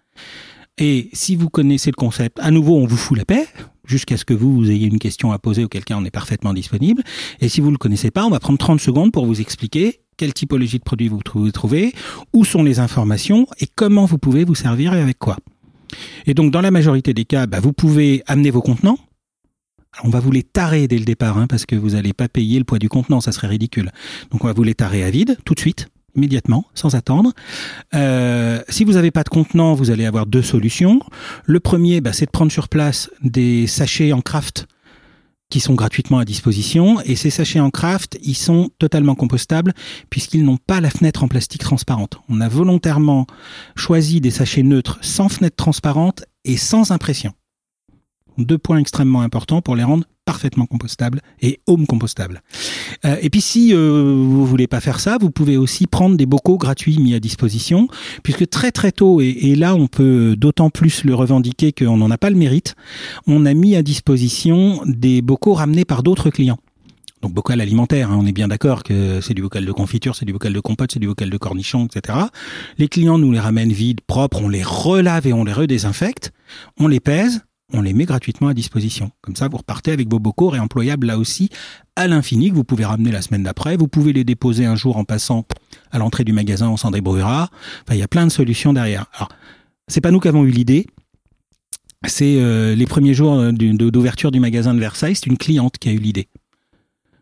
[0.80, 3.46] Et si vous connaissez le concept, à nouveau, on vous fout la paix
[3.84, 7.02] jusqu'à ce que vous, ayez une question à poser auquel cas on est parfaitement disponible.
[7.40, 10.32] Et si vous le connaissez pas, on va prendre 30 secondes pour vous expliquer quelle
[10.32, 11.22] typologie de produit vous
[11.52, 11.92] trouvez,
[12.32, 15.36] où sont les informations et comment vous pouvez vous servir et avec quoi.
[16.26, 18.98] Et donc dans la majorité des cas, bah, vous pouvez amener vos contenants.
[20.02, 22.58] on va vous les tarer dès le départ, hein, parce que vous n'allez pas payer
[22.58, 23.90] le poids du contenant, ça serait ridicule.
[24.30, 27.32] Donc on va vous les tarer à vide tout de suite immédiatement, sans attendre.
[27.94, 31.00] Euh, si vous n'avez pas de contenant, vous allez avoir deux solutions.
[31.44, 34.66] Le premier, bah, c'est de prendre sur place des sachets en craft
[35.50, 37.00] qui sont gratuitement à disposition.
[37.02, 39.74] Et ces sachets en craft, ils sont totalement compostables
[40.08, 42.18] puisqu'ils n'ont pas la fenêtre en plastique transparente.
[42.28, 43.26] On a volontairement
[43.74, 47.32] choisi des sachets neutres sans fenêtre transparente et sans impression.
[48.40, 52.42] Deux points extrêmement importants pour les rendre parfaitement compostable et home compostable.
[53.04, 56.26] Euh, et puis si euh, vous voulez pas faire ça, vous pouvez aussi prendre des
[56.26, 57.88] bocaux gratuits mis à disposition,
[58.22, 62.18] puisque très très tôt, et, là on peut d'autant plus le revendiquer qu'on n'en a
[62.18, 62.76] pas le mérite,
[63.26, 66.58] on a mis à disposition des bocaux ramenés par d'autres clients.
[67.22, 70.24] Donc bocal alimentaire, hein, on est bien d'accord que c'est du bocal de confiture, c'est
[70.24, 72.18] du bocal de compote, c'est du bocal de cornichon, etc.
[72.78, 76.32] Les clients nous les ramènent vides, propres, on les relave et on les redésinfecte,
[76.78, 77.42] on les pèse,
[77.72, 79.10] on les met gratuitement à disposition.
[79.20, 81.50] Comme ça, vous repartez avec vos bocaux réemployables là aussi
[81.96, 83.76] à l'infini que vous pouvez ramener la semaine d'après.
[83.76, 85.44] Vous pouvez les déposer un jour en passant
[85.90, 87.50] à l'entrée du magasin, on s'en débrouillera.
[87.82, 89.06] Enfin, il y a plein de solutions derrière.
[89.14, 89.28] Alors,
[89.88, 90.86] c'est pas nous qui avons eu l'idée.
[92.06, 95.92] C'est euh, les premiers jours d'ouverture du magasin de Versailles, c'est une cliente qui a
[95.92, 96.28] eu l'idée.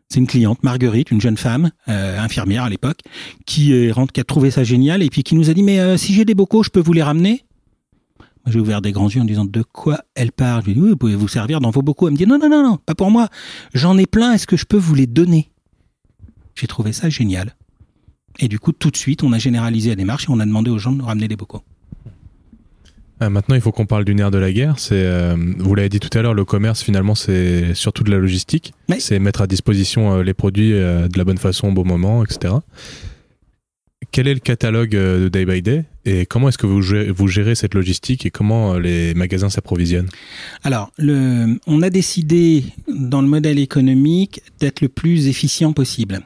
[0.09, 3.01] C'est une cliente, Marguerite, une jeune femme, euh, infirmière à l'époque,
[3.44, 3.74] qui,
[4.14, 6.24] qui a trouvé ça génial et puis qui nous a dit mais euh, si j'ai
[6.24, 7.44] des bocaux, je peux vous les ramener?
[8.47, 10.62] J'ai ouvert des grands yeux en disant de quoi elle parle?
[10.62, 12.09] Je lui ai dit oui, vous pouvez vous servir dans vos bocaux.
[12.09, 13.28] Elle me dit non, non, non, non, pas pour moi.
[13.74, 14.32] J'en ai plein.
[14.32, 15.51] Est-ce que je peux vous les donner?
[16.55, 17.55] J'ai trouvé ça génial.
[18.41, 20.70] Et du coup, tout de suite, on a généralisé la démarche et on a demandé
[20.70, 21.62] aux gens de nous ramener des bocaux.
[23.20, 24.78] Euh, maintenant, il faut qu'on parle du nerf de la guerre.
[24.78, 28.18] C'est, euh, vous l'avez dit tout à l'heure, le commerce finalement, c'est surtout de la
[28.18, 28.72] logistique.
[28.99, 32.55] C'est mettre à disposition euh, les produits de la bonne façon au bon moment, etc
[34.11, 37.54] quel est le catalogue euh, de Day by Day et comment est-ce que vous gérez,
[37.54, 40.09] cette logistique et comment euh, les magasins s'approvisionnent?
[40.64, 46.20] Alors, on a décidé dans le modèle économique d'être le plus efficient possible.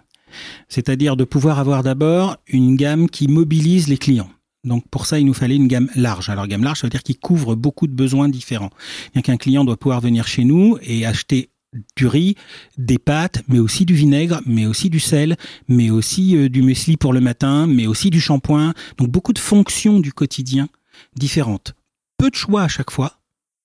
[0.68, 4.30] C'est-à-dire de pouvoir avoir d'abord une gamme qui mobilise les clients.
[4.64, 6.28] Donc pour ça, il nous fallait une gamme large.
[6.28, 8.70] Alors gamme large, ça veut dire qu'il couvre beaucoup de besoins différents.
[9.12, 11.50] Bien qu'un client doit pouvoir venir chez nous et acheter
[11.96, 12.36] du riz,
[12.76, 15.36] des pâtes, mais aussi du vinaigre, mais aussi du sel,
[15.68, 18.74] mais aussi euh, du muesli pour le matin, mais aussi du shampoing.
[18.98, 20.68] Donc beaucoup de fonctions du quotidien
[21.16, 21.74] différentes.
[22.18, 23.18] Peu de choix à chaque fois.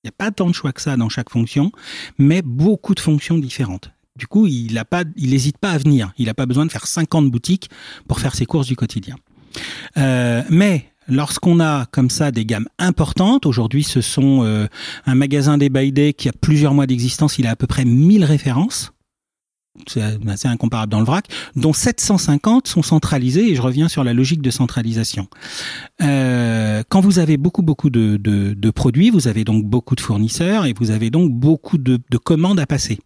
[0.03, 1.71] Il n'y a pas tant de choix que ça dans chaque fonction,
[2.17, 3.91] mais beaucoup de fonctions différentes.
[4.15, 4.73] Du coup, il
[5.17, 6.11] n'hésite pas, pas à venir.
[6.17, 7.69] Il n'a pas besoin de faire 50 boutiques
[8.07, 9.15] pour faire ses courses du quotidien.
[9.97, 14.67] Euh, mais Lorsqu'on a comme ça des gammes importantes, aujourd'hui ce sont euh,
[15.05, 18.25] un magasin des Day qui a plusieurs mois d'existence, il a à peu près 1000
[18.25, 18.91] références.
[19.85, 24.13] C'est assez incomparable dans le vrac, dont 750 sont centralisées, et je reviens sur la
[24.13, 25.27] logique de centralisation.
[26.01, 30.73] Euh, quand vous avez beaucoup beaucoup de, produits, vous avez donc beaucoup de fournisseurs et
[30.73, 32.97] vous avez donc beaucoup de commandes à passer.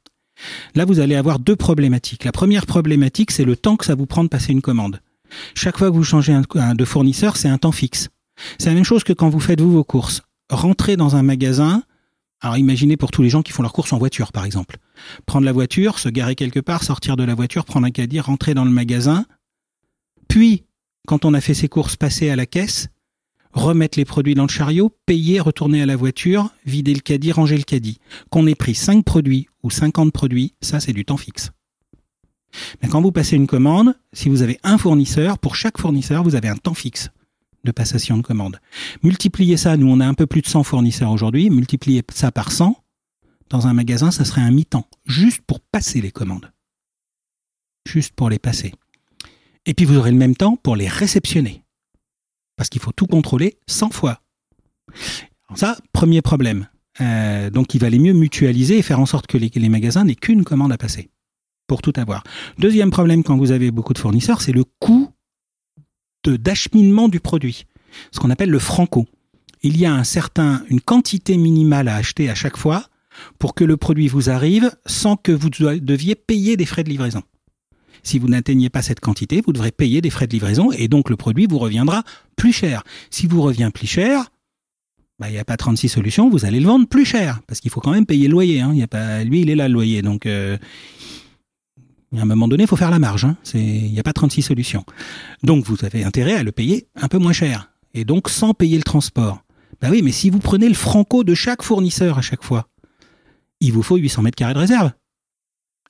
[0.75, 2.23] Là, vous allez avoir deux problématiques.
[2.23, 5.01] La première problématique, c'est le temps que ça vous prend de passer une commande.
[5.55, 8.09] Chaque fois que vous changez de fournisseur, c'est un temps fixe.
[8.57, 10.21] C'est la même chose que quand vous faites vos courses.
[10.49, 11.83] Rentrer dans un magasin,
[12.41, 14.77] alors imaginez pour tous les gens qui font leurs courses en voiture, par exemple.
[15.25, 18.53] Prendre la voiture, se garer quelque part, sortir de la voiture, prendre un caddie, rentrer
[18.53, 19.25] dans le magasin,
[20.31, 20.63] puis,
[21.09, 22.87] quand on a fait ses courses, passer à la caisse,
[23.51, 27.57] remettre les produits dans le chariot, payer, retourner à la voiture, vider le caddie, ranger
[27.57, 27.99] le caddie.
[28.29, 31.51] Qu'on ait pris 5 produits ou 50 produits, ça c'est du temps fixe.
[32.81, 36.35] Mais quand vous passez une commande, si vous avez un fournisseur, pour chaque fournisseur, vous
[36.35, 37.09] avez un temps fixe
[37.63, 38.59] de passation de commande.
[39.03, 42.51] Multipliez ça, nous on a un peu plus de 100 fournisseurs aujourd'hui, multipliez ça par
[42.51, 42.75] 100,
[43.49, 46.51] dans un magasin, ça serait un mi-temps, juste pour passer les commandes.
[47.87, 48.73] Juste pour les passer.
[49.65, 51.63] Et puis vous aurez le même temps pour les réceptionner.
[52.55, 54.21] Parce qu'il faut tout contrôler 100 fois.
[55.55, 56.67] ça, premier problème.
[56.99, 60.43] Euh, donc il valait mieux mutualiser et faire en sorte que les magasins n'aient qu'une
[60.43, 61.09] commande à passer
[61.79, 62.23] tout avoir.
[62.59, 65.09] Deuxième problème quand vous avez beaucoup de fournisseurs, c'est le coût
[66.27, 67.65] d'acheminement du produit,
[68.11, 69.07] ce qu'on appelle le franco.
[69.63, 72.87] Il y a un certain, une quantité minimale à acheter à chaque fois
[73.39, 77.21] pour que le produit vous arrive sans que vous deviez payer des frais de livraison.
[78.03, 81.09] Si vous n'atteignez pas cette quantité, vous devrez payer des frais de livraison et donc
[81.09, 82.03] le produit vous reviendra
[82.35, 82.83] plus cher.
[83.11, 84.31] Si vous revient plus cher,
[85.19, 87.69] bah, il n'y a pas 36 solutions, vous allez le vendre plus cher parce qu'il
[87.69, 88.61] faut quand même payer le loyer.
[88.61, 88.73] Hein.
[89.23, 90.57] Lui, il est là le loyer, donc euh,
[92.17, 93.25] à un moment donné, il faut faire la marge.
[93.25, 93.37] Hein.
[93.53, 94.85] Il n'y a pas 36 solutions.
[95.43, 97.71] Donc, vous avez intérêt à le payer un peu moins cher.
[97.93, 99.43] Et donc, sans payer le transport.
[99.81, 102.67] Ben oui, mais si vous prenez le franco de chaque fournisseur à chaque fois,
[103.61, 104.91] il vous faut 800 mètres carrés de réserve.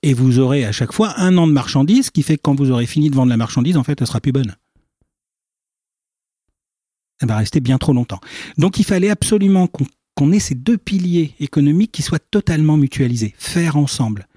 [0.03, 2.55] Et vous aurez à chaque fois un an de marchandise, ce qui fait que quand
[2.55, 4.55] vous aurez fini de vendre la marchandise, en fait, elle sera plus bonne.
[7.21, 8.19] Elle va rester bien trop longtemps.
[8.57, 13.77] Donc il fallait absolument qu'on ait ces deux piliers économiques qui soient totalement mutualisés, faire
[13.77, 14.27] ensemble.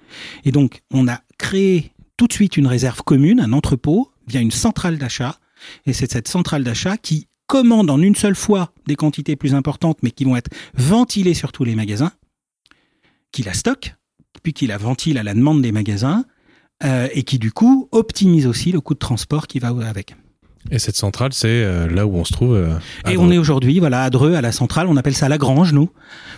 [0.43, 4.51] Et donc on a créé tout de suite une réserve commune, un entrepôt, via une
[4.51, 5.39] centrale d'achat.
[5.85, 9.99] Et c'est cette centrale d'achat qui commande en une seule fois des quantités plus importantes,
[10.01, 12.11] mais qui vont être ventilées sur tous les magasins,
[13.31, 13.95] qui la stocke,
[14.43, 16.25] puis qui la ventile à la demande des magasins,
[16.83, 20.15] euh, et qui du coup optimise aussi le coût de transport qui va avec.
[20.71, 22.55] Et cette centrale, c'est euh, là où on se trouve.
[22.55, 24.87] Euh, et on est aujourd'hui, voilà, à Dreux, à la centrale.
[24.87, 25.89] On appelle ça la grange, nous,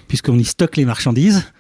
[0.08, 1.52] puisqu'on y stocke les marchandises.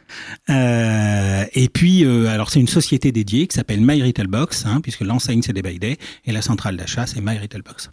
[0.50, 4.82] Euh, et puis, euh, alors c'est une société dédiée qui s'appelle My Retail Box, hein,
[4.82, 7.90] puisque l'enseigne c'est des By Day et la centrale d'achat c'est My Retail Box.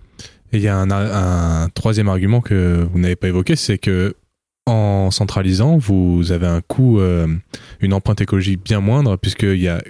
[0.52, 4.14] Et il y a un, troisième argument que vous n'avez pas évoqué, c'est que
[4.66, 7.00] en centralisant, vous avez un coût,
[7.80, 9.82] une empreinte écologique bien moindre, puisqu'il y a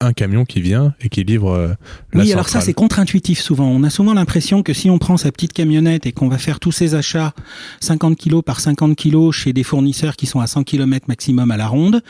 [0.00, 1.74] un camion qui vient et qui livre euh,
[2.12, 3.68] la Oui, alors ça c'est contre-intuitif souvent.
[3.68, 6.58] On a souvent l'impression que si on prend sa petite camionnette et qu'on va faire
[6.58, 7.34] tous ses achats
[7.80, 11.56] 50 kilos par 50 kilos chez des fournisseurs qui sont à 100 km maximum à
[11.56, 12.02] la ronde,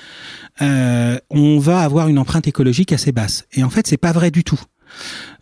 [0.62, 3.44] euh, on va avoir une empreinte écologique assez basse.
[3.52, 4.60] Et en fait, c'est pas vrai du tout.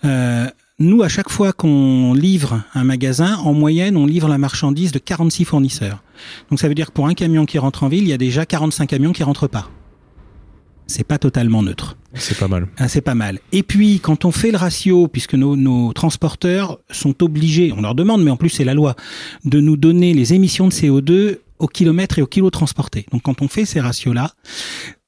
[0.04, 0.46] Euh,
[0.78, 4.98] nous, à chaque fois qu'on livre un magasin, en moyenne, on livre la marchandise de
[4.98, 6.02] 46 fournisseurs.
[6.50, 8.18] Donc ça veut dire que pour un camion qui rentre en ville, il y a
[8.18, 9.68] déjà 45 camions qui rentrent pas
[10.88, 11.96] c'est pas totalement neutre.
[12.14, 12.66] C'est pas mal.
[12.78, 13.38] Ah, c'est pas mal.
[13.52, 17.94] Et puis, quand on fait le ratio, puisque nos, nos, transporteurs sont obligés, on leur
[17.94, 18.96] demande, mais en plus c'est la loi,
[19.44, 23.06] de nous donner les émissions de CO2 au kilomètre et au kilo transporté.
[23.12, 24.32] Donc, quand on fait ces ratios-là,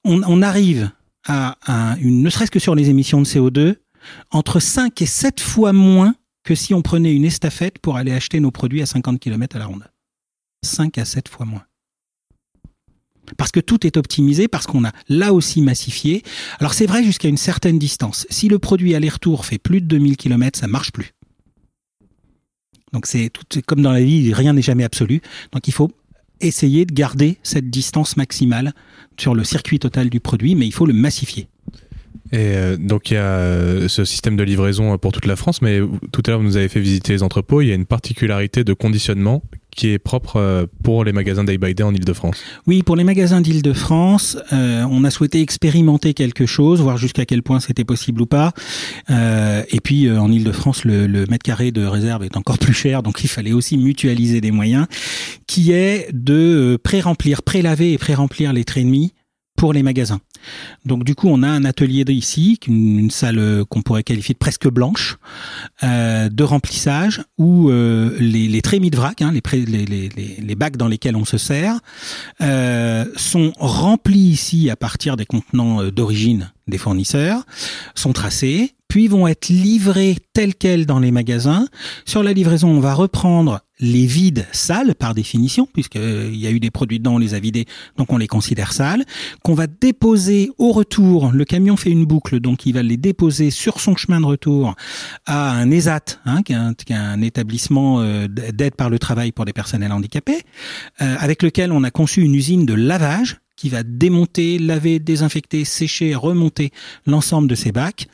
[0.05, 0.91] on, on, arrive
[1.27, 3.77] à, à une, ne serait-ce que sur les émissions de CO2,
[4.31, 8.41] entre 5 et 7 fois moins que si on prenait une estafette pour aller acheter
[8.41, 9.85] nos produits à 50 km à la ronde.
[10.65, 11.63] 5 à 7 fois moins.
[13.37, 16.23] Parce que tout est optimisé, parce qu'on a là aussi massifié.
[16.59, 18.27] Alors c'est vrai jusqu'à une certaine distance.
[18.31, 21.13] Si le produit aller-retour fait plus de 2000 km, ça marche plus.
[22.93, 25.21] Donc c'est tout comme dans la vie, rien n'est jamais absolu.
[25.53, 25.91] Donc il faut
[26.41, 28.73] essayer de garder cette distance maximale
[29.19, 31.49] sur le circuit total du produit, mais il faut le massifier.
[32.33, 35.63] Et euh, donc il y a euh, ce système de livraison pour toute la France,
[35.63, 35.81] mais
[36.13, 37.61] tout à l'heure vous nous avez fait visiter les entrepôts.
[37.61, 41.59] Il y a une particularité de conditionnement qui est propre euh, pour les magasins Day
[41.59, 42.43] by Day en Ile-de-France.
[42.67, 47.43] Oui, pour les magasins d'Ile-de-France, euh, on a souhaité expérimenter quelque chose, voir jusqu'à quel
[47.43, 48.53] point c'était possible ou pas.
[49.11, 53.03] Euh, et puis euh, en Ile-de-France, le, mètre carré de réserve est encore plus cher,
[53.03, 54.87] donc il fallait aussi mutualiser des moyens,
[55.47, 59.13] qui est de pré-remplir, pré-laver et pré-remplir les traits demi
[59.61, 60.21] pour les magasins.
[60.87, 64.39] Donc du coup, on a un atelier ici, une, salle euh, qu'on pourrait qualifier de
[64.39, 65.19] presque blanche,
[65.83, 71.27] euh, de remplissage où euh, les, trémies de vrac, hein, les, bacs dans lesquels on
[71.27, 71.79] se sert,
[73.17, 77.45] sont remplis ici à partir des contenants d'origine des fournisseurs,
[77.95, 81.67] sont tracés, puis vont être livrés tels quels dans les magasins.
[82.05, 86.51] Sur la livraison, on va reprendre les vides sales par définition, puisqu'il euh, y a
[86.51, 89.05] eu des produits dedans, on les a vidés, donc on les considère sales,
[89.43, 91.31] qu'on va déposer au retour.
[91.33, 94.75] Le camion fait une boucle, donc il va les déposer sur son chemin de retour
[95.25, 98.99] à un ESAT, hein, qui, est un, qui, est un, établissement euh, d'aide par le
[98.99, 100.43] travail pour des personnels handicapés,
[101.01, 105.67] euh, avec lequel on a conçu une usine de lavage qui va démonter, laver, désinfecter,
[105.67, 106.73] sécher, remonter
[107.05, 108.07] l'ensemble de ces bacs.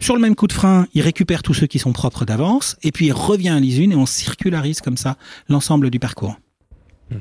[0.00, 2.92] Sur le même coup de frein, il récupère tous ceux qui sont propres d'avance, et
[2.92, 5.18] puis il revient à l'usine et on circularise comme ça
[5.50, 6.40] l'ensemble du parcours.
[7.10, 7.18] Hmm.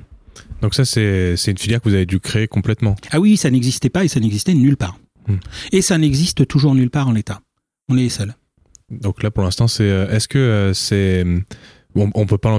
[0.61, 2.95] Donc ça, c'est une filière que vous avez dû créer complètement.
[3.11, 4.97] Ah oui, ça n'existait pas et ça n'existait nulle part.
[5.27, 5.39] Hmm.
[5.73, 7.41] Et ça n'existe toujours nulle part en l'état.
[7.89, 8.35] On est les seuls.
[8.89, 9.83] Donc là, pour l'instant, c'est.
[9.83, 11.25] Euh, est-ce que euh, c'est
[11.95, 12.49] on, peut pas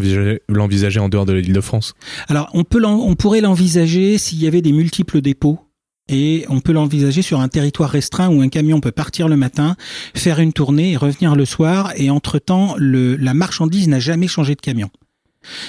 [0.49, 1.95] l'envisager en dehors de l'île de France.
[2.29, 5.59] Alors on peut on pourrait l'envisager s'il y avait des multiples dépôts
[6.09, 9.77] et on peut l'envisager sur un territoire restreint où un camion peut partir le matin,
[10.15, 14.61] faire une tournée et revenir le soir et entre-temps la marchandise n'a jamais changé de
[14.61, 14.91] camion.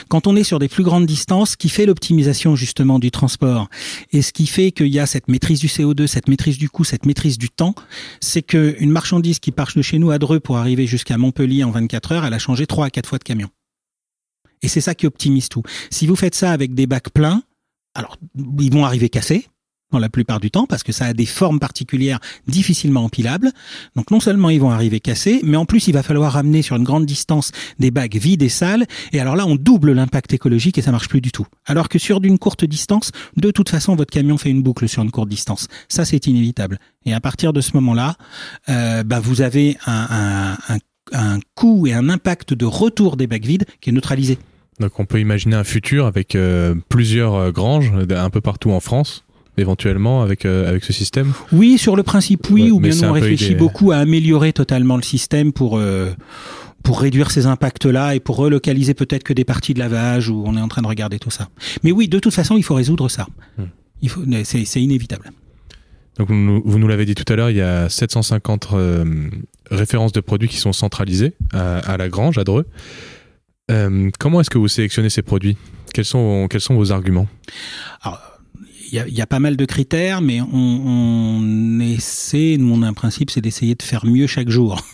[0.09, 3.69] Quand on est sur des plus grandes distances, ce qui fait l'optimisation justement du transport
[4.11, 6.83] et ce qui fait qu'il y a cette maîtrise du CO2, cette maîtrise du coût,
[6.83, 7.75] cette maîtrise du temps,
[8.19, 11.71] c'est qu'une marchandise qui part de chez nous à Dreux pour arriver jusqu'à Montpellier en
[11.71, 13.49] 24 heures, elle a changé trois à quatre fois de camion.
[14.61, 15.63] Et c'est ça qui optimise tout.
[15.89, 17.43] Si vous faites ça avec des bacs pleins,
[17.95, 18.17] alors
[18.59, 19.47] ils vont arriver cassés
[19.91, 23.51] dans la plupart du temps parce que ça a des formes particulières difficilement empilables.
[23.95, 26.75] Donc non seulement ils vont arriver cassés, mais en plus il va falloir ramener sur
[26.75, 28.85] une grande distance des bacs vides et sales.
[29.13, 31.47] Et alors là, on double l'impact écologique et ça marche plus du tout.
[31.65, 35.03] Alors que sur d'une courte distance, de toute façon, votre camion fait une boucle sur
[35.03, 35.67] une courte distance.
[35.87, 36.79] Ça, c'est inévitable.
[37.05, 38.15] Et à partir de ce moment-là,
[38.69, 40.79] euh, bah, vous avez un, un, un
[41.13, 44.37] un coût et un impact de retour des bacs vides qui est neutralisé.
[44.79, 48.79] Donc on peut imaginer un futur avec euh, plusieurs euh, granges un peu partout en
[48.79, 49.23] France
[49.59, 53.55] éventuellement avec avec ce système Oui, sur le principe oui, ou bien nous on réfléchit
[53.55, 55.79] beaucoup à améliorer totalement le système pour
[56.87, 60.55] pour réduire ces impacts-là et pour relocaliser peut-être que des parties de lavage où on
[60.55, 61.49] est en train de regarder tout ça.
[61.83, 63.27] Mais oui, de toute façon, il faut résoudre ça.
[63.57, 63.65] Hmm.
[64.01, 65.31] Il faut, c'est, inévitable.
[66.17, 69.29] Donc vous nous l'avez dit tout à l'heure, il y a 750 euh,
[69.71, 72.65] références de produits qui sont centralisées à, la grange, à Dreux.
[73.69, 75.57] Euh, comment est-ce que vous sélectionnez ces produits?
[75.93, 77.27] Quels sont, quels sont vos arguments?
[78.91, 83.75] Il y, a, pas mal de critères, mais on, on essaie, mon principe, c'est d'essayer
[83.75, 84.81] de faire mieux chaque jour.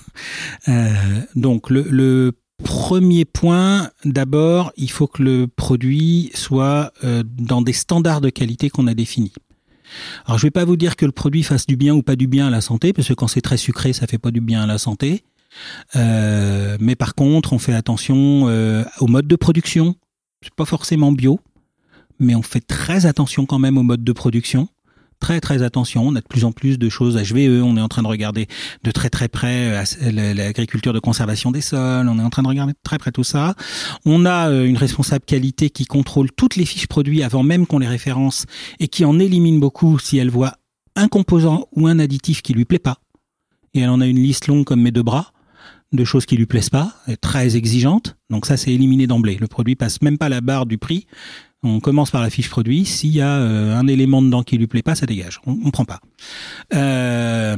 [0.68, 0.92] Euh,
[1.36, 2.34] donc le,
[2.64, 8.70] premier point, d'abord, il faut que le produit soit euh, dans des standards de qualité
[8.70, 9.34] qu'on a définis.
[10.26, 12.28] Alors je vais pas vous dire que le produit fasse du bien ou pas du
[12.28, 14.64] bien à la santé, parce que quand c'est très sucré, ça fait pas du bien
[14.64, 15.24] à la santé.
[15.96, 19.96] Euh, mais par contre, on fait attention euh, au mode de production.
[20.42, 21.40] C'est pas forcément bio
[22.20, 24.68] mais on fait très attention quand même au mode de production.
[25.24, 27.88] Très très attention, on a de plus en plus de choses HVE, on est en
[27.88, 28.50] train de regarder
[28.84, 32.50] de très très près euh, l'agriculture de conservation des sols, on est en train de
[32.50, 33.56] regarder de très près tout ça.
[34.04, 37.80] On a euh, une responsable qualité qui contrôle toutes les fiches produits avant même qu'on
[37.80, 38.46] les référence
[38.82, 40.56] et qui en élimine beaucoup si elle voit
[40.98, 42.98] un composant ou un additif qui lui plaît pas.
[43.74, 45.32] Et elle en a une liste longue comme mes deux bras
[45.94, 48.18] de choses qui lui plaisent pas, très exigeante.
[48.30, 49.38] Donc ça, c'est éliminé d'emblée.
[49.40, 51.08] Le produit passe même pas la barre du prix.
[51.64, 52.86] On commence par la fiche produit.
[52.86, 55.40] S'il y a euh, un élément dedans qui lui plaît pas, ça dégage.
[55.46, 56.02] On, on prend pas.
[56.74, 57.56] Euh,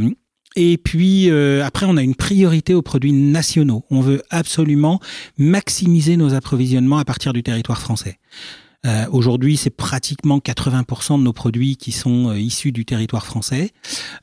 [0.55, 3.83] et puis euh, après, on a une priorité aux produits nationaux.
[3.89, 4.99] On veut absolument
[5.37, 8.19] maximiser nos approvisionnements à partir du territoire français.
[9.11, 13.71] Aujourd'hui, c'est pratiquement 80% de nos produits qui sont issus du territoire français.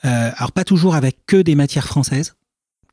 [0.03, 2.37] alors pas toujours avec que des matières françaises.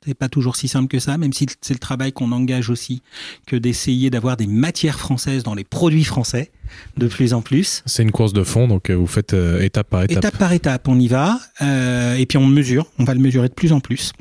[0.05, 3.01] C'est pas toujours si simple que ça, même si c'est le travail qu'on engage aussi
[3.45, 6.51] que d'essayer d'avoir des matières françaises dans les produits français
[6.95, 7.83] de plus en plus.
[7.85, 10.17] C'est une course de fond, donc euh, vous faites euh, étape par étape.
[10.17, 13.49] Étape par étape, on y va, euh, et puis on mesure, on va le mesurer
[13.49, 14.13] de plus en plus.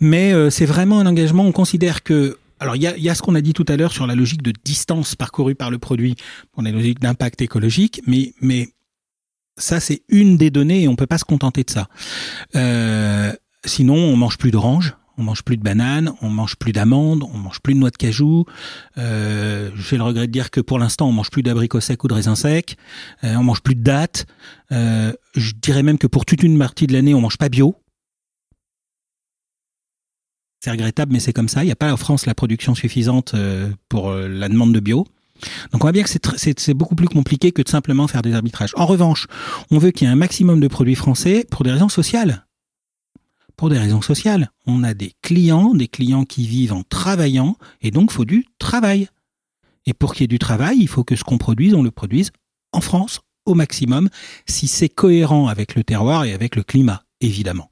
[0.00, 3.22] Mais c'est vraiment un engagement, on considère que alors il y a, y a, ce
[3.22, 6.14] qu'on a dit tout à l'heure sur la logique de distance parcourue par le produit,
[6.52, 8.68] pour la logique d'impact écologique, mais, mais
[9.56, 11.88] ça c'est une des données et on peut pas se contenter de ça.
[13.66, 17.38] Sinon, on mange plus d'oranges, on mange plus de bananes, on mange plus d'amandes, on
[17.38, 18.44] mange plus de noix de cajou.
[18.96, 22.08] Euh, J'ai le regret de dire que pour l'instant, on mange plus d'abricots secs ou
[22.08, 22.76] de raisins secs.
[23.24, 24.26] Euh, on mange plus de dattes.
[24.70, 27.74] Euh, je dirais même que pour toute une partie de l'année, on mange pas bio.
[30.60, 31.62] C'est regrettable, mais c'est comme ça.
[31.62, 35.06] Il n'y a pas en France la production suffisante euh, pour la demande de bio.
[35.72, 38.72] Donc on voit bien que c'est beaucoup plus compliqué que de simplement faire des arbitrages.
[38.76, 39.26] En revanche,
[39.70, 42.45] on veut qu'il y ait un maximum de produits français pour des raisons sociales
[43.56, 44.50] pour des raisons sociales.
[44.66, 49.08] On a des clients, des clients qui vivent en travaillant, et donc faut du travail.
[49.86, 51.90] Et pour qu'il y ait du travail, il faut que ce qu'on produise, on le
[51.90, 52.30] produise
[52.72, 54.08] en France au maximum,
[54.46, 57.70] si c'est cohérent avec le terroir et avec le climat, évidemment.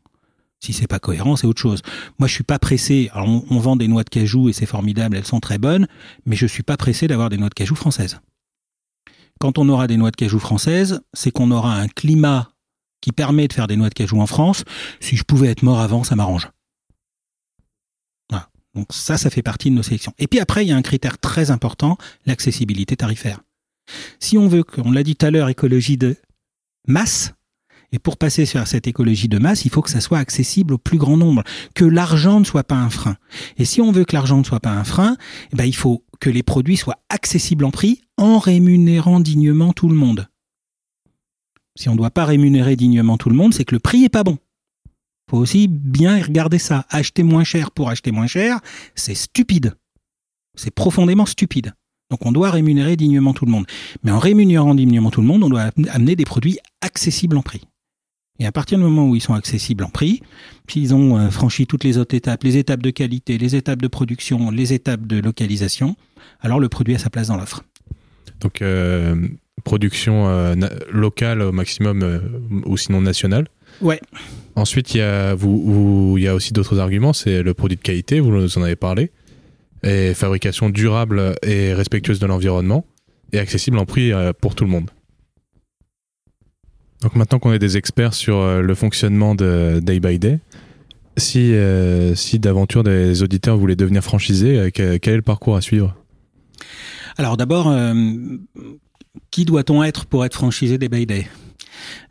[0.61, 1.83] Si c'est pas cohérent, c'est autre chose.
[2.19, 3.11] Moi, je suis pas pressé.
[3.13, 5.87] Alors, on, on vend des noix de cajou et c'est formidable, elles sont très bonnes,
[6.25, 8.21] mais je suis pas pressé d'avoir des noix de cajou françaises.
[9.41, 12.49] Quand on aura des noix de cajou françaises, c'est qu'on aura un climat
[13.05, 14.65] qui permet de faire des noix de cajou en France.
[14.99, 16.49] Si je pouvais être mort avant, ça m'arrange.
[18.75, 20.13] Donc ça, ça fait partie de nos sélections.
[20.19, 23.41] Et puis après, il y a un critère très important, l'accessibilité tarifaire.
[24.19, 26.17] Si on veut, on l'a dit tout à l'heure, écologie de
[26.89, 27.35] masse,
[27.93, 30.79] et pour passer sur cette écologie de masse, il faut que ça soit accessible au
[30.79, 31.45] plus grand nombre,
[31.77, 33.17] que l'argent ne soit pas un frein.
[33.59, 35.17] Et si on veut que l'argent ne soit pas un frein,
[35.53, 39.89] eh ben, il faut que les produits soient accessibles en prix en rémunérant dignement tout
[39.89, 40.27] le monde
[41.77, 44.09] si on ne doit pas rémunérer dignement tout le monde, c'est que le prix est
[44.09, 44.39] pas bon.
[45.31, 46.87] Faut aussi bien regarder ça.
[46.91, 48.61] Acheter moins cher pour acheter moins cher,
[48.95, 49.75] c'est stupide.
[50.57, 51.73] C'est profondément stupide.
[52.11, 53.67] Donc on doit rémunérer dignement tout le monde.
[54.03, 57.63] Mais en rémunérant dignement tout le monde, on doit amener des produits accessibles en prix.
[58.39, 60.21] Et à partir du moment où ils sont accessibles en prix,
[60.69, 63.87] s'ils ont euh, franchi toutes les autres étapes, les étapes de qualité, les étapes de
[63.87, 65.97] production, les étapes de localisation,
[66.41, 67.63] alors le produit a sa place dans l'offre.
[68.41, 69.29] Donc euh,
[69.65, 70.55] production euh,
[70.93, 72.21] locale au maximum euh,
[72.67, 73.49] ou sinon nationale.
[73.81, 74.01] Ouais.
[74.55, 77.83] Ensuite, il y a, vous, il y a aussi d'autres arguments, c'est le produit de
[77.83, 79.11] qualité, vous en avez parlé,
[79.83, 82.87] et fabrication durable et respectueuse de l'environnement,
[83.33, 84.91] et accessible en prix euh, pour tout le monde.
[87.03, 90.39] Donc maintenant qu'on est des experts sur le fonctionnement de Day by Day,
[91.19, 91.53] si,
[92.15, 95.95] si d'aventure des auditeurs voulaient devenir franchisés, quel est le parcours à suivre?
[97.19, 97.71] Alors d'abord,
[99.31, 101.29] qui doit-on être pour être franchisé des Bay Day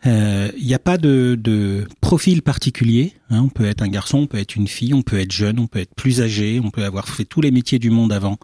[0.06, 3.14] Il n'y a pas de, de profil particulier.
[3.30, 3.42] Hein.
[3.44, 5.68] On peut être un garçon, on peut être une fille, on peut être jeune, on
[5.68, 8.38] peut être plus âgé, on peut avoir fait tous les métiers du monde avant.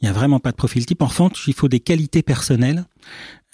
[0.00, 1.02] Il n'y a vraiment pas de profil type.
[1.02, 2.84] En revanche, il faut des qualités personnelles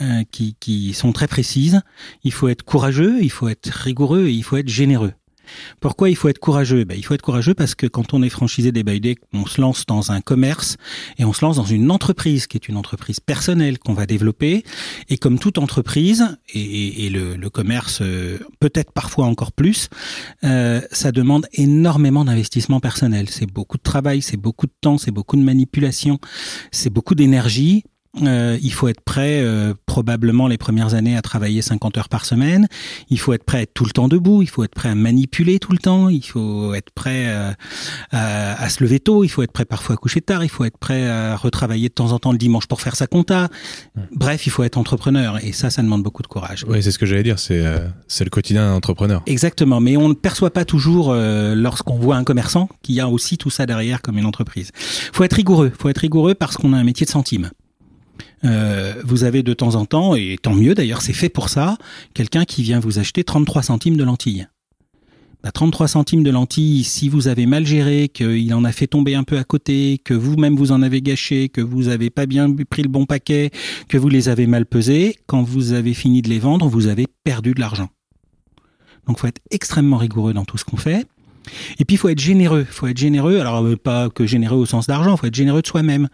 [0.03, 1.81] euh, qui, qui sont très précises.
[2.23, 5.13] Il faut être courageux, il faut être rigoureux et il faut être généreux.
[5.81, 6.85] Pourquoi il faut être courageux?
[6.85, 9.61] Ben, Il faut être courageux parce que quand on est franchisé des Day, on se
[9.61, 10.77] lance dans un commerce
[11.19, 14.65] et on se lance dans une entreprise qui est une entreprise personnelle qu'on va développer.
[15.09, 19.89] Et comme toute entreprise, et, et, le, le, commerce euh, peut-être parfois encore plus,
[20.45, 23.29] euh, ça demande énormément d'investissement personnel.
[23.29, 26.19] C'est beaucoup de travail, c'est beaucoup de temps, c'est beaucoup de manipulation,
[26.71, 27.85] c'est beaucoup d'énergie
[28.23, 32.25] euh, il faut être prêt euh, probablement les premières années à travailler 50 heures par
[32.25, 32.67] semaine.
[33.11, 34.43] Il faut être prêt à être tout le temps debout.
[34.43, 36.09] Il faut être prêt à manipuler tout le temps.
[36.09, 37.53] Il faut être prêt euh,
[38.13, 39.25] à, à, se lever tôt.
[39.25, 40.45] Il faut être prêt parfois à coucher tard.
[40.45, 43.07] Il faut être prêt à retravailler de temps en temps le dimanche pour faire sa
[43.07, 43.49] compta.
[44.13, 46.65] Bref, il faut être entrepreneur et ça, ça demande beaucoup de courage.
[46.69, 47.39] Oui, c'est ce que j'allais dire.
[47.39, 47.65] C'est
[48.09, 49.23] c'est le quotidien d'un entrepreneur.
[49.27, 53.37] Exactement, mais on ne perçoit pas toujours lorsqu'on voit un commerçant qu'il y a aussi
[53.39, 54.71] tout ça derrière comme une entreprise.
[55.13, 55.73] Faut être rigoureux.
[55.79, 57.51] Faut être rigoureux parce qu'on a un métier de centime.
[58.45, 61.79] Euh, vous avez de temps en temps, et tant mieux d'ailleurs, c'est fait pour ça,
[62.15, 64.47] quelqu'un qui vient vous acheter 33 centimes de lentilles.
[65.43, 69.15] Bah, 33 centimes de lentilles, si vous avez mal géré, qu'il en a fait tomber
[69.15, 72.53] un peu à côté, que vous-même vous en avez gâché, que vous avez pas bien
[72.69, 73.51] pris le bon paquet,
[73.89, 77.07] que vous les avez mal pesés, quand vous avez fini de les vendre, vous avez
[77.25, 77.89] perdu de l'argent.
[79.07, 81.07] Donc faut être extrêmement rigoureux dans tout ce qu'on fait.
[81.79, 82.67] Et puis il faut être généreux.
[82.69, 83.41] Il faut être généreux.
[83.41, 85.15] Alors euh, pas que généreux au sens d'argent.
[85.15, 86.09] Il faut être généreux de soi-même.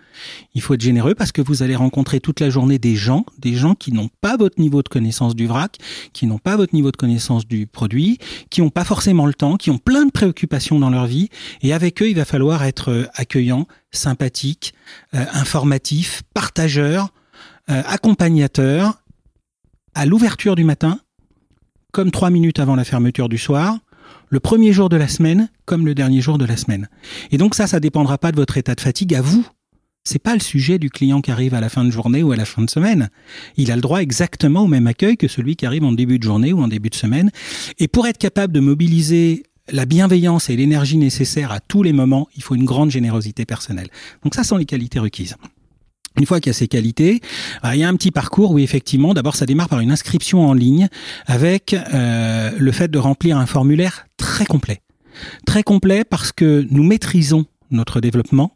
[0.54, 3.54] Il faut être généreux parce que vous allez rencontrer toute la journée des gens, des
[3.54, 5.78] gens qui n'ont pas votre niveau de connaissance du vrac,
[6.12, 8.18] qui n'ont pas votre niveau de connaissance du produit,
[8.50, 11.28] qui n'ont pas forcément le temps, qui ont plein de préoccupations dans leur vie.
[11.62, 14.74] Et avec eux, il va falloir être euh, accueillant, sympathique,
[15.14, 17.12] euh, informatif, partageur,
[17.68, 18.98] accompagnateur.
[19.94, 20.98] À l'ouverture du matin,
[21.92, 23.78] comme trois minutes avant la fermeture du soir,
[24.32, 26.88] le premier jour de la semaine comme le dernier jour de la semaine.
[27.30, 29.46] Et donc ça, ça dépendra pas de votre état de fatigue à vous.
[30.04, 32.36] C'est pas le sujet du client qui arrive à la fin de journée ou à
[32.36, 33.10] la fin de semaine.
[33.58, 36.24] Il a le droit exactement au même accueil que celui qui arrive en début de
[36.24, 37.30] journée ou en début de semaine.
[37.78, 42.26] Et pour être capable de mobiliser la bienveillance et l'énergie nécessaires à tous les moments,
[42.34, 43.88] il faut une grande générosité personnelle.
[44.24, 45.36] Donc ça sont les qualités requises.
[46.18, 47.20] Une fois qu'il y a ces qualités,
[47.64, 50.46] euh, il y a un petit parcours où effectivement, d'abord, ça démarre par une inscription
[50.46, 50.88] en ligne
[51.26, 54.82] avec euh, le fait de remplir un formulaire très complet.
[55.46, 58.52] Très complet parce que nous maîtrisons notre développement,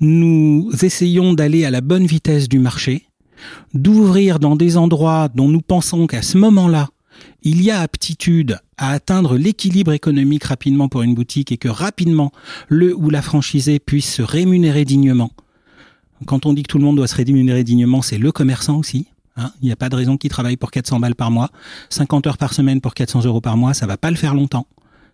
[0.00, 3.06] nous essayons d'aller à la bonne vitesse du marché,
[3.74, 6.88] d'ouvrir dans des endroits dont nous pensons qu'à ce moment-là,
[7.42, 12.32] il y a aptitude à atteindre l'équilibre économique rapidement pour une boutique et que rapidement
[12.68, 15.30] le ou la franchisé puisse se rémunérer dignement
[16.26, 19.06] quand on dit que tout le monde doit se rémunérer dignement, c'est le commerçant aussi.
[19.36, 19.52] Hein.
[19.62, 21.50] Il n'y a pas de raison qu'il travaille pour 400 balles par mois.
[21.90, 24.66] 50 heures par semaine pour 400 euros par mois, ça va pas le faire longtemps.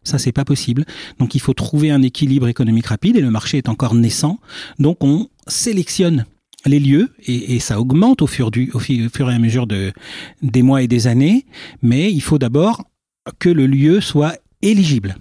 [0.05, 0.85] Ça, c'est pas possible.
[1.19, 4.39] Donc, il faut trouver un équilibre économique rapide et le marché est encore naissant.
[4.79, 6.27] Donc, on sélectionne
[6.65, 9.93] les lieux et, ça augmente au fur, et à mesure de,
[10.43, 11.45] des mois et des années.
[11.83, 12.85] Mais il faut d'abord
[13.39, 15.17] que le lieu soit éligible.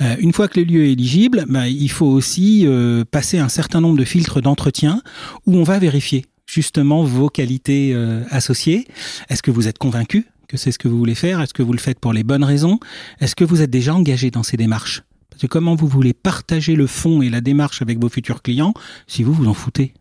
[0.00, 3.48] Euh, une fois que le lieu est éligible, bah, il faut aussi euh, passer un
[3.48, 5.02] certain nombre de filtres d'entretien
[5.46, 8.86] où on va vérifier justement vos qualités euh, associées.
[9.28, 11.40] Est-ce que vous êtes convaincu que c'est ce que vous voulez faire?
[11.40, 12.78] Est-ce que vous le faites pour les bonnes raisons?
[13.20, 15.02] Est-ce que vous êtes déjà engagé dans ces démarches?
[15.30, 18.74] Parce que comment vous voulez partager le fond et la démarche avec vos futurs clients
[19.06, 19.94] si vous vous en foutez?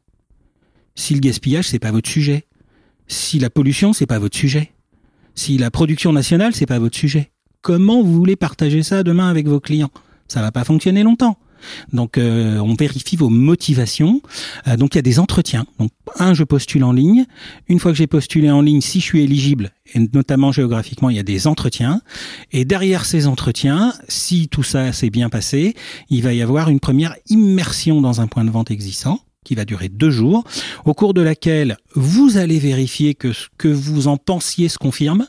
[0.95, 2.45] Si le gaspillage c'est pas votre sujet,
[3.07, 4.73] si la pollution c'est pas votre sujet,
[5.34, 7.31] si la production nationale c'est pas votre sujet,
[7.64, 9.90] comment vous voulez partager ça demain avec vos clients?
[10.27, 11.38] Ça va pas fonctionner longtemps.
[11.94, 14.22] Donc euh, on vérifie vos motivations.
[14.68, 15.65] Euh, donc il y a des entretiens.
[15.80, 17.26] Donc un, je postule en ligne.
[17.68, 21.15] Une fois que j'ai postulé en ligne, si je suis éligible, et notamment géographiquement, il
[21.15, 22.02] y a des entretiens.
[22.52, 25.73] Et derrière ces entretiens, si tout ça s'est bien passé,
[26.10, 29.65] il va y avoir une première immersion dans un point de vente existant qui va
[29.65, 30.45] durer deux jours,
[30.85, 35.27] au cours de laquelle vous allez vérifier que ce que vous en pensiez se confirme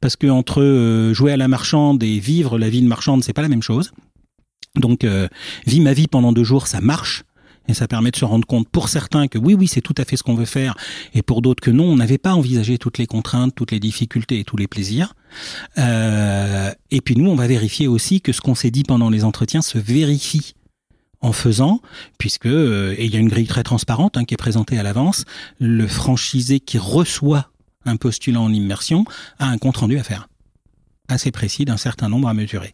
[0.00, 3.32] parce que entre euh, jouer à la marchande et vivre la vie de marchande, c'est
[3.32, 3.92] pas la même chose.
[4.76, 5.28] Donc, euh,
[5.66, 7.24] vie ma vie pendant deux jours, ça marche.
[7.70, 10.04] Et ça permet de se rendre compte pour certains que oui, oui, c'est tout à
[10.06, 10.74] fait ce qu'on veut faire,
[11.12, 14.40] et pour d'autres que non, on n'avait pas envisagé toutes les contraintes, toutes les difficultés
[14.40, 15.14] et tous les plaisirs.
[15.76, 19.22] Euh, et puis nous, on va vérifier aussi que ce qu'on s'est dit pendant les
[19.22, 20.54] entretiens se vérifie
[21.20, 21.82] en faisant,
[22.16, 24.82] puisque euh, et il y a une grille très transparente hein, qui est présentée à
[24.82, 25.24] l'avance,
[25.58, 27.50] le franchisé qui reçoit
[27.84, 29.04] un postulant en immersion
[29.38, 30.28] a un compte rendu à faire,
[31.08, 32.72] assez précis d'un certain nombre à mesurer.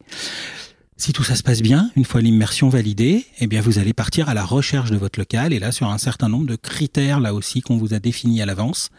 [0.97, 4.28] Si tout ça se passe bien, une fois l'immersion validée, eh bien vous allez partir
[4.28, 7.35] à la recherche de votre local et là sur un certain nombre de critères là
[7.35, 8.90] aussi qu'on vous a définis à l'avance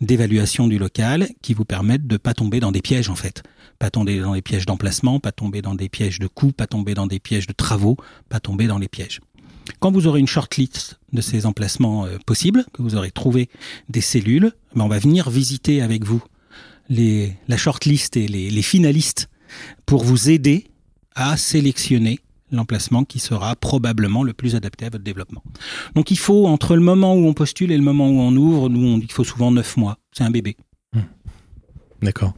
[0.00, 3.42] d'évaluation du local qui vous permettent de pas tomber dans des pièges en fait,
[3.78, 6.94] pas tomber dans des pièges d'emplacement, pas tomber dans des pièges de coûts, pas tomber
[6.94, 7.98] dans des pièges de travaux,
[8.30, 9.20] pas tomber dans les pièges.
[9.80, 13.48] Quand vous aurez une shortlist de ces emplacements euh, possibles, que vous aurez trouvé
[13.88, 16.22] des cellules, ben on va venir visiter avec vous
[16.88, 19.28] les, la shortlist et les, les finalistes
[19.86, 20.66] pour vous aider
[21.14, 22.20] à sélectionner
[22.50, 25.42] l'emplacement qui sera probablement le plus adapté à votre développement.
[25.94, 28.68] Donc il faut, entre le moment où on postule et le moment où on ouvre,
[28.68, 29.98] nous on dit qu'il faut souvent neuf mois.
[30.12, 30.56] C'est un bébé.
[32.02, 32.34] D'accord.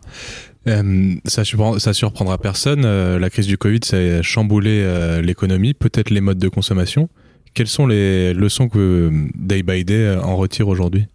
[0.66, 2.85] Euh, ça, surprend, ça surprendra personne.
[2.85, 7.09] Euh, la crise du Covid, ça a chamboulé euh, l'économie, peut-être les modes de consommation.
[7.55, 11.07] Quelles sont les leçons que Day by Day en retire aujourd'hui?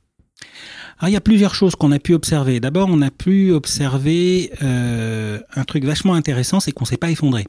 [0.99, 2.59] Alors, il y a plusieurs choses qu'on a pu observer.
[2.59, 7.45] D'abord, on a pu observer un truc vachement intéressant, c'est qu'on s'est pas effondré.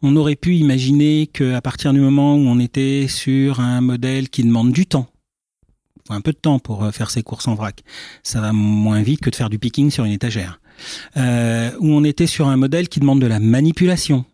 [0.00, 4.44] On aurait pu imaginer qu'à partir du moment où on était sur un modèle qui
[4.44, 5.08] demande du temps,
[6.08, 7.82] un peu de temps pour euh, faire ses courses en vrac,
[8.22, 10.60] ça va moins vite que de faire du picking sur une étagère.
[11.16, 14.24] Euh, où on était sur un modèle qui demande de la manipulation,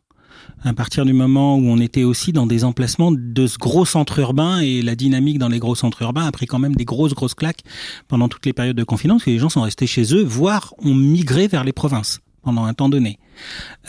[0.65, 4.19] à partir du moment où on était aussi dans des emplacements de ce gros centre
[4.19, 7.15] urbain et la dynamique dans les gros centres urbains a pris quand même des grosses
[7.15, 7.63] grosses claques
[8.09, 10.95] pendant toutes les périodes de confinement parce les gens sont restés chez eux, voire ont
[10.95, 13.19] migré vers les provinces pendant un temps donné.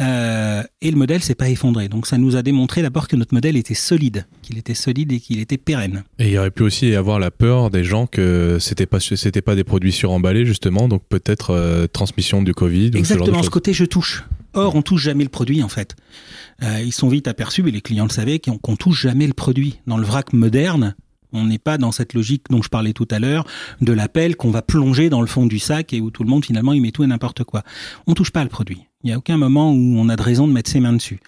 [0.01, 1.89] Euh, et le modèle s'est pas effondré.
[1.89, 5.19] Donc ça nous a démontré d'abord que notre modèle était solide, qu'il était solide et
[5.19, 6.03] qu'il était pérenne.
[6.19, 8.99] Et il y aurait pu aussi y avoir la peur des gens que c'était pas
[8.99, 12.91] c'était pas des produits suremballés justement, donc peut-être euh, transmission du Covid.
[12.95, 14.23] Exactement, ce, ce côté je touche.
[14.53, 15.95] Or, on touche jamais le produit en fait.
[16.63, 19.79] Euh, ils sont vite aperçus, et les clients le savaient, qu'on touche jamais le produit.
[19.87, 20.95] Dans le vrac moderne,
[21.31, 23.45] on n'est pas dans cette logique dont je parlais tout à l'heure
[23.81, 26.43] de l'appel qu'on va plonger dans le fond du sac et où tout le monde
[26.43, 27.63] finalement il met tout et n'importe quoi.
[28.07, 28.88] On touche pas le produit.
[29.03, 31.21] Il n'y a aucun moment où on a de raison de mettre ses mains dessus.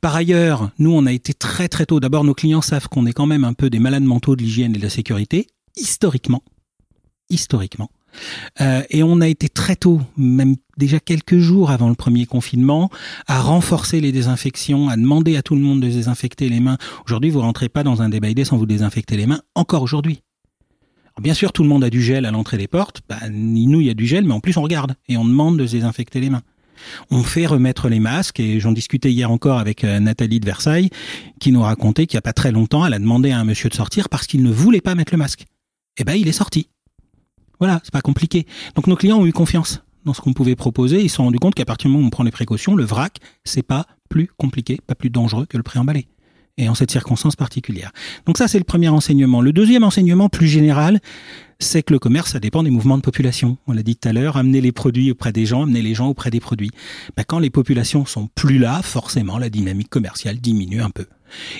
[0.00, 2.00] Par ailleurs, nous on a été très très tôt.
[2.00, 4.74] D'abord, nos clients savent qu'on est quand même un peu des malades mentaux de l'hygiène
[4.74, 5.46] et de la sécurité
[5.76, 6.42] historiquement.
[7.30, 7.90] Historiquement.
[8.60, 12.90] Euh, et on a été très tôt, même déjà quelques jours avant le premier confinement,
[13.26, 16.76] à renforcer les désinfections, à demander à tout le monde de désinfecter les mains.
[17.06, 20.22] Aujourd'hui, vous rentrez pas dans un débat sans vous désinfecter les mains, encore aujourd'hui.
[21.20, 23.02] Bien sûr, tout le monde a du gel à l'entrée des portes.
[23.08, 25.58] Bah, nous, il y a du gel, mais en plus, on regarde et on demande
[25.58, 26.42] de désinfecter les mains.
[27.10, 30.90] On fait remettre les masques et j'en discutais hier encore avec euh, Nathalie de Versailles
[31.40, 33.68] qui nous racontait qu'il n'y a pas très longtemps, elle a demandé à un monsieur
[33.68, 35.44] de sortir parce qu'il ne voulait pas mettre le masque.
[35.98, 36.68] Eh ben, il est sorti.
[37.58, 38.46] Voilà, c'est pas compliqué.
[38.74, 41.02] Donc nos clients ont eu confiance dans ce qu'on pouvait proposer.
[41.02, 42.84] Ils se sont rendus compte qu'à partir du moment où on prend les précautions, le
[42.84, 46.08] vrac, c'est pas plus compliqué, pas plus dangereux que le préemballé.
[46.58, 47.92] Et en cette circonstance particulière.
[48.26, 49.40] Donc ça, c'est le premier enseignement.
[49.40, 51.00] Le deuxième enseignement plus général,
[51.62, 53.58] c'est que le commerce, ça dépend des mouvements de population.
[53.66, 56.08] On l'a dit tout à l'heure, amener les produits auprès des gens, amener les gens
[56.08, 56.70] auprès des produits.
[57.16, 61.06] Ben, quand les populations sont plus là, forcément, la dynamique commerciale diminue un peu.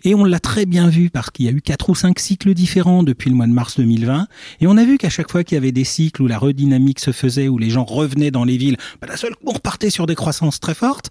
[0.04, 2.54] Et on l'a très bien vu parce qu'il y a eu quatre ou cinq cycles
[2.54, 4.26] différents depuis le mois de mars 2020.
[4.60, 7.00] Et on a vu qu'à chaque fois qu'il y avait des cycles où la redynamique
[7.00, 10.06] se faisait, où les gens revenaient dans les villes, bah, la seule, on repartait sur
[10.06, 11.10] des croissances très fortes.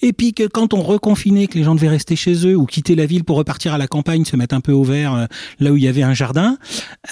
[0.00, 2.94] Et puis que quand on reconfinait, que les gens devaient rester chez eux ou quitter
[2.94, 5.26] la ville pour repartir à la campagne, se mettre un peu au vert euh,
[5.60, 6.58] là où il y avait un jardin,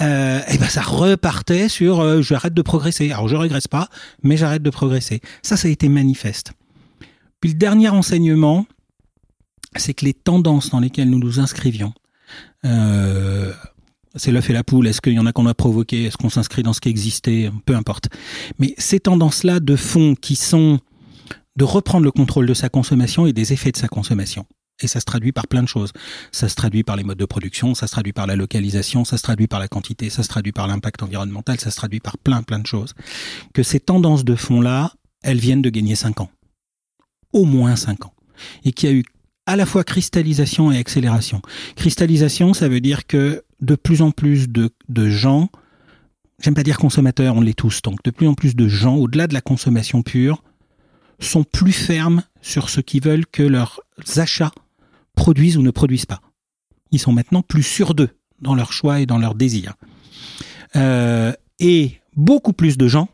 [0.01, 0.81] euh, et ben ça
[1.21, 3.11] repartait sur euh, j'arrête de progresser.
[3.11, 3.89] Alors je régresse pas,
[4.23, 5.21] mais j'arrête de progresser.
[5.43, 6.53] Ça, ça a été manifeste.
[7.39, 8.65] Puis le dernier enseignement,
[9.75, 11.93] c'est que les tendances dans lesquelles nous nous inscrivions,
[12.65, 13.53] euh,
[14.15, 16.29] c'est l'œuf et la poule, est-ce qu'il y en a qu'on a provoqué, est-ce qu'on
[16.29, 18.09] s'inscrit dans ce qui existait, peu importe.
[18.57, 20.79] Mais ces tendances-là de fond qui sont
[21.55, 24.45] de reprendre le contrôle de sa consommation et des effets de sa consommation.
[24.81, 25.91] Et ça se traduit par plein de choses.
[26.31, 29.17] Ça se traduit par les modes de production, ça se traduit par la localisation, ça
[29.17, 32.17] se traduit par la quantité, ça se traduit par l'impact environnemental, ça se traduit par
[32.17, 32.93] plein plein de choses.
[33.53, 34.93] Que ces tendances de fond-là,
[35.23, 36.31] elles viennent de gagner 5 ans.
[37.33, 38.13] Au moins 5 ans.
[38.65, 39.03] Et qu'il y a eu
[39.45, 41.41] à la fois cristallisation et accélération.
[41.75, 45.49] Cristallisation, ça veut dire que de plus en plus de, de gens,
[46.39, 49.27] j'aime pas dire consommateurs, on l'est tous, donc de plus en plus de gens, au-delà
[49.27, 50.43] de la consommation pure,
[51.19, 53.81] sont plus fermes sur ce qu'ils veulent que leurs
[54.15, 54.51] achats
[55.15, 56.21] produisent ou ne produisent pas.
[56.91, 58.09] Ils sont maintenant plus sûrs d'eux
[58.41, 59.75] dans leurs choix et dans leurs désirs.
[60.75, 63.09] Euh, et beaucoup plus de gens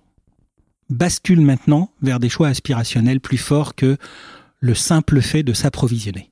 [0.89, 3.97] basculent maintenant vers des choix aspirationnels plus forts que
[4.59, 6.31] le simple fait de s'approvisionner.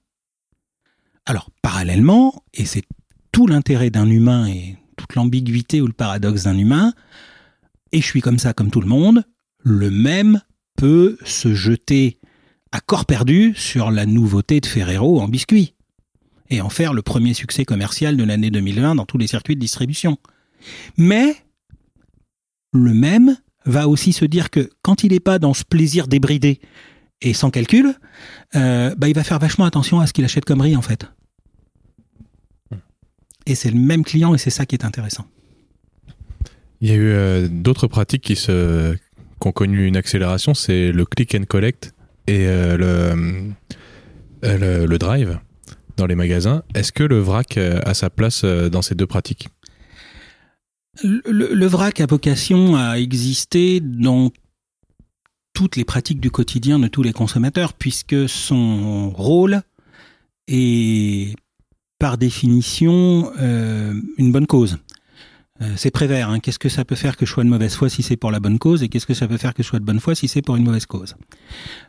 [1.26, 2.84] Alors, parallèlement, et c'est
[3.32, 6.94] tout l'intérêt d'un humain et toute l'ambiguïté ou le paradoxe d'un humain,
[7.92, 9.24] et je suis comme ça comme tout le monde,
[9.60, 10.42] le même
[10.78, 12.20] peut se jeter
[12.72, 15.76] à corps perdu sur la nouveauté de Ferrero en biscuit
[16.50, 19.62] et en faire le premier succès commercial de l'année 2020 dans tous les circuits de
[19.62, 20.18] distribution.
[20.98, 21.36] Mais
[22.74, 26.60] le même va aussi se dire que quand il n'est pas dans ce plaisir débridé
[27.22, 27.94] et sans calcul,
[28.56, 31.08] euh, bah, il va faire vachement attention à ce qu'il achète comme riz en fait.
[33.48, 35.26] Et c'est le même client et c'est ça qui est intéressant.
[36.82, 41.36] Il y a eu euh, d'autres pratiques qui, ont connu une accélération, c'est le click
[41.36, 41.94] and collect
[42.27, 43.53] et euh, le,
[44.43, 45.39] euh, le, le drive
[45.97, 46.64] dans les magasins.
[46.73, 49.49] Est-ce que le vrac euh, a sa place dans ces deux pratiques?
[51.03, 51.22] Le,
[51.53, 54.31] le- vrac a vocation à exister dans
[55.53, 59.61] toutes les pratiques du quotidien de tous les consommateurs, puisque son rôle
[60.47, 61.35] est
[61.99, 64.77] par définition une bonne cause.
[65.61, 66.30] Euh, c'est Prévert.
[66.30, 66.40] Hein.
[66.40, 68.40] Qu'est-ce que ça peut faire que je sois de mauvaise foi si c'est pour la
[68.40, 70.27] bonne cause et qu'est-ce que ça peut faire que je sois de bonne foi si
[70.27, 71.15] c'est pour une mauvaise cause?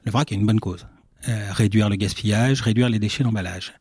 [0.05, 0.86] Le vrac est une bonne cause.
[1.28, 3.72] Euh, réduire le gaspillage, réduire les déchets d'emballage.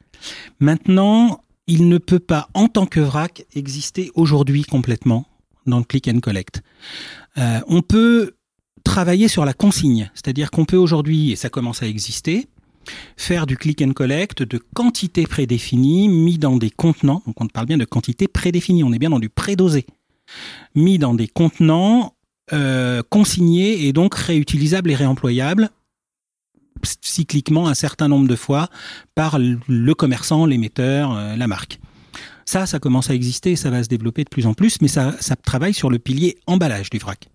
[0.59, 5.25] Maintenant, il ne peut pas, en tant que vrac, exister aujourd'hui complètement
[5.67, 6.63] dans le click and collect.
[7.37, 8.35] Euh, on peut
[8.83, 12.47] travailler sur la consigne, c'est-à-dire qu'on peut aujourd'hui, et ça commence à exister,
[13.17, 17.21] faire du click and collect de quantité prédéfinie mis dans des contenants.
[17.25, 19.85] Donc on parle bien de quantité prédéfinie, on est bien dans du prédosé.
[20.73, 22.15] Mis dans des contenants
[22.53, 25.69] euh, consignés et donc réutilisables et réemployables
[27.01, 28.69] cycliquement un certain nombre de fois
[29.15, 31.79] par le commerçant, l'émetteur, euh, la marque.
[32.45, 35.15] Ça, ça commence à exister ça va se développer de plus en plus, mais ça,
[35.19, 37.27] ça travaille sur le pilier emballage du vrac.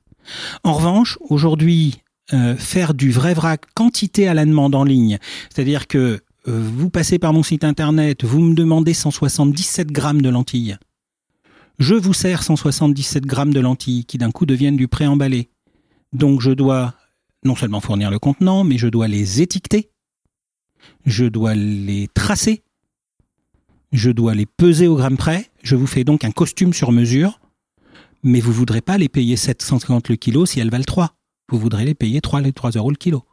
[0.62, 2.02] En revanche, aujourd'hui,
[2.32, 5.18] euh, faire du vrai vrac quantité à la demande en ligne,
[5.52, 10.28] c'est-à-dire que euh, vous passez par mon site internet, vous me demandez 177 grammes de
[10.28, 10.78] lentilles.
[11.78, 15.48] Je vous sers 177 grammes de lentilles qui d'un coup deviennent du pré-emballé.
[16.12, 16.94] Donc je dois
[17.44, 19.90] non seulement fournir le contenant, mais je dois les étiqueter,
[21.06, 22.62] je dois les tracer,
[23.92, 27.40] je dois les peser au gramme près, je vous fais donc un costume sur mesure,
[28.22, 31.14] mais vous voudrez pas les payer 750 le kilo si elles valent 3.
[31.50, 33.24] Vous voudrez les payer 3, les 3 euros le kilo.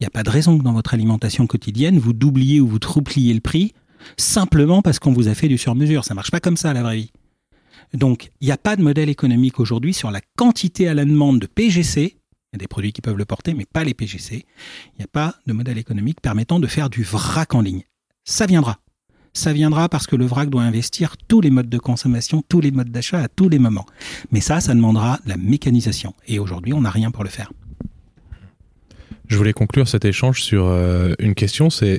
[0.00, 2.80] Il n'y a pas de raison que dans votre alimentation quotidienne, vous doubliez ou vous
[2.80, 3.72] troupliez le prix
[4.16, 6.04] simplement parce qu'on vous a fait du sur-mesure.
[6.04, 7.12] Ça marche pas comme ça, la vraie vie.
[7.92, 11.38] Donc, il n'y a pas de modèle économique aujourd'hui sur la quantité à la demande
[11.38, 12.00] de PGC.
[12.02, 14.44] Il y a des produits qui peuvent le porter, mais pas les PGC.
[14.94, 17.84] Il n'y a pas de modèle économique permettant de faire du vrac en ligne.
[18.24, 18.78] Ça viendra.
[19.34, 22.70] Ça viendra parce que le vrac doit investir tous les modes de consommation, tous les
[22.70, 23.86] modes d'achat à tous les moments.
[24.30, 26.14] Mais ça, ça demandera de la mécanisation.
[26.26, 27.52] Et aujourd'hui, on n'a rien pour le faire.
[29.26, 31.98] Je voulais conclure cet échange sur euh, une question, c'est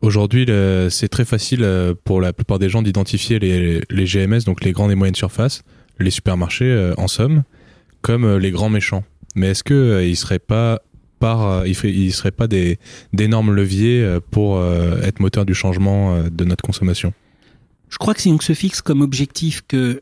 [0.00, 0.46] aujourd'hui
[0.90, 4.90] c'est très facile euh, pour la plupart des gens d'identifier les, GMS, donc les grandes
[4.90, 5.62] et moyennes surfaces,
[5.98, 7.44] les supermarchés euh, en somme,
[8.00, 9.04] comme les grands méchants.
[9.36, 10.80] Mais est-ce que euh, ils seraient pas
[11.22, 12.48] euh, feraient- ils seraient pas
[13.12, 17.12] d'énormes leviers euh, pour euh, être moteur du changement de notre consommation.
[17.88, 20.00] Je crois que si on se fixe comme objectif que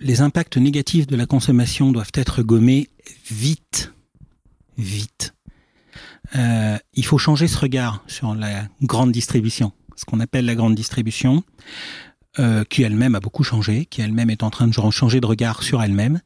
[0.00, 2.88] les impacts négatifs de la consommation doivent être gommés
[3.28, 3.92] vite,
[4.78, 5.34] vite,
[6.34, 11.42] il faut changer ce regard sur la grande distribution, ce qu'on appelle la grande distribution,
[12.38, 15.62] euh, qui elle-même a beaucoup changé, qui elle-même est en train de changer de regard
[15.62, 16.20] sur elle-même.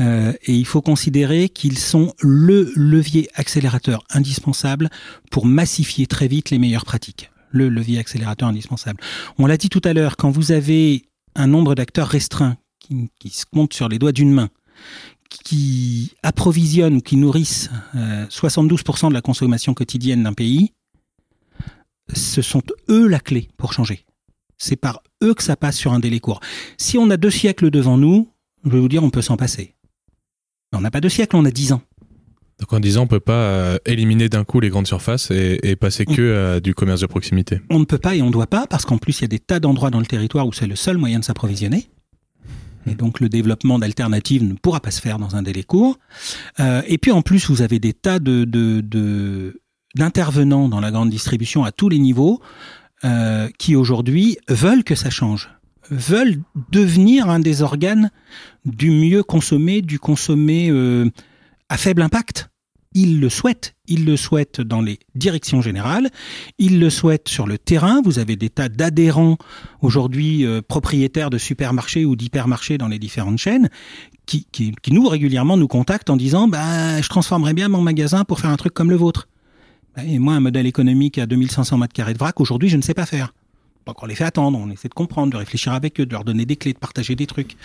[0.00, 4.90] Euh, et il faut considérer qu'ils sont le levier accélérateur indispensable
[5.30, 7.30] pour massifier très vite les meilleures pratiques.
[7.50, 9.00] Le levier accélérateur indispensable.
[9.38, 11.04] On l'a dit tout à l'heure, quand vous avez
[11.36, 14.50] un nombre d'acteurs restreint qui, se compte sur les doigts d'une main,
[15.28, 20.72] qui approvisionnent ou qui nourrissent euh, 72% de la consommation quotidienne d'un pays,
[22.12, 24.04] ce sont eux la clé pour changer.
[24.58, 26.40] C'est par eux que ça passe sur un délai court.
[26.78, 28.28] Si on a deux siècles devant nous,
[28.64, 29.74] je vais vous dire, on peut s'en passer.
[30.72, 31.82] Mais on n'a pas deux siècles, on a dix ans.
[32.60, 35.74] Donc en disant on peut pas euh, éliminer d'un coup les grandes surfaces et, et
[35.74, 37.60] passer que à du commerce de proximité.
[37.68, 39.28] On ne peut pas et on ne doit pas, parce qu'en plus, il y a
[39.28, 41.88] des tas d'endroits dans le territoire où c'est le seul moyen de s'approvisionner.
[42.86, 45.98] Et donc, le développement d'alternatives ne pourra pas se faire dans un délai court.
[46.60, 49.60] Euh, et puis, en plus, vous avez des tas de, de, de-
[49.96, 52.40] d'intervenants dans la grande distribution à tous les niveaux
[53.04, 55.50] euh, qui, aujourd'hui, veulent que ça change,
[55.90, 56.40] veulent
[56.70, 58.10] devenir un des organes
[58.64, 61.10] du mieux consommé, du consommé euh,
[61.68, 62.48] à faible impact.
[62.94, 63.74] Ils le souhaitent.
[63.88, 66.08] Ils le souhaitent dans les directions générales.
[66.58, 68.00] Ils le souhaitent sur le terrain.
[68.04, 69.36] Vous avez des tas d'adhérents
[69.82, 73.68] aujourd'hui euh, propriétaires de supermarchés ou d'hypermarchés dans les différentes chaînes
[74.26, 74.46] qui,
[74.90, 78.56] nous régulièrement nous contactent en disant bah, je transformerais bien mon magasin pour faire un
[78.56, 79.28] truc comme le vôtre.
[79.96, 82.82] Bah, Et moi, un modèle économique à 2500 mètres carrés de vrac, aujourd'hui, je ne
[82.82, 83.32] sais pas faire.
[83.86, 86.24] Donc on les fait attendre, on essaie de comprendre, de réfléchir avec eux, de leur
[86.24, 87.56] donner des clés, de partager des trucs.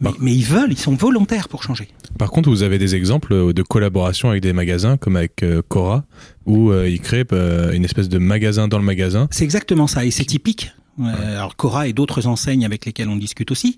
[0.00, 1.88] Mais, mais ils veulent, ils sont volontaires pour changer.
[2.18, 5.60] Par contre, vous avez des exemples euh, de collaboration avec des magasins comme avec euh,
[5.68, 6.04] Cora
[6.46, 9.28] où euh, ils créent euh, une espèce de magasin dans le magasin.
[9.30, 10.72] C'est exactement ça, et c'est typique.
[11.00, 13.76] Euh, alors Cora et d'autres enseignes avec lesquelles on discute aussi,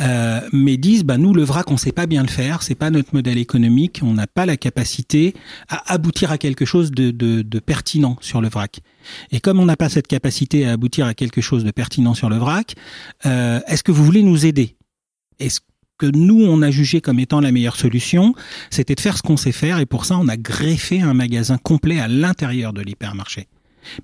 [0.00, 2.90] euh, mais disent bah nous le vrac on sait pas bien le faire, c'est pas
[2.90, 5.34] notre modèle économique, on n'a pas la capacité
[5.68, 8.80] à aboutir à quelque chose de, de, de pertinent sur le vrac.
[9.30, 12.28] Et comme on n'a pas cette capacité à aboutir à quelque chose de pertinent sur
[12.28, 12.74] le vrac,
[13.26, 14.76] euh, est-ce que vous voulez nous aider?
[15.38, 15.60] Est-ce
[15.98, 18.34] que nous, on a jugé comme étant la meilleure solution,
[18.70, 21.58] c'était de faire ce qu'on sait faire, et pour ça, on a greffé un magasin
[21.58, 23.48] complet à l'intérieur de l'hypermarché.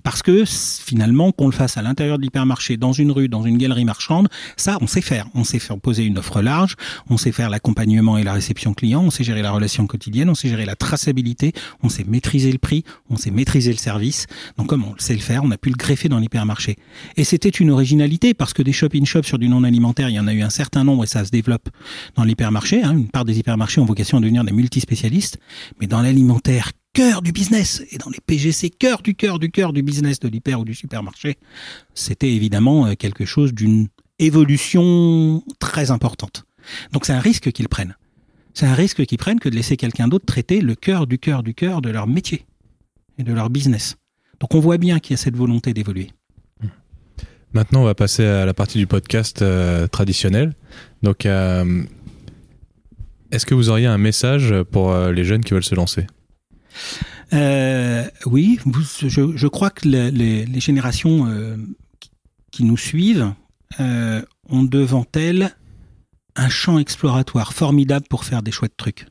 [0.03, 3.57] Parce que finalement, qu'on le fasse à l'intérieur de l'hypermarché, dans une rue, dans une
[3.57, 4.27] galerie marchande,
[4.57, 5.27] ça, on sait faire.
[5.33, 6.75] On sait faire poser une offre large,
[7.09, 10.35] on sait faire l'accompagnement et la réception client, on sait gérer la relation quotidienne, on
[10.35, 11.53] sait gérer la traçabilité,
[11.83, 14.27] on sait maîtriser le prix, on sait maîtriser le service.
[14.57, 16.77] Donc comme on sait le faire, on a pu le greffer dans l'hypermarché.
[17.17, 20.27] Et c'était une originalité parce que des shop-in-shop sur du non alimentaire, il y en
[20.27, 21.69] a eu un certain nombre et ça se développe
[22.15, 22.83] dans l'hypermarché.
[22.83, 22.93] Hein.
[22.93, 25.39] Une part des hypermarchés ont vocation à devenir des multispécialistes,
[25.79, 29.73] mais dans l'alimentaire, cœur du business et dans les PGC cœur du cœur du cœur
[29.73, 31.37] du business de l'hyper ou du supermarché,
[31.93, 36.45] c'était évidemment euh, quelque chose d'une évolution très importante.
[36.93, 37.97] Donc c'est un risque qu'ils prennent.
[38.53, 41.43] C'est un risque qu'ils prennent que de laisser quelqu'un d'autre traiter le cœur du cœur
[41.43, 42.45] du cœur de leur métier
[43.17, 43.97] et de leur business.
[44.39, 46.11] Donc on voit bien qu'il y a cette volonté d'évoluer.
[47.51, 50.53] Maintenant, on va passer à la partie du podcast euh, traditionnel.
[51.03, 51.83] Donc, euh,
[53.31, 56.05] est-ce que vous auriez un message pour les jeunes qui veulent se lancer?
[57.33, 58.59] Euh, oui,
[59.01, 61.57] je, crois que les, les, générations euh,
[62.51, 63.33] qui nous suivent
[63.79, 65.55] euh, ont devant elles
[66.35, 69.07] un champ exploratoire formidable pour faire des chouettes trucs.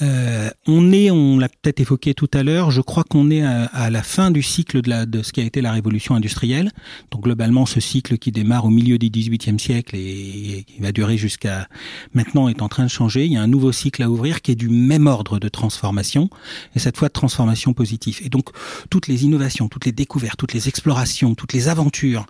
[0.00, 3.90] Euh, on est, on l'a peut-être évoqué tout à l'heure, je crois qu'on est à,
[3.90, 6.70] la fin du cycle de, la, de ce qui a été la révolution industrielle.
[7.10, 11.18] Donc globalement, ce cycle qui démarre au milieu du XVIIIe siècle et, qui va durer
[11.18, 11.68] jusqu'à
[12.14, 13.26] maintenant est en train de changer.
[13.26, 16.30] Il y a un nouveau cycle à ouvrir qui est du même ordre de transformation
[16.74, 18.20] et cette fois de transformation positive.
[18.24, 18.48] Et donc
[18.88, 22.26] toutes les innovations, toutes les découvertes, toutes les explorations, toutes les aventures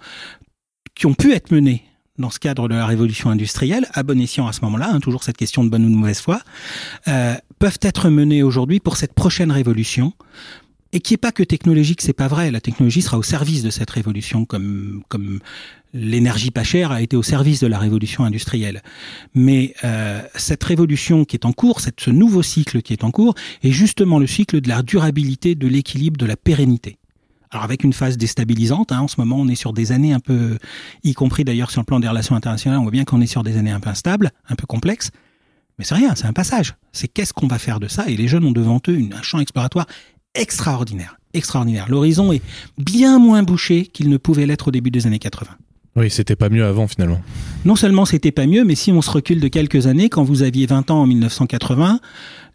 [0.94, 1.84] qui ont pu être menées
[2.18, 5.22] dans ce cadre de la révolution industrielle, à bon escient à ce moment-là, hein, toujours
[5.22, 6.40] cette question de bonne ou de mauvaise foi,
[7.08, 10.14] euh, peuvent être menées aujourd'hui pour cette prochaine révolution,
[10.92, 12.50] et qui est pas que technologique, c'est pas vrai.
[12.50, 15.38] La technologie sera au service de cette révolution, comme comme
[15.94, 18.82] l'énergie pas chère a été au service de la révolution industrielle.
[19.36, 23.36] Mais euh, cette révolution qui est en cours, ce nouveau cycle qui est en cours,
[23.62, 26.98] est justement le cycle de la durabilité, de l'équilibre, de la pérennité.
[27.52, 30.20] Alors avec une phase déstabilisante, hein, en ce moment on est sur des années un
[30.20, 30.58] peu,
[31.04, 33.44] y compris d'ailleurs sur le plan des relations internationales, on voit bien qu'on est sur
[33.44, 35.12] des années un peu instables, un peu complexes,
[35.78, 36.74] mais c'est rien, c'est un passage.
[36.92, 38.08] C'est qu'est-ce qu'on va faire de ça?
[38.08, 39.86] Et les jeunes ont devant eux une, un champ exploratoire
[40.34, 41.86] extraordinaire, extraordinaire.
[41.88, 42.42] L'horizon est
[42.78, 45.50] bien moins bouché qu'il ne pouvait l'être au début des années 80.
[45.94, 47.20] Oui, c'était pas mieux avant finalement.
[47.64, 50.42] Non seulement c'était pas mieux, mais si on se recule de quelques années, quand vous
[50.42, 52.00] aviez 20 ans en 1980,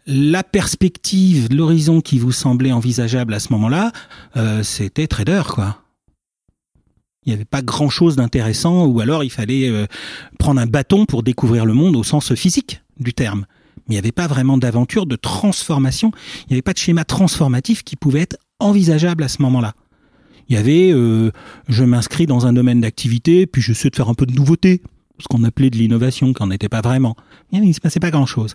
[0.06, 3.92] la perspective, l'horizon qui vous semblait envisageable à ce moment-là,
[4.36, 5.82] euh, c'était trader, quoi.
[7.26, 9.86] Il n'y avait pas grand-chose d'intéressant, ou alors il fallait euh,
[10.38, 13.46] prendre un bâton pour découvrir le monde au sens physique du terme.
[13.88, 16.12] Mais il n'y avait pas vraiment d'aventure, de transformation.
[16.42, 19.74] Il n'y avait pas de schéma transformatif qui pouvait être envisageable à ce moment-là.
[20.48, 21.30] Il y avait, euh,
[21.68, 24.82] je m'inscris dans un domaine d'activité, puis je sais de faire un peu de nouveauté,
[25.20, 27.16] ce qu'on appelait de l'innovation, qui n'en était pas vraiment.
[27.52, 28.54] Il ne se passait pas grand-chose.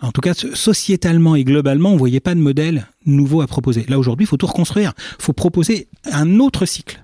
[0.00, 3.84] En tout cas, sociétalement et globalement, on voyait pas de modèle nouveau à proposer.
[3.88, 4.92] Là, aujourd'hui, il faut tout reconstruire.
[5.18, 7.02] Il faut proposer un autre cycle.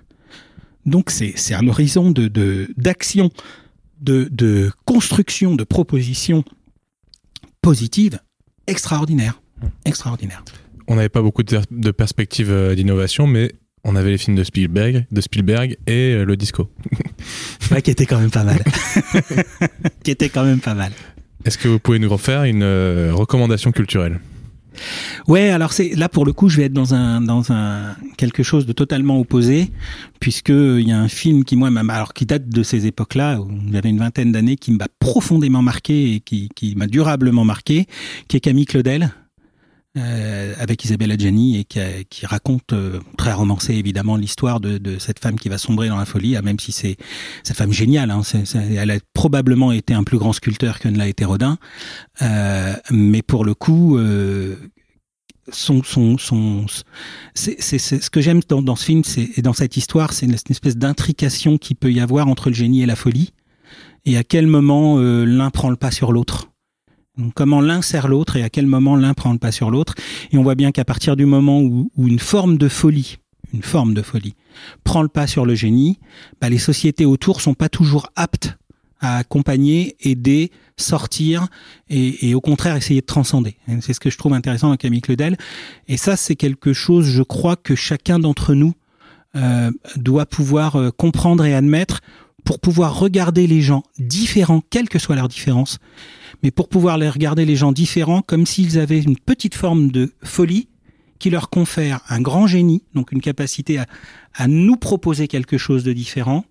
[0.86, 3.30] Donc, c'est un horizon de d'action,
[4.00, 6.44] de, de, construction, de propositions
[7.62, 8.18] positives
[8.66, 9.40] extraordinaire.
[9.84, 10.44] Extraordinaire.
[10.86, 13.52] On n'avait pas beaucoup de, de perspectives euh, d'innovation, mais
[13.84, 16.70] on avait les films de Spielberg, de Spielberg et euh, le disco.
[17.70, 18.62] ouais, qui était quand même pas mal.
[20.04, 20.92] qui était quand même pas mal.
[21.44, 24.20] Est-ce que vous pouvez nous refaire une euh, recommandation culturelle?
[25.26, 28.42] Ouais, alors c'est là pour le coup, je vais être dans un dans un quelque
[28.42, 29.70] chose de totalement opposé,
[30.20, 33.48] puisque il y a un film qui moi, alors qui date de ces époques-là, où
[33.72, 37.86] j'avais une vingtaine d'années, qui m'a profondément marqué et qui qui m'a durablement marqué,
[38.28, 39.10] qui est Camille Claudel.
[39.98, 44.98] Euh, avec Isabelle Adjani et qui, qui raconte euh, très romancé évidemment l'histoire de, de,
[44.98, 46.96] cette femme qui va sombrer dans la folie, hein, même si c'est
[47.42, 48.10] cette femme géniale.
[48.10, 48.22] Hein,
[48.54, 51.58] elle a probablement été un plus grand sculpteur que ne l'a été Rodin,
[52.22, 53.98] euh, mais pour le coup.
[53.98, 54.56] Euh,
[55.50, 56.66] son, son, son,
[57.32, 59.00] c'est, ce que j'aime dans, dans ce film,
[59.34, 62.54] et dans cette histoire, c'est une, une espèce d'intrication qui peut y avoir entre le
[62.54, 63.32] génie et la folie,
[64.04, 66.47] et à quel moment l'un prend le pas sur l'autre
[67.34, 69.94] comment l'un sert l'autre et à quel moment l'un prend le pas sur l'autre.
[70.30, 73.18] Et on voit bien qu'à partir du moment où, une forme de folie,
[73.52, 74.34] une forme de folie,
[74.84, 75.98] prend le pas sur le génie,
[76.40, 78.58] bah, les sociétés autour sont pas toujours aptes
[79.00, 81.46] à accompagner, aider, sortir
[81.88, 83.56] et, au contraire essayer de transcender.
[83.80, 85.36] C'est ce que je trouve intéressant dans Camille Claudel.
[85.86, 88.74] Et ça, c'est quelque chose, je crois, que chacun d'entre nous
[89.36, 92.00] euh, doit pouvoir euh, comprendre et admettre
[92.48, 95.80] pour pouvoir regarder les gens différents, quelle que soit leur différence,
[96.42, 100.14] mais pour pouvoir les regarder les gens différents comme s'ils avaient une petite forme de
[100.22, 100.70] folie
[101.18, 103.86] qui leur confère un grand génie, donc une capacité à,
[104.32, 106.46] à nous proposer quelque chose de différent,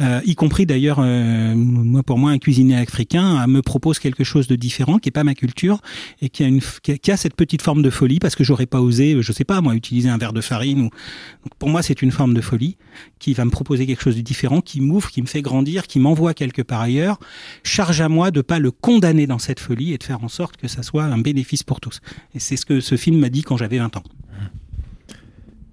[0.00, 4.46] euh, y compris d'ailleurs, euh, moi pour moi, un cuisinier africain me propose quelque chose
[4.46, 5.80] de différent, qui est pas ma culture,
[6.20, 8.80] et qui a, une, qui a, cette petite forme de folie, parce que j'aurais pas
[8.80, 10.82] osé, je sais pas, moi, utiliser un verre de farine.
[10.82, 10.90] Ou...
[11.58, 12.76] pour moi, c'est une forme de folie
[13.18, 15.98] qui va me proposer quelque chose de différent, qui m'ouvre, qui me fait grandir, qui
[15.98, 17.18] m'envoie quelque part ailleurs.
[17.62, 20.56] Charge à moi de pas le condamner dans cette folie et de faire en sorte
[20.56, 22.00] que ça soit un bénéfice pour tous.
[22.34, 24.02] Et c'est ce que ce film m'a dit quand j'avais 20 ans.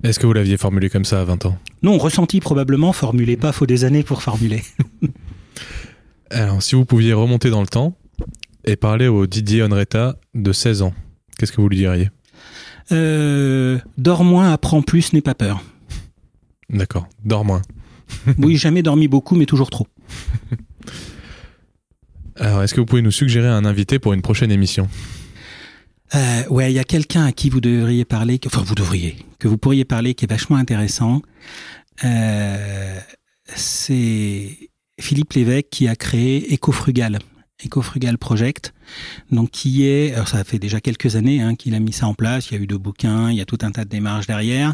[0.04, 1.58] Est-ce que vous l'aviez formulé comme ça à 20 ans?
[1.84, 4.64] Non, ressenti probablement, formulé pas, faut des années pour formuler.
[6.32, 7.98] Alors, si vous pouviez remonter dans le temps
[8.64, 10.94] et parler au Didier Onreta de 16 ans,
[11.38, 12.10] qu'est-ce que vous lui diriez?
[12.92, 15.62] Euh, Dors moins, apprends plus, n'aie pas peur.
[16.70, 17.62] D'accord, dors moins.
[18.38, 19.88] oui, jamais dormi beaucoup, mais toujours trop.
[22.36, 24.88] Alors, est-ce que vous pouvez nous suggérer un invité pour une prochaine émission?
[26.16, 29.48] Euh, ouais, il y a quelqu'un à qui vous devriez parler, enfin vous devriez, que
[29.48, 31.22] vous pourriez parler, qui est vachement intéressant.
[32.04, 33.00] Euh,
[33.56, 34.58] c'est
[35.00, 37.20] Philippe Lévesque qui a créé Ecofrugal.
[37.66, 38.74] Ecofrugal Project,
[39.32, 42.14] donc qui est, alors ça fait déjà quelques années hein, qu'il a mis ça en
[42.14, 42.50] place.
[42.50, 44.74] Il y a eu deux bouquins, il y a tout un tas de démarches derrière.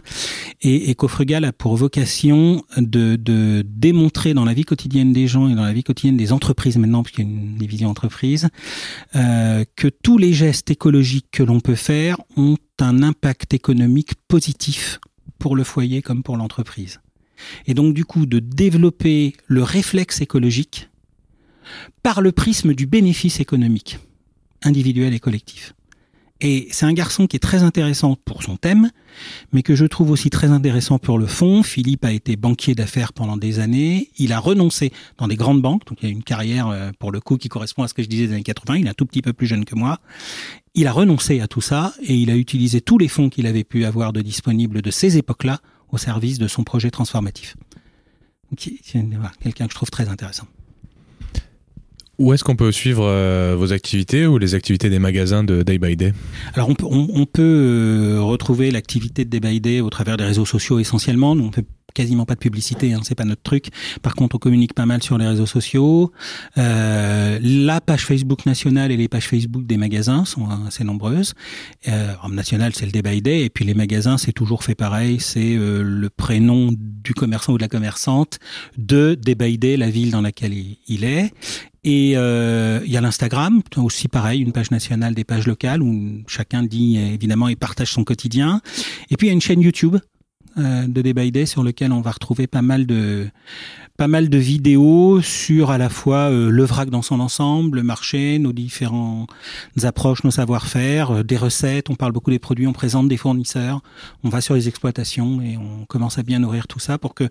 [0.68, 5.54] Et Ecofrugal a pour vocation de, de démontrer dans la vie quotidienne des gens et
[5.54, 8.50] dans la vie quotidienne des entreprises maintenant, puisqu'il y a une division entreprise,
[9.16, 15.00] euh, que tous les gestes écologiques que l'on peut faire ont un impact économique positif
[15.38, 17.00] pour le foyer comme pour l'entreprise.
[17.68, 20.90] Et donc du coup de développer le réflexe écologique
[22.02, 24.00] par le prisme du bénéfice économique,
[24.64, 25.75] individuel et collectif.
[26.42, 28.92] Et c'est un garçon qui est très intéressant pour son thème,
[29.54, 31.64] mais que je trouve aussi très intéressant pour le fond.
[31.64, 34.10] Philippe a été banquier d'affaires pendant des années.
[34.18, 37.22] Il a renoncé dans des grandes banques, donc il a une carrière euh, pour le
[37.22, 38.78] coup qui correspond à ce que je disais des années 80.
[38.78, 40.00] Il est un tout petit peu plus jeune que moi.
[40.74, 43.64] Il a renoncé à tout ça et il a utilisé tous les fonds qu'il avait
[43.64, 45.60] pu avoir de disponibles de ces époques-là
[45.90, 47.56] au service de son projet transformatif.
[48.58, 50.48] Quelqu'un que je trouve très intéressant.
[52.18, 55.78] Où est-ce qu'on peut suivre euh, vos activités ou les activités des magasins de Day
[55.78, 56.14] by Day?
[56.54, 60.80] Alors on peut, euh, retrouver l'activité de Day by Day au travers des réseaux sociaux
[60.80, 61.32] essentiellement.
[61.32, 63.68] on fait quasiment pas de publicité, hein, c'est pas notre truc.
[64.02, 66.12] Par contre, on communique pas mal sur les réseaux sociaux.
[66.58, 71.36] Euh, la page Facebook nationale et les pages Facebook des magasins sont assez nombreuses.
[71.88, 75.22] Euh, national, c'est le Day by Day, et puis les magasins, c'est toujours fait pareil.
[75.22, 78.40] C'est le prénom du commerçant ou de la commerçante
[78.78, 80.54] de Day by Day, la ville dans laquelle
[80.88, 81.32] il est.
[81.86, 86.24] Et euh, il y a l'Instagram, aussi pareil, une page nationale, des pages locales où
[86.28, 88.60] chacun dit évidemment et partage son quotidien.
[89.12, 89.98] Et puis il y a une chaîne YouTube
[90.58, 93.28] euh, de Day Day sur lequel on va retrouver pas mal de
[93.98, 97.84] pas mal de vidéos sur à la fois euh, le vrac dans son ensemble, le
[97.84, 99.30] marché, nos différentes
[99.84, 101.90] approches, nos savoir-faire, euh, des recettes.
[101.90, 103.82] On parle beaucoup des produits, on présente des fournisseurs,
[104.24, 107.28] on va sur les exploitations et on commence à bien nourrir tout ça pour que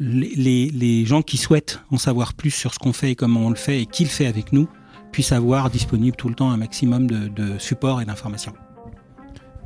[0.00, 3.50] les, les, gens qui souhaitent en savoir plus sur ce qu'on fait et comment on
[3.50, 4.66] le fait et qui le fait avec nous
[5.12, 8.54] puissent avoir disponible tout le temps un maximum de, de support et d'informations.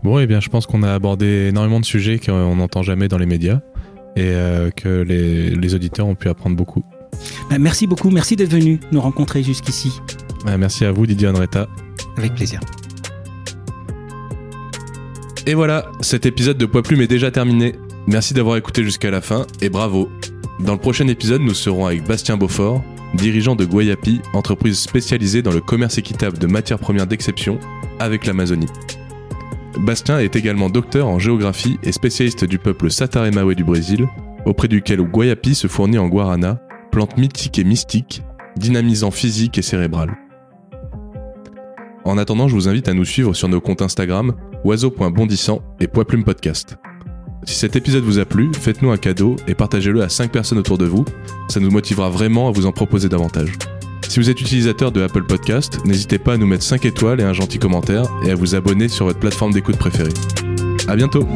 [0.03, 3.19] Bon, eh bien, je pense qu'on a abordé énormément de sujets qu'on n'entend jamais dans
[3.19, 3.61] les médias
[4.17, 6.85] et euh, que les, les, auditeurs ont pu apprendre beaucoup.
[7.49, 9.93] Bah, merci beaucoup, merci d'être venu nous rencontrer jusqu'ici.
[10.45, 11.69] Bah, merci à vous, Didier Andretta.
[12.17, 12.61] Avec plaisir.
[15.47, 17.75] Et voilà, cet épisode de Poids Plume est déjà terminé.
[18.07, 20.11] Merci d'avoir écouté jusqu'à la fin et bravo.
[20.61, 22.83] Dans le prochain épisode, nous serons avec Bastien Beaufort,
[23.15, 27.59] dirigeant de Guayapi, entreprise spécialisée dans le commerce équitable de matières premières d'exception
[27.99, 28.69] avec l'Amazonie.
[29.79, 34.07] Bastien est également docteur en géographie et spécialiste du peuple Sataremawe du Brésil,
[34.45, 36.61] auprès duquel Guayapi se fournit en guarana,
[36.93, 38.23] plante mythique et mystique,
[38.57, 40.15] dynamisant physique et cérébral.
[42.05, 46.23] En attendant, je vous invite à nous suivre sur nos comptes Instagram, oiseau.bondissant et Poiplume
[46.23, 46.77] Podcast.
[47.47, 50.79] Si cet épisode vous a plu, faites-nous un cadeau et partagez-le à 5 personnes autour
[50.79, 51.05] de vous,
[51.49, 53.53] ça nous motivera vraiment à vous en proposer davantage.
[54.09, 57.25] Si vous êtes utilisateur de Apple Podcast, n'hésitez pas à nous mettre 5 étoiles et
[57.25, 60.15] un gentil commentaire et à vous abonner sur votre plateforme d'écoute préférée.
[60.89, 61.27] À bientôt!